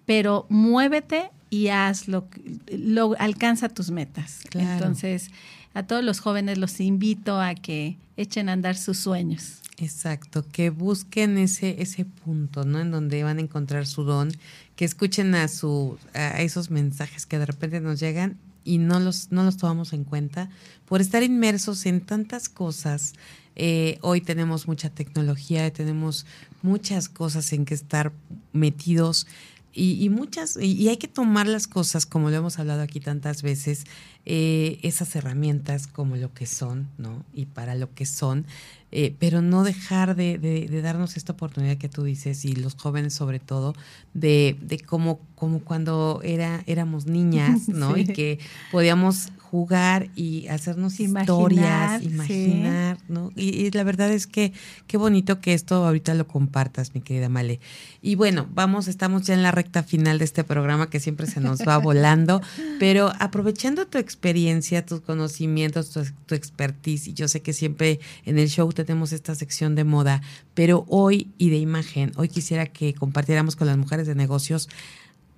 pero 0.05 0.45
muévete 0.47 1.29
y 1.49 1.67
hazlo, 1.67 2.29
lo, 2.71 3.17
alcanza 3.19 3.67
tus 3.67 3.91
metas. 3.91 4.45
Entonces, 4.53 5.31
a 5.73 5.83
todos 5.83 6.01
los 6.01 6.21
jóvenes 6.21 6.57
los 6.57 6.79
invito 6.79 7.41
a 7.41 7.55
que 7.55 7.97
echen 8.15 8.47
a 8.47 8.53
andar 8.53 8.77
sus 8.77 8.97
sueños. 8.97 9.59
Exacto, 9.77 10.47
que 10.49 10.69
busquen 10.69 11.37
ese, 11.37 11.81
ese 11.81 12.05
punto, 12.05 12.63
¿no? 12.63 12.79
En 12.79 12.91
donde 12.91 13.23
van 13.23 13.39
a 13.39 13.41
encontrar 13.41 13.87
su 13.87 14.03
don, 14.05 14.31
que 14.77 14.85
escuchen 14.85 15.35
a, 15.35 15.49
su, 15.49 15.97
a 16.13 16.41
esos 16.41 16.71
mensajes 16.71 17.25
que 17.25 17.37
de 17.39 17.45
repente 17.45 17.81
nos 17.81 17.99
llegan 17.99 18.37
y 18.63 18.77
no 18.77 18.99
los, 18.99 19.31
no 19.31 19.43
los 19.43 19.57
tomamos 19.57 19.93
en 19.93 20.03
cuenta 20.03 20.49
por 20.85 21.01
estar 21.01 21.23
inmersos 21.23 21.85
en 21.85 22.01
tantas 22.01 22.49
cosas. 22.49 23.13
Eh, 23.55 23.99
hoy 24.01 24.21
tenemos 24.21 24.67
mucha 24.67 24.89
tecnología, 24.89 25.71
tenemos 25.71 26.25
muchas 26.61 27.09
cosas 27.09 27.53
en 27.53 27.65
que 27.65 27.73
estar 27.73 28.11
metidos 28.51 29.27
y, 29.75 30.09
muchas, 30.09 30.55
y, 30.57 30.87
hay 30.87 30.97
que 30.97 31.07
tomar 31.07 31.47
las 31.47 31.67
cosas, 31.67 32.05
como 32.05 32.29
lo 32.29 32.35
hemos 32.35 32.59
hablado 32.59 32.83
aquí 32.83 32.99
tantas 32.99 33.41
veces, 33.41 33.85
eh, 34.25 34.79
esas 34.83 35.15
herramientas 35.15 35.87
como 35.87 36.15
lo 36.15 36.31
que 36.31 36.45
son, 36.45 36.89
¿no? 36.99 37.25
Y 37.33 37.47
para 37.47 37.73
lo 37.73 37.91
que 37.93 38.05
son, 38.05 38.45
eh, 38.91 39.15
pero 39.17 39.41
no 39.41 39.63
dejar 39.63 40.15
de, 40.15 40.37
de, 40.37 40.81
darnos 40.81 41.17
esta 41.17 41.33
oportunidad 41.33 41.77
que 41.77 41.89
tú 41.89 42.03
dices, 42.03 42.45
y 42.45 42.53
los 42.53 42.75
jóvenes 42.75 43.15
sobre 43.15 43.39
todo, 43.39 43.73
de, 44.13 44.55
de 44.61 44.79
como, 44.79 45.19
como 45.33 45.59
cuando 45.59 46.21
era, 46.23 46.63
éramos 46.67 47.07
niñas, 47.07 47.67
¿no? 47.67 47.97
Y 47.97 48.05
que 48.05 48.37
podíamos 48.71 49.29
jugar 49.53 50.09
y 50.15 50.47
hacernos 50.47 50.99
historias, 50.99 52.01
imaginar, 52.01 52.97
¿no? 53.07 53.31
Y, 53.35 53.69
la 53.69 53.83
verdad 53.83 54.11
es 54.11 54.25
que 54.25 54.51
qué 54.87 54.97
bonito 54.97 55.41
que 55.41 55.53
esto 55.53 55.85
ahorita 55.85 56.15
lo 56.15 56.25
compartas, 56.25 56.95
mi 56.95 57.01
querida 57.01 57.29
Male. 57.29 57.59
Y 58.01 58.15
bueno, 58.15 58.47
vamos, 58.51 58.87
estamos 58.87 59.21
ya 59.27 59.35
en 59.35 59.43
la 59.43 59.51
recta 59.51 59.83
final 59.83 60.17
de 60.17 60.25
este 60.25 60.43
programa 60.43 60.89
que 60.89 60.99
siempre 60.99 61.27
se 61.27 61.39
nos 61.39 61.59
va 61.59 61.77
volando, 61.89 62.41
pero 62.79 63.13
aprovechando 63.19 63.85
tu 63.85 63.99
experiencia, 63.99 64.87
tus 64.87 65.01
conocimientos, 65.01 65.91
tu, 65.91 66.03
tu 66.25 66.33
expertise, 66.33 67.09
y 67.09 67.13
yo 67.13 67.27
sé 67.27 67.43
que 67.43 67.53
siempre 67.53 67.99
en 68.25 68.39
el 68.39 68.49
show 68.49 68.73
tenemos 68.73 69.11
esta 69.11 69.35
sección 69.35 69.75
de 69.75 69.83
moda, 69.83 70.23
pero 70.55 70.83
hoy 70.89 71.27
y 71.37 71.51
de 71.51 71.57
imagen, 71.57 72.11
hoy 72.15 72.27
quisiera 72.27 72.65
que 72.65 72.95
compartiéramos 72.95 73.55
con 73.55 73.67
las 73.67 73.77
mujeres 73.77 74.07
de 74.07 74.15
negocios 74.15 74.67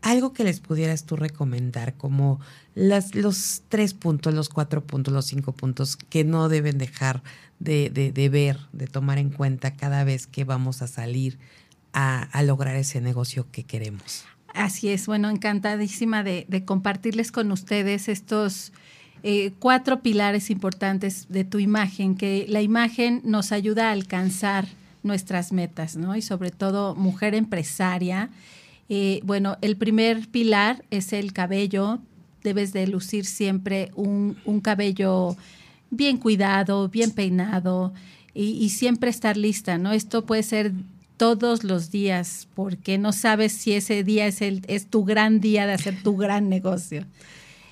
algo 0.06 0.34
que 0.34 0.44
les 0.44 0.60
pudieras 0.60 1.06
tú 1.06 1.16
recomendar, 1.16 1.96
como 1.96 2.40
las, 2.76 3.16
los 3.16 3.64
tres 3.70 3.96
puntos, 3.96 4.36
los 4.36 4.50
cuatro 4.50 4.84
puntos, 4.84 5.12
los 5.12 5.26
cinco 5.26 5.52
puntos 5.52 5.98
que 5.98 6.24
no 6.24 6.48
deben 6.48 6.78
dejar 6.78 7.24
de, 7.60 7.90
de, 7.90 8.30
ver, 8.30 8.60
de 8.72 8.86
tomar 8.86 9.18
en 9.18 9.32
cuenta 9.32 9.74
cada 9.74 10.04
vez 10.04 10.28
que 10.28 10.44
vamos 10.44 10.84
a 10.84 10.88
salir 10.88 11.40
a, 11.92 12.30
lograr 12.44 12.76
ese 12.76 13.02
negocio 13.02 13.48
que 13.52 13.64
queremos. 13.64 14.26
Así 14.54 14.90
es, 14.90 15.08
bueno, 15.08 15.32
encantadísima 15.32 16.24
de, 16.24 16.64
compartirles 16.66 17.32
con 17.32 17.52
ustedes 17.52 18.08
estos 18.08 18.74
eh, 19.24 19.54
cuatro 19.58 20.04
pilares 20.04 20.52
importantes 20.52 21.26
de 21.30 21.46
tu 21.46 21.58
imagen, 21.58 22.16
que 22.16 22.46
la 22.48 22.62
imagen 22.62 23.22
nos 23.24 23.52
ayuda 23.52 23.90
a 23.90 23.94
alcanzar 23.94 24.68
nuestras 25.02 25.52
metas, 25.52 25.96
¿no? 25.96 26.16
Y 26.16 26.22
sobre 26.22 26.52
todo 26.52 26.94
mujer 26.94 27.34
empresaria 27.34 28.30
bueno, 29.24 29.58
el 29.62 29.78
primer 29.78 30.28
pilar 30.30 30.86
es 30.92 31.14
el 31.14 31.34
cabello. 31.34 32.00
Debes 32.44 32.74
de 32.74 32.88
lucir 32.88 33.26
siempre 33.26 33.92
un, 33.96 34.36
cabello 34.62 35.36
bien 35.90 36.18
cuidado, 36.18 36.90
bien 36.90 37.12
peinado 37.12 37.94
y, 38.34 38.70
siempre 38.70 39.10
estar 39.10 39.38
lista, 39.38 39.78
¿no? 39.78 39.92
Esto 39.92 40.26
puede 40.26 40.44
ser 40.44 40.72
todos 41.18 41.64
los 41.64 41.92
días 41.92 42.48
porque 42.54 42.98
no 42.98 43.14
sabes 43.14 43.54
si 43.54 43.74
ese 43.74 44.04
día 44.04 44.28
es, 44.28 44.42
el, 44.42 44.64
es 44.68 44.88
tu 44.88 45.06
gran 45.06 45.40
día 45.40 45.66
de 45.66 45.74
hacer 45.74 46.04
tu 46.04 46.18
gran 46.18 46.50
negocio. 46.50 47.06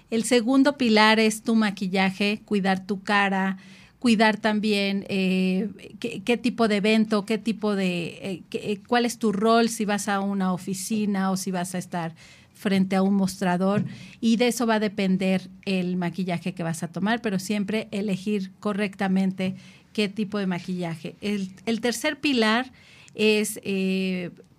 El 0.10 0.24
segundo 0.24 0.78
pilar 0.78 1.20
es 1.20 1.42
tu 1.42 1.56
maquillaje, 1.56 2.42
cuidar 2.46 2.86
tu 2.86 3.02
cara, 3.02 3.58
cuidar 4.04 4.36
también 4.36 5.06
eh, 5.08 5.70
qué, 5.98 6.36
tipo 6.36 6.68
de 6.68 6.76
evento, 6.76 7.26
qué 7.26 7.38
tipo 7.38 7.74
de, 7.74 8.08
eh, 8.22 8.44
eh, 8.52 8.80
cuál 8.86 9.06
es 9.06 9.18
tu 9.18 9.32
rol 9.32 9.70
si 9.70 9.86
vas 9.86 10.10
a 10.10 10.20
una 10.20 10.52
oficina 10.52 11.32
o 11.32 11.38
si 11.38 11.52
vas 11.52 11.74
a 11.74 11.78
estar 11.78 12.14
frente 12.54 12.98
a 12.98 13.02
un 13.02 13.14
mostrador 13.14 13.86
y 14.20 14.36
de 14.36 14.50
eso 14.50 14.68
va 14.68 14.76
a 14.76 14.80
depender 14.82 15.50
el 15.64 15.96
maquillaje 15.96 16.54
que 16.54 16.64
vas 16.64 16.84
a 16.84 16.90
tomar, 16.90 17.22
pero 17.22 17.40
siempre 17.40 17.88
elegir 17.92 18.52
correctamente 18.60 19.56
qué 19.94 20.10
tipo 20.10 20.38
de 20.38 20.48
maquillaje. 20.48 21.16
El, 21.22 21.80
tercer 21.80 22.20
pilar 22.20 22.74
es 23.16 23.58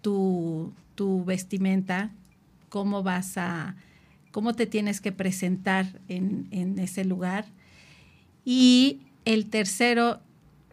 tu, 0.00 0.72
tu 0.94 1.22
vestimenta, 1.26 2.12
cómo 2.70 3.02
vas 3.02 3.36
a, 3.36 3.76
cómo 4.30 4.54
te 4.54 4.64
tienes 4.64 5.02
que 5.02 5.12
presentar 5.12 6.00
en, 6.08 6.48
en 6.50 6.78
ese 6.78 7.04
lugar. 7.04 7.44
Y 8.46 9.00
el 9.24 9.46
tercero, 9.46 10.20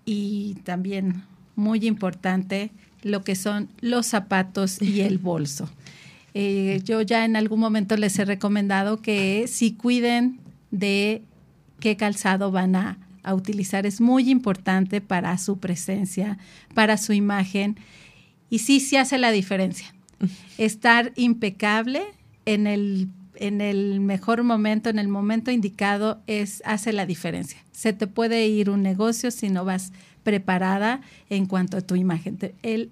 y 0.06 0.56
también 0.64 1.24
muy 1.56 1.86
importante, 1.86 2.72
lo 3.04 3.24
que 3.24 3.36
son 3.36 3.70
los 3.82 4.08
zapatos 4.08 4.82
y 4.82 5.02
el 5.02 5.18
bolso. 5.20 5.70
Eh, 6.34 6.82
yo 6.84 7.02
ya 7.02 7.26
en 7.26 7.36
algún 7.36 7.60
momento 7.60 7.98
les 7.98 8.18
he 8.18 8.26
recomendado 8.26 9.02
que 9.02 9.46
si 9.48 9.74
cuiden 9.74 10.40
de 10.72 11.24
qué 11.80 11.98
calzado 11.98 12.52
van 12.52 12.76
a, 12.76 12.98
a 13.24 13.34
utilizar. 13.34 13.86
Es 13.86 14.02
muy 14.02 14.30
importante 14.30 15.02
para 15.02 15.38
su 15.38 15.58
presencia, 15.58 16.38
para 16.74 16.98
su 16.98 17.14
imagen. 17.14 17.78
Y 18.50 18.60
sí, 18.60 18.80
sí 18.80 18.98
hace 18.98 19.18
la 19.18 19.32
diferencia. 19.32 19.94
Estar 20.58 21.12
impecable 21.16 22.04
en 22.46 22.68
el 22.68 23.10
en 23.42 23.60
el 23.60 24.00
mejor 24.00 24.44
momento, 24.44 24.90
en 24.90 25.00
el 25.00 25.08
momento 25.08 25.50
indicado, 25.50 26.22
es, 26.28 26.62
hace 26.64 26.94
la 26.94 27.08
diferencia. 27.08 27.58
Se 27.72 27.92
te 27.92 28.06
puede 28.06 28.48
ir 28.48 28.70
un 28.70 28.84
negocio 28.84 29.32
si 29.32 29.50
no 29.50 29.66
vas 29.66 29.92
preparada 30.22 31.02
en 31.32 31.48
cuanto 31.48 31.78
a 31.78 31.82
tu 31.82 31.96
imagen. 31.96 32.38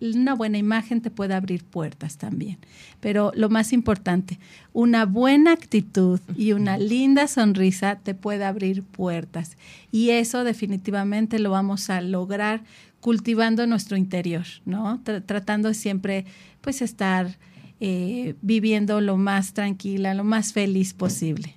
una 0.02 0.34
buena 0.34 0.58
imagen 0.58 1.02
te 1.02 1.12
puede 1.12 1.36
abrir 1.36 1.64
puertas 1.64 2.18
también. 2.18 2.58
Pero 3.00 3.32
lo 3.36 3.50
más 3.50 3.74
importante, 3.74 4.40
una 4.74 5.06
buena 5.06 5.52
actitud 5.52 6.20
y 6.36 6.54
una 6.54 6.80
linda 6.80 7.28
sonrisa 7.28 8.00
te 8.02 8.16
puede 8.16 8.44
abrir 8.44 8.82
puertas. 8.82 9.56
Y 9.92 10.10
eso 10.10 10.44
definitivamente 10.44 11.38
lo 11.38 11.52
vamos 11.52 11.92
a 11.92 12.02
lograr 12.02 12.64
cultivando 13.02 13.68
nuestro 13.68 13.98
interior, 13.98 14.46
¿no? 14.66 15.00
tratando 15.28 15.76
siempre, 15.76 16.26
pues, 16.62 16.82
estar 16.82 17.38
eh, 17.80 18.36
viviendo 18.42 19.02
lo 19.02 19.18
más 19.18 19.54
tranquila, 19.54 20.14
lo 20.14 20.24
más 20.24 20.54
feliz 20.54 20.94
posible. 20.94 21.56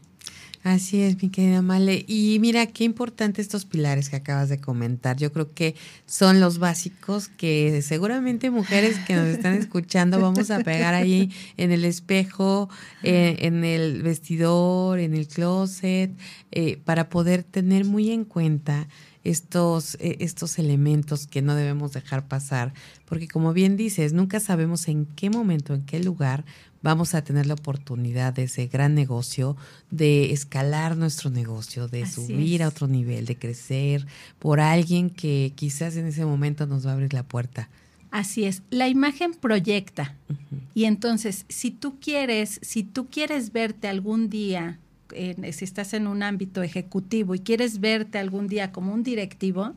Así 0.65 1.03
es, 1.03 1.21
mi 1.21 1.29
querida 1.29 1.61
Male. 1.61 2.05
Y 2.07 2.39
mira, 2.41 2.67
qué 2.67 2.85
importante 2.85 3.43
estos 3.43 3.65
pilares 3.65 4.09
que 4.09 4.17
acabas 4.17 4.49
de 4.49 4.61
comentar. 4.61 5.17
Yo 5.17 5.33
creo 5.33 5.53
que 5.53 5.75
son 6.07 6.39
los 6.39 6.59
básicos 6.59 7.27
que 7.29 7.83
seguramente 7.83 8.49
mujeres 8.49 8.97
que 9.01 9.17
nos 9.17 9.27
están 9.27 9.55
escuchando 9.55 10.21
vamos 10.21 10.53
a 10.53 10.61
pegar 10.61 10.95
ahí 10.95 11.33
en 11.57 11.73
el 11.73 11.85
espejo, 11.85 12.69
eh, 13.03 13.39
en 13.41 13.65
el 13.65 14.03
vestidor, 14.03 15.01
en 15.01 15.15
el 15.15 15.27
closet, 15.27 16.13
eh, 16.53 16.79
para 16.85 17.09
poder 17.09 17.43
tener 17.43 17.85
muy 17.85 18.13
en 18.13 18.25
cuenta 18.25 18.87
estos, 19.25 19.97
eh, 19.97 20.17
estos 20.21 20.59
elementos 20.59 21.27
que 21.27 21.43
no 21.43 21.55
debemos 21.55 21.93
dejar 21.93 22.27
pasar, 22.27 22.73
porque 23.05 23.29
como 23.29 23.53
bien 23.53 23.77
dices, 23.77 24.13
nunca 24.13 24.41
sabemos 24.41 24.89
en 24.89 25.07
qué 25.07 25.31
momento, 25.31 25.75
en 25.75 25.83
qué 25.83 26.01
lugar 26.01 26.45
vamos 26.83 27.15
a 27.15 27.23
tener 27.23 27.47
la 27.47 27.55
oportunidad 27.55 28.33
de 28.33 28.45
ese 28.45 28.67
gran 28.67 28.95
negocio, 28.95 29.57
de 29.91 30.33
escalar 30.33 30.97
nuestro 30.97 31.31
negocio, 31.31 31.89
de 31.89 32.07
subir 32.07 32.63
a 32.63 32.69
otro 32.69 32.89
nivel, 32.89 33.25
de 33.25 33.37
crecer 33.37 34.07
por 34.39 34.61
alguien 34.61 35.09
que 35.09 35.53
quizás 35.55 35.97
en 35.97 36.07
ese 36.07 36.25
momento 36.25 36.67
nos 36.67 36.85
va 36.87 36.91
a 36.91 36.95
abrir 36.95 37.15
la 37.15 37.23
puerta. 37.23 37.69
Así 38.11 38.45
es, 38.45 38.63
la 38.69 38.89
imagen 38.89 39.33
proyecta. 39.33 40.17
Y 40.75 40.85
entonces, 40.85 41.47
si 41.49 41.71
tú 41.71 41.99
quieres, 41.99 42.59
si 42.63 42.83
tú 42.83 43.07
quieres 43.09 43.53
verte 43.53 43.89
algún 43.89 44.29
día 44.29 44.79
si 45.15 45.65
estás 45.65 45.95
en 45.95 46.07
un 46.07 46.23
ámbito 46.23 46.63
ejecutivo 46.63 47.35
y 47.35 47.41
quieres 47.41 47.81
verte 47.81 48.19
algún 48.19 48.49
día 48.49 48.73
como 48.73 48.93
un 48.93 49.03
directivo, 49.03 49.75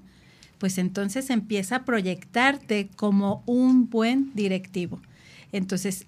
pues 0.57 0.77
entonces 0.77 1.29
empieza 1.29 1.77
a 1.77 1.86
proyectarte 1.86 2.89
como 2.95 3.43
un 3.45 3.89
buen 3.89 4.31
directivo. 4.33 4.99
Entonces, 5.51 6.05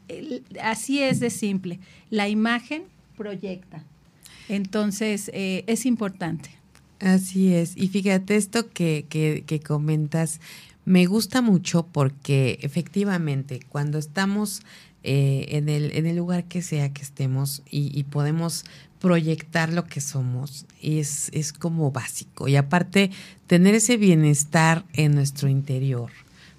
así 0.61 1.01
es 1.01 1.19
de 1.19 1.29
simple. 1.29 1.79
La 2.09 2.27
imagen 2.27 2.83
proyecta. 3.15 3.83
Entonces, 4.49 5.29
eh, 5.33 5.63
es 5.67 5.85
importante. 5.85 6.49
Así 6.99 7.53
es. 7.53 7.77
Y 7.77 7.89
fíjate, 7.89 8.35
esto 8.35 8.69
que, 8.69 9.05
que, 9.09 9.59
comentas 9.59 10.39
me 10.85 11.05
gusta 11.05 11.41
mucho 11.41 11.85
porque 11.85 12.59
efectivamente 12.61 13.59
cuando 13.69 13.97
estamos 13.99 14.61
eh, 15.03 15.45
en, 15.49 15.69
el, 15.69 15.91
en 15.95 16.05
el 16.05 16.15
lugar 16.15 16.45
que 16.45 16.61
sea 16.61 16.93
que 16.93 17.01
estemos 17.01 17.61
y, 17.69 17.97
y 17.97 18.03
podemos 18.03 18.65
proyectar 18.99 19.71
lo 19.71 19.85
que 19.85 20.01
somos 20.01 20.65
es, 20.81 21.29
es 21.33 21.53
como 21.53 21.91
básico. 21.91 22.47
Y 22.47 22.55
aparte, 22.55 23.11
tener 23.45 23.75
ese 23.75 23.97
bienestar 23.97 24.85
en 24.93 25.15
nuestro 25.15 25.49
interior. 25.49 26.11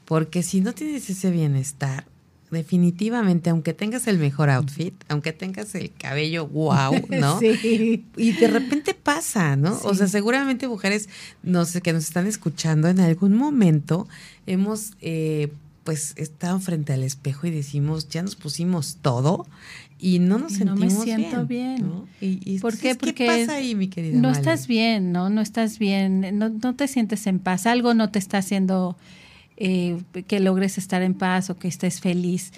Porque 0.05 0.43
si 0.43 0.61
no 0.61 0.73
tienes 0.73 1.11
ese 1.11 1.31
bienestar, 1.31 2.07
definitivamente, 2.51 3.51
aunque 3.51 3.75
tengas 3.75 4.07
el 4.07 4.19
mejor 4.19 4.49
outfit, 4.51 4.95
aunque 5.09 5.33
tengas 5.33 5.75
el 5.75 5.93
cabello 5.93 6.47
wow, 6.47 6.95
¿no? 7.11 7.39
Sí. 7.41 8.05
Y 8.17 8.33
de 8.33 8.49
repente 8.49 8.95
pasa, 8.95 9.57
¿no? 9.57 9.79
O 9.85 9.95
sea, 9.95 10.07
seguramente 10.07 10.69
mujeres 10.69 11.09
no 11.43 11.65
que 11.83 11.93
nos 11.93 12.05
están 12.05 12.27
escuchando 12.27 12.89
en 12.89 13.01
algún 13.01 13.35
momento 13.35 14.09
hemos 14.47 14.93
eh, 15.03 15.53
pues 15.89 16.13
estado 16.19 16.61
frente 16.61 16.93
al 16.93 17.03
espejo 17.03 17.47
y 17.47 17.51
decimos, 17.51 18.11
ya 18.11 18.21
nos 18.21 18.37
pusimos 18.37 18.99
todo 19.01 19.47
y 19.99 20.19
no 20.19 20.37
nos 20.39 20.53
sentimos 20.53 20.79
bien. 20.81 20.93
No 20.93 20.99
me 20.99 21.05
siento 21.05 21.47
bien. 21.47 21.93
Y, 22.21 22.59
¿Por 22.59 22.77
qué? 22.77 22.95
Porque 22.95 23.25
pasa 23.25 23.55
ahí, 23.55 23.75
mi 23.75 23.89
querida? 23.89 24.21
No 24.21 24.31
estás 24.31 24.67
bien, 24.67 25.13
¿no? 25.13 25.31
No 25.31 25.41
estás 25.41 25.79
bien, 25.79 26.39
no, 26.39 26.51
no, 26.51 26.75
te 26.75 26.89
sientes 26.89 27.27
en 27.27 27.39
paz. 27.39 27.65
Algo 27.65 27.95
no 27.95 28.11
te 28.11 28.19
está 28.19 28.37
haciendo 28.37 28.99
eh, 29.57 30.03
que 30.27 30.41
logres 30.41 30.77
estar 30.77 31.01
en 31.01 31.15
paz 31.15 31.49
o 31.49 31.59
que 31.59 31.69
estés 31.69 32.03
feliz. 32.03 32.53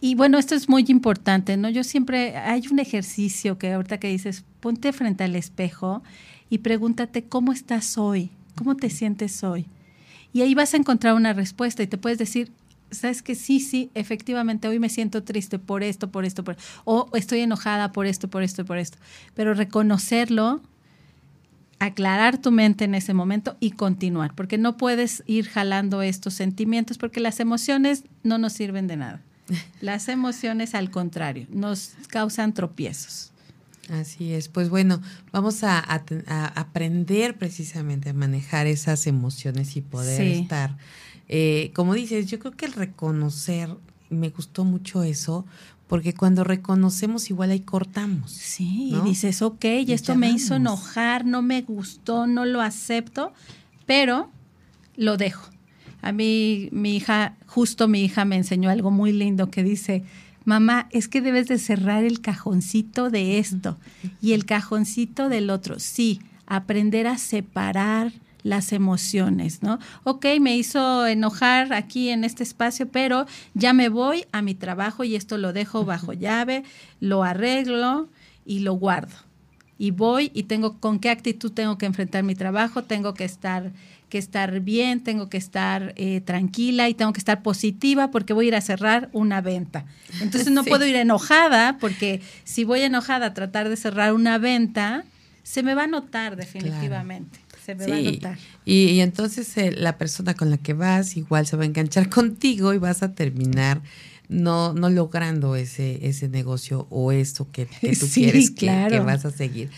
Y 0.00 0.14
bueno, 0.14 0.38
esto 0.38 0.54
es 0.54 0.68
muy 0.68 0.84
importante, 0.86 1.56
¿no? 1.56 1.68
Yo 1.68 1.82
siempre, 1.82 2.36
hay 2.36 2.68
un 2.70 2.78
ejercicio 2.78 3.58
que 3.58 3.72
ahorita 3.72 3.98
que 3.98 4.06
dices, 4.06 4.44
ponte 4.60 4.92
frente 4.92 5.24
al 5.24 5.34
espejo 5.34 6.04
y 6.48 6.58
pregúntate 6.58 7.24
cómo 7.24 7.52
estás 7.52 7.98
hoy, 7.98 8.30
cómo 8.54 8.76
te 8.76 8.88
sientes 8.88 9.42
hoy. 9.42 9.66
Y 10.32 10.42
ahí 10.42 10.54
vas 10.54 10.74
a 10.74 10.76
encontrar 10.76 11.14
una 11.14 11.32
respuesta 11.32 11.82
y 11.82 11.86
te 11.86 11.98
puedes 11.98 12.18
decir, 12.18 12.52
sabes 12.90 13.22
que 13.22 13.34
sí, 13.34 13.60
sí, 13.60 13.90
efectivamente 13.94 14.68
hoy 14.68 14.78
me 14.78 14.88
siento 14.88 15.22
triste 15.22 15.58
por 15.58 15.82
esto, 15.82 16.10
por 16.10 16.24
esto, 16.24 16.44
por 16.44 16.56
o 16.84 17.08
estoy 17.14 17.40
enojada 17.40 17.92
por 17.92 18.06
esto, 18.06 18.28
por 18.28 18.42
esto, 18.42 18.64
por 18.64 18.78
esto. 18.78 18.98
Pero 19.34 19.54
reconocerlo, 19.54 20.60
aclarar 21.78 22.38
tu 22.38 22.52
mente 22.52 22.84
en 22.84 22.94
ese 22.94 23.14
momento 23.14 23.56
y 23.60 23.72
continuar, 23.72 24.34
porque 24.34 24.58
no 24.58 24.76
puedes 24.76 25.22
ir 25.26 25.48
jalando 25.48 26.02
estos 26.02 26.34
sentimientos 26.34 26.98
porque 26.98 27.20
las 27.20 27.40
emociones 27.40 28.04
no 28.22 28.38
nos 28.38 28.52
sirven 28.52 28.86
de 28.86 28.96
nada. 28.96 29.20
Las 29.80 30.08
emociones, 30.08 30.74
al 30.74 30.90
contrario, 30.90 31.46
nos 31.50 31.94
causan 32.08 32.54
tropiezos. 32.54 33.31
Así 33.90 34.32
es, 34.32 34.48
pues 34.48 34.70
bueno, 34.70 35.00
vamos 35.32 35.64
a, 35.64 35.80
aprender 36.54 37.36
precisamente 37.36 38.10
a 38.10 38.14
manejar 38.14 38.66
esas 38.66 39.06
emociones 39.06 39.76
y 39.76 39.80
poder 39.80 40.22
estar 40.22 40.76
eh, 41.34 41.70
como 41.74 41.94
dices, 41.94 42.26
yo 42.26 42.38
creo 42.38 42.52
que 42.52 42.66
el 42.66 42.74
reconocer, 42.74 43.70
me 44.10 44.28
gustó 44.28 44.64
mucho 44.64 45.02
eso, 45.02 45.46
porque 45.86 46.12
cuando 46.12 46.44
reconocemos 46.44 47.30
igual 47.30 47.50
ahí 47.50 47.60
cortamos. 47.60 48.32
Sí, 48.32 48.92
y 48.92 49.00
dices, 49.00 49.40
ok, 49.40 49.64
y 49.86 49.92
esto 49.92 50.14
me 50.14 50.30
hizo 50.30 50.56
enojar, 50.56 51.24
no 51.24 51.40
me 51.40 51.62
gustó, 51.62 52.26
no 52.26 52.44
lo 52.44 52.60
acepto, 52.60 53.32
pero 53.86 54.30
lo 54.96 55.16
dejo. 55.16 55.48
A 56.02 56.12
mí, 56.12 56.68
mi 56.70 56.96
hija, 56.96 57.36
justo 57.46 57.88
mi 57.88 58.04
hija 58.04 58.26
me 58.26 58.36
enseñó 58.36 58.68
algo 58.68 58.90
muy 58.90 59.12
lindo 59.12 59.50
que 59.50 59.62
dice, 59.62 60.04
mamá, 60.44 60.88
es 60.90 61.08
que 61.08 61.20
debes 61.20 61.48
de 61.48 61.58
cerrar 61.58 62.04
el 62.04 62.20
cajoncito 62.20 63.10
de 63.10 63.38
esto 63.38 63.78
y 64.20 64.32
el 64.32 64.44
cajoncito 64.44 65.28
del 65.28 65.50
otro. 65.50 65.78
Sí, 65.78 66.20
aprender 66.46 67.06
a 67.06 67.18
separar 67.18 68.12
las 68.42 68.72
emociones, 68.72 69.62
¿no? 69.62 69.78
Ok, 70.04 70.26
me 70.40 70.56
hizo 70.56 71.06
enojar 71.06 71.72
aquí 71.72 72.08
en 72.08 72.24
este 72.24 72.42
espacio, 72.42 72.88
pero 72.88 73.26
ya 73.54 73.72
me 73.72 73.88
voy 73.88 74.24
a 74.32 74.42
mi 74.42 74.54
trabajo 74.54 75.04
y 75.04 75.14
esto 75.14 75.38
lo 75.38 75.52
dejo 75.52 75.84
bajo 75.84 76.12
llave, 76.12 76.64
lo 77.00 77.22
arreglo 77.22 78.08
y 78.44 78.60
lo 78.60 78.74
guardo. 78.74 79.14
Y 79.78 79.90
voy 79.90 80.30
y 80.34 80.44
tengo 80.44 80.78
con 80.78 80.98
qué 80.98 81.10
actitud 81.10 81.52
tengo 81.52 81.78
que 81.78 81.86
enfrentar 81.86 82.22
mi 82.22 82.34
trabajo, 82.34 82.84
tengo 82.84 83.14
que 83.14 83.24
estar 83.24 83.72
que 84.12 84.18
estar 84.18 84.60
bien, 84.60 85.02
tengo 85.02 85.30
que 85.30 85.38
estar 85.38 85.94
eh, 85.96 86.20
tranquila 86.20 86.90
y 86.90 86.92
tengo 86.92 87.14
que 87.14 87.18
estar 87.18 87.40
positiva 87.42 88.10
porque 88.10 88.34
voy 88.34 88.44
a 88.44 88.48
ir 88.48 88.54
a 88.56 88.60
cerrar 88.60 89.08
una 89.14 89.40
venta. 89.40 89.86
Entonces 90.20 90.52
no 90.52 90.64
puedo 90.70 90.84
ir 90.84 90.96
enojada 90.96 91.78
porque 91.78 92.20
si 92.44 92.64
voy 92.64 92.82
enojada 92.82 93.28
a 93.28 93.32
tratar 93.32 93.70
de 93.70 93.76
cerrar 93.78 94.12
una 94.12 94.36
venta, 94.36 95.04
se 95.44 95.62
me 95.62 95.74
va 95.74 95.84
a 95.84 95.86
notar 95.86 96.36
definitivamente 96.36 97.40
se 97.64 97.74
me 97.74 97.86
va 97.86 97.96
a 97.96 98.00
notar. 98.00 98.38
Y, 98.66 99.00
entonces 99.00 99.56
eh, 99.56 99.70
la 99.70 99.96
persona 99.96 100.34
con 100.34 100.50
la 100.50 100.58
que 100.58 100.74
vas 100.74 101.16
igual 101.16 101.46
se 101.46 101.56
va 101.56 101.62
a 101.62 101.66
enganchar 101.66 102.08
contigo 102.10 102.74
y 102.74 102.78
vas 102.78 103.02
a 103.02 103.14
terminar 103.14 103.80
no, 104.32 104.72
no 104.72 104.90
logrando 104.90 105.54
ese, 105.56 106.06
ese 106.06 106.28
negocio 106.28 106.86
o 106.90 107.12
eso 107.12 107.50
que, 107.52 107.66
tú 107.66 108.06
quieres 108.14 108.50
que, 108.50 108.66
vas 109.00 109.24
a 109.24 109.30
seguir. 109.30 109.70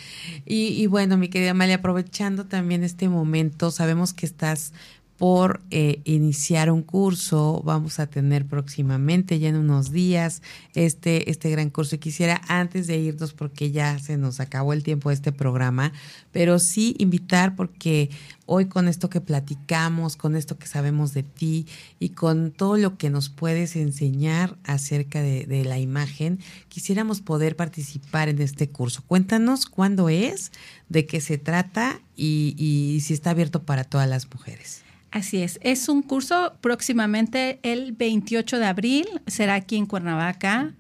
Y, 0.47 0.69
y 0.81 0.87
bueno, 0.87 1.17
mi 1.17 1.29
querida 1.29 1.51
Amalia, 1.51 1.77
aprovechando 1.77 2.47
también 2.47 2.85
este 2.85 3.09
momento, 3.09 3.71
sabemos 3.71 4.15
que 4.15 4.27
estás 4.27 4.73
por 5.17 5.61
eh, 5.71 6.01
iniciar 6.05 6.71
un 6.71 6.83
curso. 6.83 7.63
Vamos 7.65 8.01
a 8.01 8.07
tener 8.07 8.47
próximamente, 8.47 9.39
ya 9.39 9.49
en 9.49 9.57
unos 9.57 9.93
días, 9.93 10.43
este, 10.75 11.31
este 11.31 11.51
gran 11.51 11.71
curso. 11.71 11.95
Y 11.97 11.99
quisiera, 11.99 12.41
antes 12.49 12.87
de 12.87 12.99
irnos, 12.99 13.33
porque 13.33 13.71
ya 13.71 13.99
se 13.99 14.17
nos 14.17 14.41
acabó 14.41 14.73
el 14.73 14.83
tiempo 14.83 15.11
de 15.11 15.15
este 15.15 15.33
programa, 15.33 15.93
pero 16.33 16.59
sí 16.59 16.97
invitar 16.99 17.55
porque 17.55 18.11
hoy 18.47 18.67
con 18.67 18.89
esto 18.89 19.09
que 19.09 19.21
platicamos, 19.21 20.17
con 20.17 20.37
esto 20.37 20.59
que 20.59 20.67
sabemos 20.67 21.15
de 21.15 21.23
ti 21.23 21.67
y 22.01 22.11
con 22.11 22.51
todo 22.51 22.77
lo 22.77 22.99
que 22.99 23.09
nos 23.09 23.29
puedes 23.29 23.77
enseñar 23.77 24.57
acerca 24.65 25.23
de, 25.23 25.65
la 25.65 25.79
imagen, 25.79 26.41
quisiéramos 26.69 27.21
poder 27.21 27.57
participar 27.57 28.29
en 28.29 28.43
este 28.43 28.69
curso. 28.69 29.03
Cuéntanos 29.07 29.67
cuándo 29.67 30.09
es, 30.09 30.51
de 30.89 31.07
qué 31.07 31.21
se 31.21 31.39
trata 31.39 32.01
y 32.17 33.01
si 33.03 33.15
está 33.15 33.31
abierto 33.31 33.63
para 33.63 33.85
todas 33.85 34.09
las 34.09 34.29
mujeres. 34.31 34.84
Así 35.15 35.41
es, 35.41 35.61
es 35.63 35.89
un 35.89 36.03
curso 36.03 36.55
próximamente 36.61 37.61
el 37.63 37.93
28 37.93 38.59
de 38.59 38.67
abril, 38.67 39.07
será 39.29 39.55
aquí 39.55 39.77
en 39.77 39.87
Cuernavaca 39.87 40.75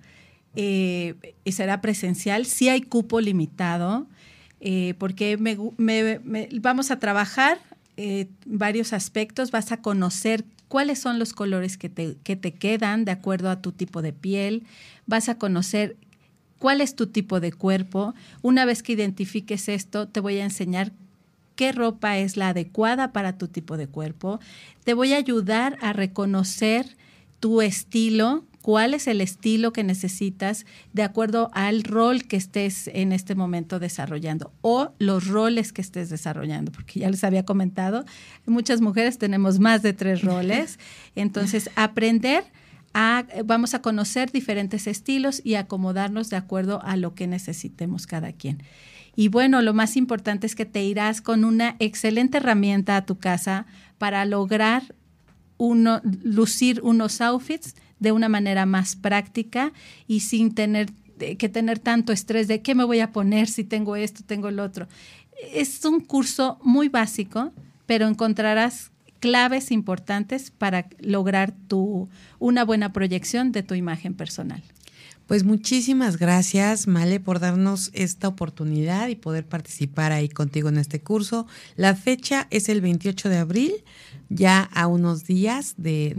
eh, 0.56 1.14
y 1.44 1.52
será 1.52 1.80
presencial. 1.80 2.44
Sí 2.44 2.68
hay 2.68 2.82
cupo 2.82 3.20
limitado 3.20 4.08
eh, 4.60 4.94
porque 4.98 5.36
me, 5.36 6.20
vamos 6.60 6.90
a 6.90 6.98
trabajar 6.98 7.60
eh, 7.96 8.26
varios 8.44 8.92
aspectos, 8.92 9.52
vas 9.52 9.70
a 9.70 9.80
conocer 9.82 10.44
cuáles 10.66 10.98
son 10.98 11.20
los 11.20 11.32
colores 11.32 11.78
que 11.78 11.88
te, 11.88 12.16
que 12.24 12.34
te 12.34 12.54
quedan 12.54 13.04
de 13.04 13.12
acuerdo 13.12 13.50
a 13.50 13.62
tu 13.62 13.70
tipo 13.70 14.02
de 14.02 14.12
piel, 14.12 14.64
vas 15.06 15.28
a 15.28 15.38
conocer 15.38 15.96
cuál 16.58 16.80
es 16.80 16.96
tu 16.96 17.06
tipo 17.06 17.38
de 17.38 17.52
cuerpo. 17.52 18.16
Una 18.42 18.64
vez 18.64 18.82
que 18.82 18.94
identifiques 18.94 19.68
esto, 19.68 20.08
te 20.08 20.18
voy 20.18 20.38
a 20.38 20.44
enseñar 20.44 20.90
qué 21.56 21.72
ropa 21.72 22.18
es 22.18 22.36
la 22.36 22.48
adecuada 22.48 23.12
para 23.12 23.38
tu 23.38 23.48
tipo 23.48 23.76
de 23.76 23.86
cuerpo. 23.86 24.40
Te 24.84 24.94
voy 24.94 25.12
a 25.12 25.18
ayudar 25.18 25.78
a 25.80 25.92
reconocer 25.92 26.96
tu 27.40 27.60
estilo, 27.60 28.44
cuál 28.62 28.94
es 28.94 29.06
el 29.06 29.20
estilo 29.20 29.74
que 29.74 29.84
necesitas 29.84 30.64
de 30.94 31.02
acuerdo 31.02 31.50
al 31.52 31.84
rol 31.84 32.22
que 32.22 32.36
estés 32.36 32.88
en 32.88 33.12
este 33.12 33.34
momento 33.34 33.78
desarrollando 33.78 34.52
o 34.62 34.92
los 34.98 35.26
roles 35.26 35.72
que 35.74 35.82
estés 35.82 36.08
desarrollando, 36.08 36.72
porque 36.72 37.00
ya 37.00 37.10
les 37.10 37.22
había 37.24 37.44
comentado, 37.44 38.06
muchas 38.46 38.80
mujeres 38.80 39.18
tenemos 39.18 39.58
más 39.58 39.82
de 39.82 39.92
tres 39.92 40.22
roles, 40.24 40.78
entonces 41.14 41.68
aprender 41.76 42.44
a, 42.94 43.26
vamos 43.44 43.74
a 43.74 43.82
conocer 43.82 44.32
diferentes 44.32 44.86
estilos 44.86 45.42
y 45.44 45.56
acomodarnos 45.56 46.30
de 46.30 46.36
acuerdo 46.36 46.80
a 46.84 46.96
lo 46.96 47.14
que 47.14 47.26
necesitemos 47.26 48.06
cada 48.06 48.32
quien. 48.32 48.62
Y 49.16 49.28
bueno, 49.28 49.62
lo 49.62 49.74
más 49.74 49.96
importante 49.96 50.46
es 50.46 50.54
que 50.54 50.66
te 50.66 50.82
irás 50.84 51.20
con 51.20 51.44
una 51.44 51.76
excelente 51.78 52.38
herramienta 52.38 52.96
a 52.96 53.06
tu 53.06 53.18
casa 53.18 53.66
para 53.98 54.24
lograr 54.24 54.94
uno, 55.56 56.00
lucir 56.22 56.80
unos 56.82 57.20
outfits 57.20 57.76
de 58.00 58.12
una 58.12 58.28
manera 58.28 58.66
más 58.66 58.96
práctica 58.96 59.72
y 60.06 60.20
sin 60.20 60.54
tener 60.54 60.90
que 61.38 61.48
tener 61.48 61.78
tanto 61.78 62.12
estrés 62.12 62.48
de 62.48 62.60
qué 62.60 62.74
me 62.74 62.84
voy 62.84 62.98
a 62.98 63.12
poner 63.12 63.48
si 63.48 63.62
tengo 63.62 63.94
esto, 63.96 64.22
tengo 64.26 64.48
el 64.48 64.58
otro. 64.58 64.88
Es 65.52 65.84
un 65.84 66.00
curso 66.00 66.58
muy 66.62 66.88
básico, 66.88 67.52
pero 67.86 68.08
encontrarás 68.08 68.90
claves 69.20 69.70
importantes 69.70 70.50
para 70.50 70.86
lograr 70.98 71.54
tu, 71.68 72.08
una 72.38 72.64
buena 72.64 72.92
proyección 72.92 73.52
de 73.52 73.62
tu 73.62 73.74
imagen 73.74 74.14
personal. 74.14 74.62
Pues 75.26 75.42
muchísimas 75.42 76.18
gracias, 76.18 76.86
Male, 76.86 77.18
por 77.18 77.40
darnos 77.40 77.90
esta 77.94 78.28
oportunidad 78.28 79.08
y 79.08 79.14
poder 79.14 79.46
participar 79.46 80.12
ahí 80.12 80.28
contigo 80.28 80.68
en 80.68 80.76
este 80.76 81.00
curso. 81.00 81.46
La 81.76 81.94
fecha 81.94 82.46
es 82.50 82.68
el 82.68 82.82
28 82.82 83.30
de 83.30 83.38
abril, 83.38 83.72
ya 84.28 84.68
a 84.74 84.86
unos 84.86 85.24
días 85.24 85.74
de, 85.78 86.14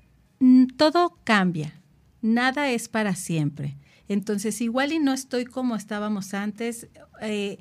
todo 0.77 1.19
cambia, 1.25 1.81
nada 2.21 2.71
es 2.71 2.89
para 2.89 3.15
siempre. 3.15 3.77
Entonces, 4.09 4.61
igual 4.61 4.93
y 4.93 4.99
no 4.99 5.15
estoy 5.15 5.45
como 5.45 5.77
estábamos 5.77 6.35
antes. 6.35 6.89
Eh, 7.23 7.59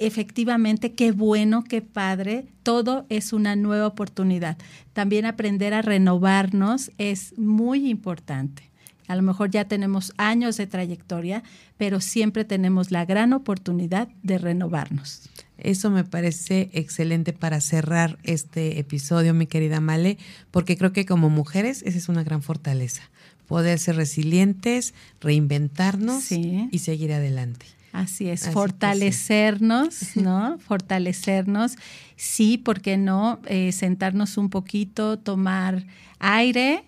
efectivamente, 0.00 0.92
qué 0.92 1.12
bueno, 1.12 1.64
qué 1.64 1.82
padre, 1.82 2.46
todo 2.62 3.06
es 3.08 3.32
una 3.32 3.56
nueva 3.56 3.86
oportunidad. 3.86 4.56
También 4.92 5.26
aprender 5.26 5.74
a 5.74 5.82
renovarnos 5.82 6.90
es 6.98 7.36
muy 7.38 7.88
importante. 7.88 8.68
A 9.08 9.16
lo 9.16 9.22
mejor 9.22 9.50
ya 9.50 9.64
tenemos 9.64 10.12
años 10.18 10.58
de 10.58 10.66
trayectoria, 10.66 11.42
pero 11.78 12.00
siempre 12.00 12.44
tenemos 12.44 12.90
la 12.90 13.06
gran 13.06 13.32
oportunidad 13.32 14.08
de 14.22 14.36
renovarnos. 14.36 15.30
Eso 15.56 15.90
me 15.90 16.04
parece 16.04 16.68
excelente 16.74 17.32
para 17.32 17.60
cerrar 17.62 18.18
este 18.22 18.78
episodio, 18.78 19.32
mi 19.32 19.46
querida 19.46 19.80
Male, 19.80 20.18
porque 20.50 20.76
creo 20.76 20.92
que 20.92 21.06
como 21.06 21.30
mujeres 21.30 21.82
esa 21.86 21.96
es 21.96 22.08
una 22.10 22.22
gran 22.22 22.42
fortaleza, 22.42 23.02
poder 23.46 23.78
ser 23.78 23.96
resilientes, 23.96 24.92
reinventarnos 25.20 26.30
y 26.30 26.78
seguir 26.78 27.14
adelante. 27.14 27.77
Así 27.98 28.28
es, 28.28 28.48
fortalecernos, 28.50 30.14
¿no? 30.16 30.56
Fortalecernos, 30.60 31.74
sí, 32.14 32.56
¿por 32.56 32.80
qué 32.80 32.96
no? 32.96 33.40
Eh, 33.46 33.72
sentarnos 33.72 34.36
un 34.36 34.50
poquito, 34.50 35.18
tomar 35.18 35.84
aire 36.20 36.84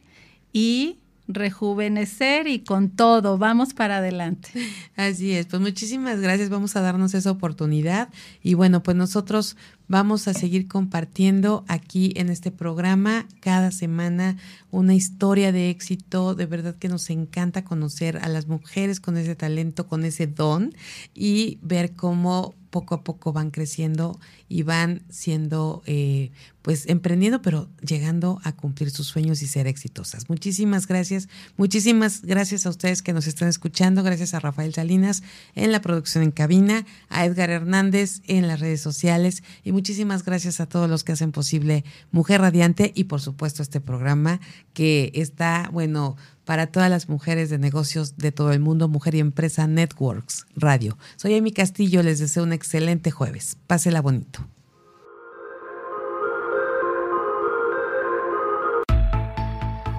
y 0.52 0.99
rejuvenecer 1.34 2.46
y 2.46 2.60
con 2.60 2.90
todo, 2.90 3.38
vamos 3.38 3.74
para 3.74 3.98
adelante. 3.98 4.50
Así 4.96 5.32
es, 5.32 5.46
pues 5.46 5.60
muchísimas 5.62 6.20
gracias, 6.20 6.48
vamos 6.48 6.76
a 6.76 6.80
darnos 6.80 7.14
esa 7.14 7.30
oportunidad 7.30 8.08
y 8.42 8.54
bueno, 8.54 8.82
pues 8.82 8.96
nosotros 8.96 9.56
Vamos 9.90 10.28
a 10.28 10.34
seguir 10.34 10.68
compartiendo 10.68 11.64
aquí 11.66 12.12
en 12.14 12.28
este 12.28 12.52
programa 12.52 13.26
cada 13.40 13.72
semana 13.72 14.36
una 14.70 14.94
historia 14.94 15.50
de 15.50 15.68
éxito. 15.68 16.36
De 16.36 16.46
verdad 16.46 16.76
que 16.76 16.88
nos 16.88 17.10
encanta 17.10 17.64
conocer 17.64 18.18
a 18.18 18.28
las 18.28 18.46
mujeres 18.46 19.00
con 19.00 19.16
ese 19.16 19.34
talento, 19.34 19.88
con 19.88 20.04
ese 20.04 20.28
don 20.28 20.72
y 21.12 21.58
ver 21.62 21.96
cómo 21.96 22.54
poco 22.70 22.94
a 22.94 23.04
poco 23.04 23.32
van 23.32 23.50
creciendo 23.50 24.18
y 24.48 24.62
van 24.62 25.02
siendo, 25.10 25.82
eh, 25.86 26.30
pues, 26.62 26.86
emprendiendo, 26.88 27.42
pero 27.42 27.68
llegando 27.80 28.40
a 28.44 28.52
cumplir 28.52 28.90
sus 28.90 29.06
sueños 29.06 29.42
y 29.42 29.46
ser 29.46 29.66
exitosas. 29.66 30.28
Muchísimas 30.28 30.86
gracias, 30.86 31.28
muchísimas 31.56 32.22
gracias 32.22 32.66
a 32.66 32.70
ustedes 32.70 33.02
que 33.02 33.12
nos 33.12 33.26
están 33.26 33.48
escuchando, 33.48 34.02
gracias 34.02 34.34
a 34.34 34.40
Rafael 34.40 34.72
Salinas 34.72 35.22
en 35.54 35.72
la 35.72 35.80
producción 35.80 36.24
en 36.24 36.30
cabina, 36.30 36.86
a 37.08 37.24
Edgar 37.24 37.50
Hernández 37.50 38.22
en 38.26 38.48
las 38.48 38.60
redes 38.60 38.80
sociales 38.80 39.42
y 39.64 39.72
muchísimas 39.72 40.24
gracias 40.24 40.60
a 40.60 40.66
todos 40.66 40.88
los 40.88 41.04
que 41.04 41.12
hacen 41.12 41.32
posible 41.32 41.84
Mujer 42.12 42.40
Radiante 42.40 42.92
y 42.94 43.04
por 43.04 43.20
supuesto 43.20 43.62
este 43.62 43.80
programa 43.80 44.40
que 44.72 45.10
está, 45.14 45.68
bueno, 45.72 46.16
para 46.50 46.66
todas 46.66 46.90
las 46.90 47.08
mujeres 47.08 47.48
de 47.48 47.58
negocios 47.58 48.16
de 48.16 48.32
todo 48.32 48.50
el 48.50 48.58
mundo, 48.58 48.88
Mujer 48.88 49.14
y 49.14 49.20
Empresa 49.20 49.68
Networks 49.68 50.46
Radio. 50.56 50.98
Soy 51.14 51.36
Amy 51.36 51.52
Castillo, 51.52 52.02
les 52.02 52.18
deseo 52.18 52.42
un 52.42 52.52
excelente 52.52 53.12
jueves. 53.12 53.56
Pásela 53.68 54.02
bonito. 54.02 54.44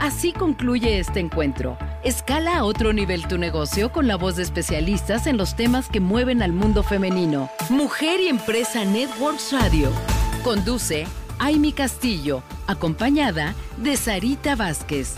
Así 0.01 0.33
concluye 0.33 0.99
este 0.99 1.21
encuentro. 1.21 1.77
Escala 2.03 2.57
a 2.57 2.65
otro 2.65 2.91
nivel 2.91 3.29
tu 3.29 3.37
negocio 3.37 3.93
con 3.93 4.09
la 4.09 4.17
voz 4.17 4.35
de 4.35 4.43
especialistas 4.43 5.27
en 5.27 5.37
los 5.37 5.55
temas 5.55 5.87
que 5.87 6.01
mueven 6.01 6.41
al 6.41 6.51
mundo 6.51 6.83
femenino. 6.83 7.49
Mujer 7.69 8.19
y 8.19 8.27
Empresa 8.27 8.83
Networks 8.83 9.53
Radio. 9.53 9.89
Conduce 10.43 11.07
Amy 11.39 11.71
Castillo, 11.71 12.43
acompañada 12.67 13.55
de 13.77 13.95
Sarita 13.95 14.57
Vázquez. 14.57 15.15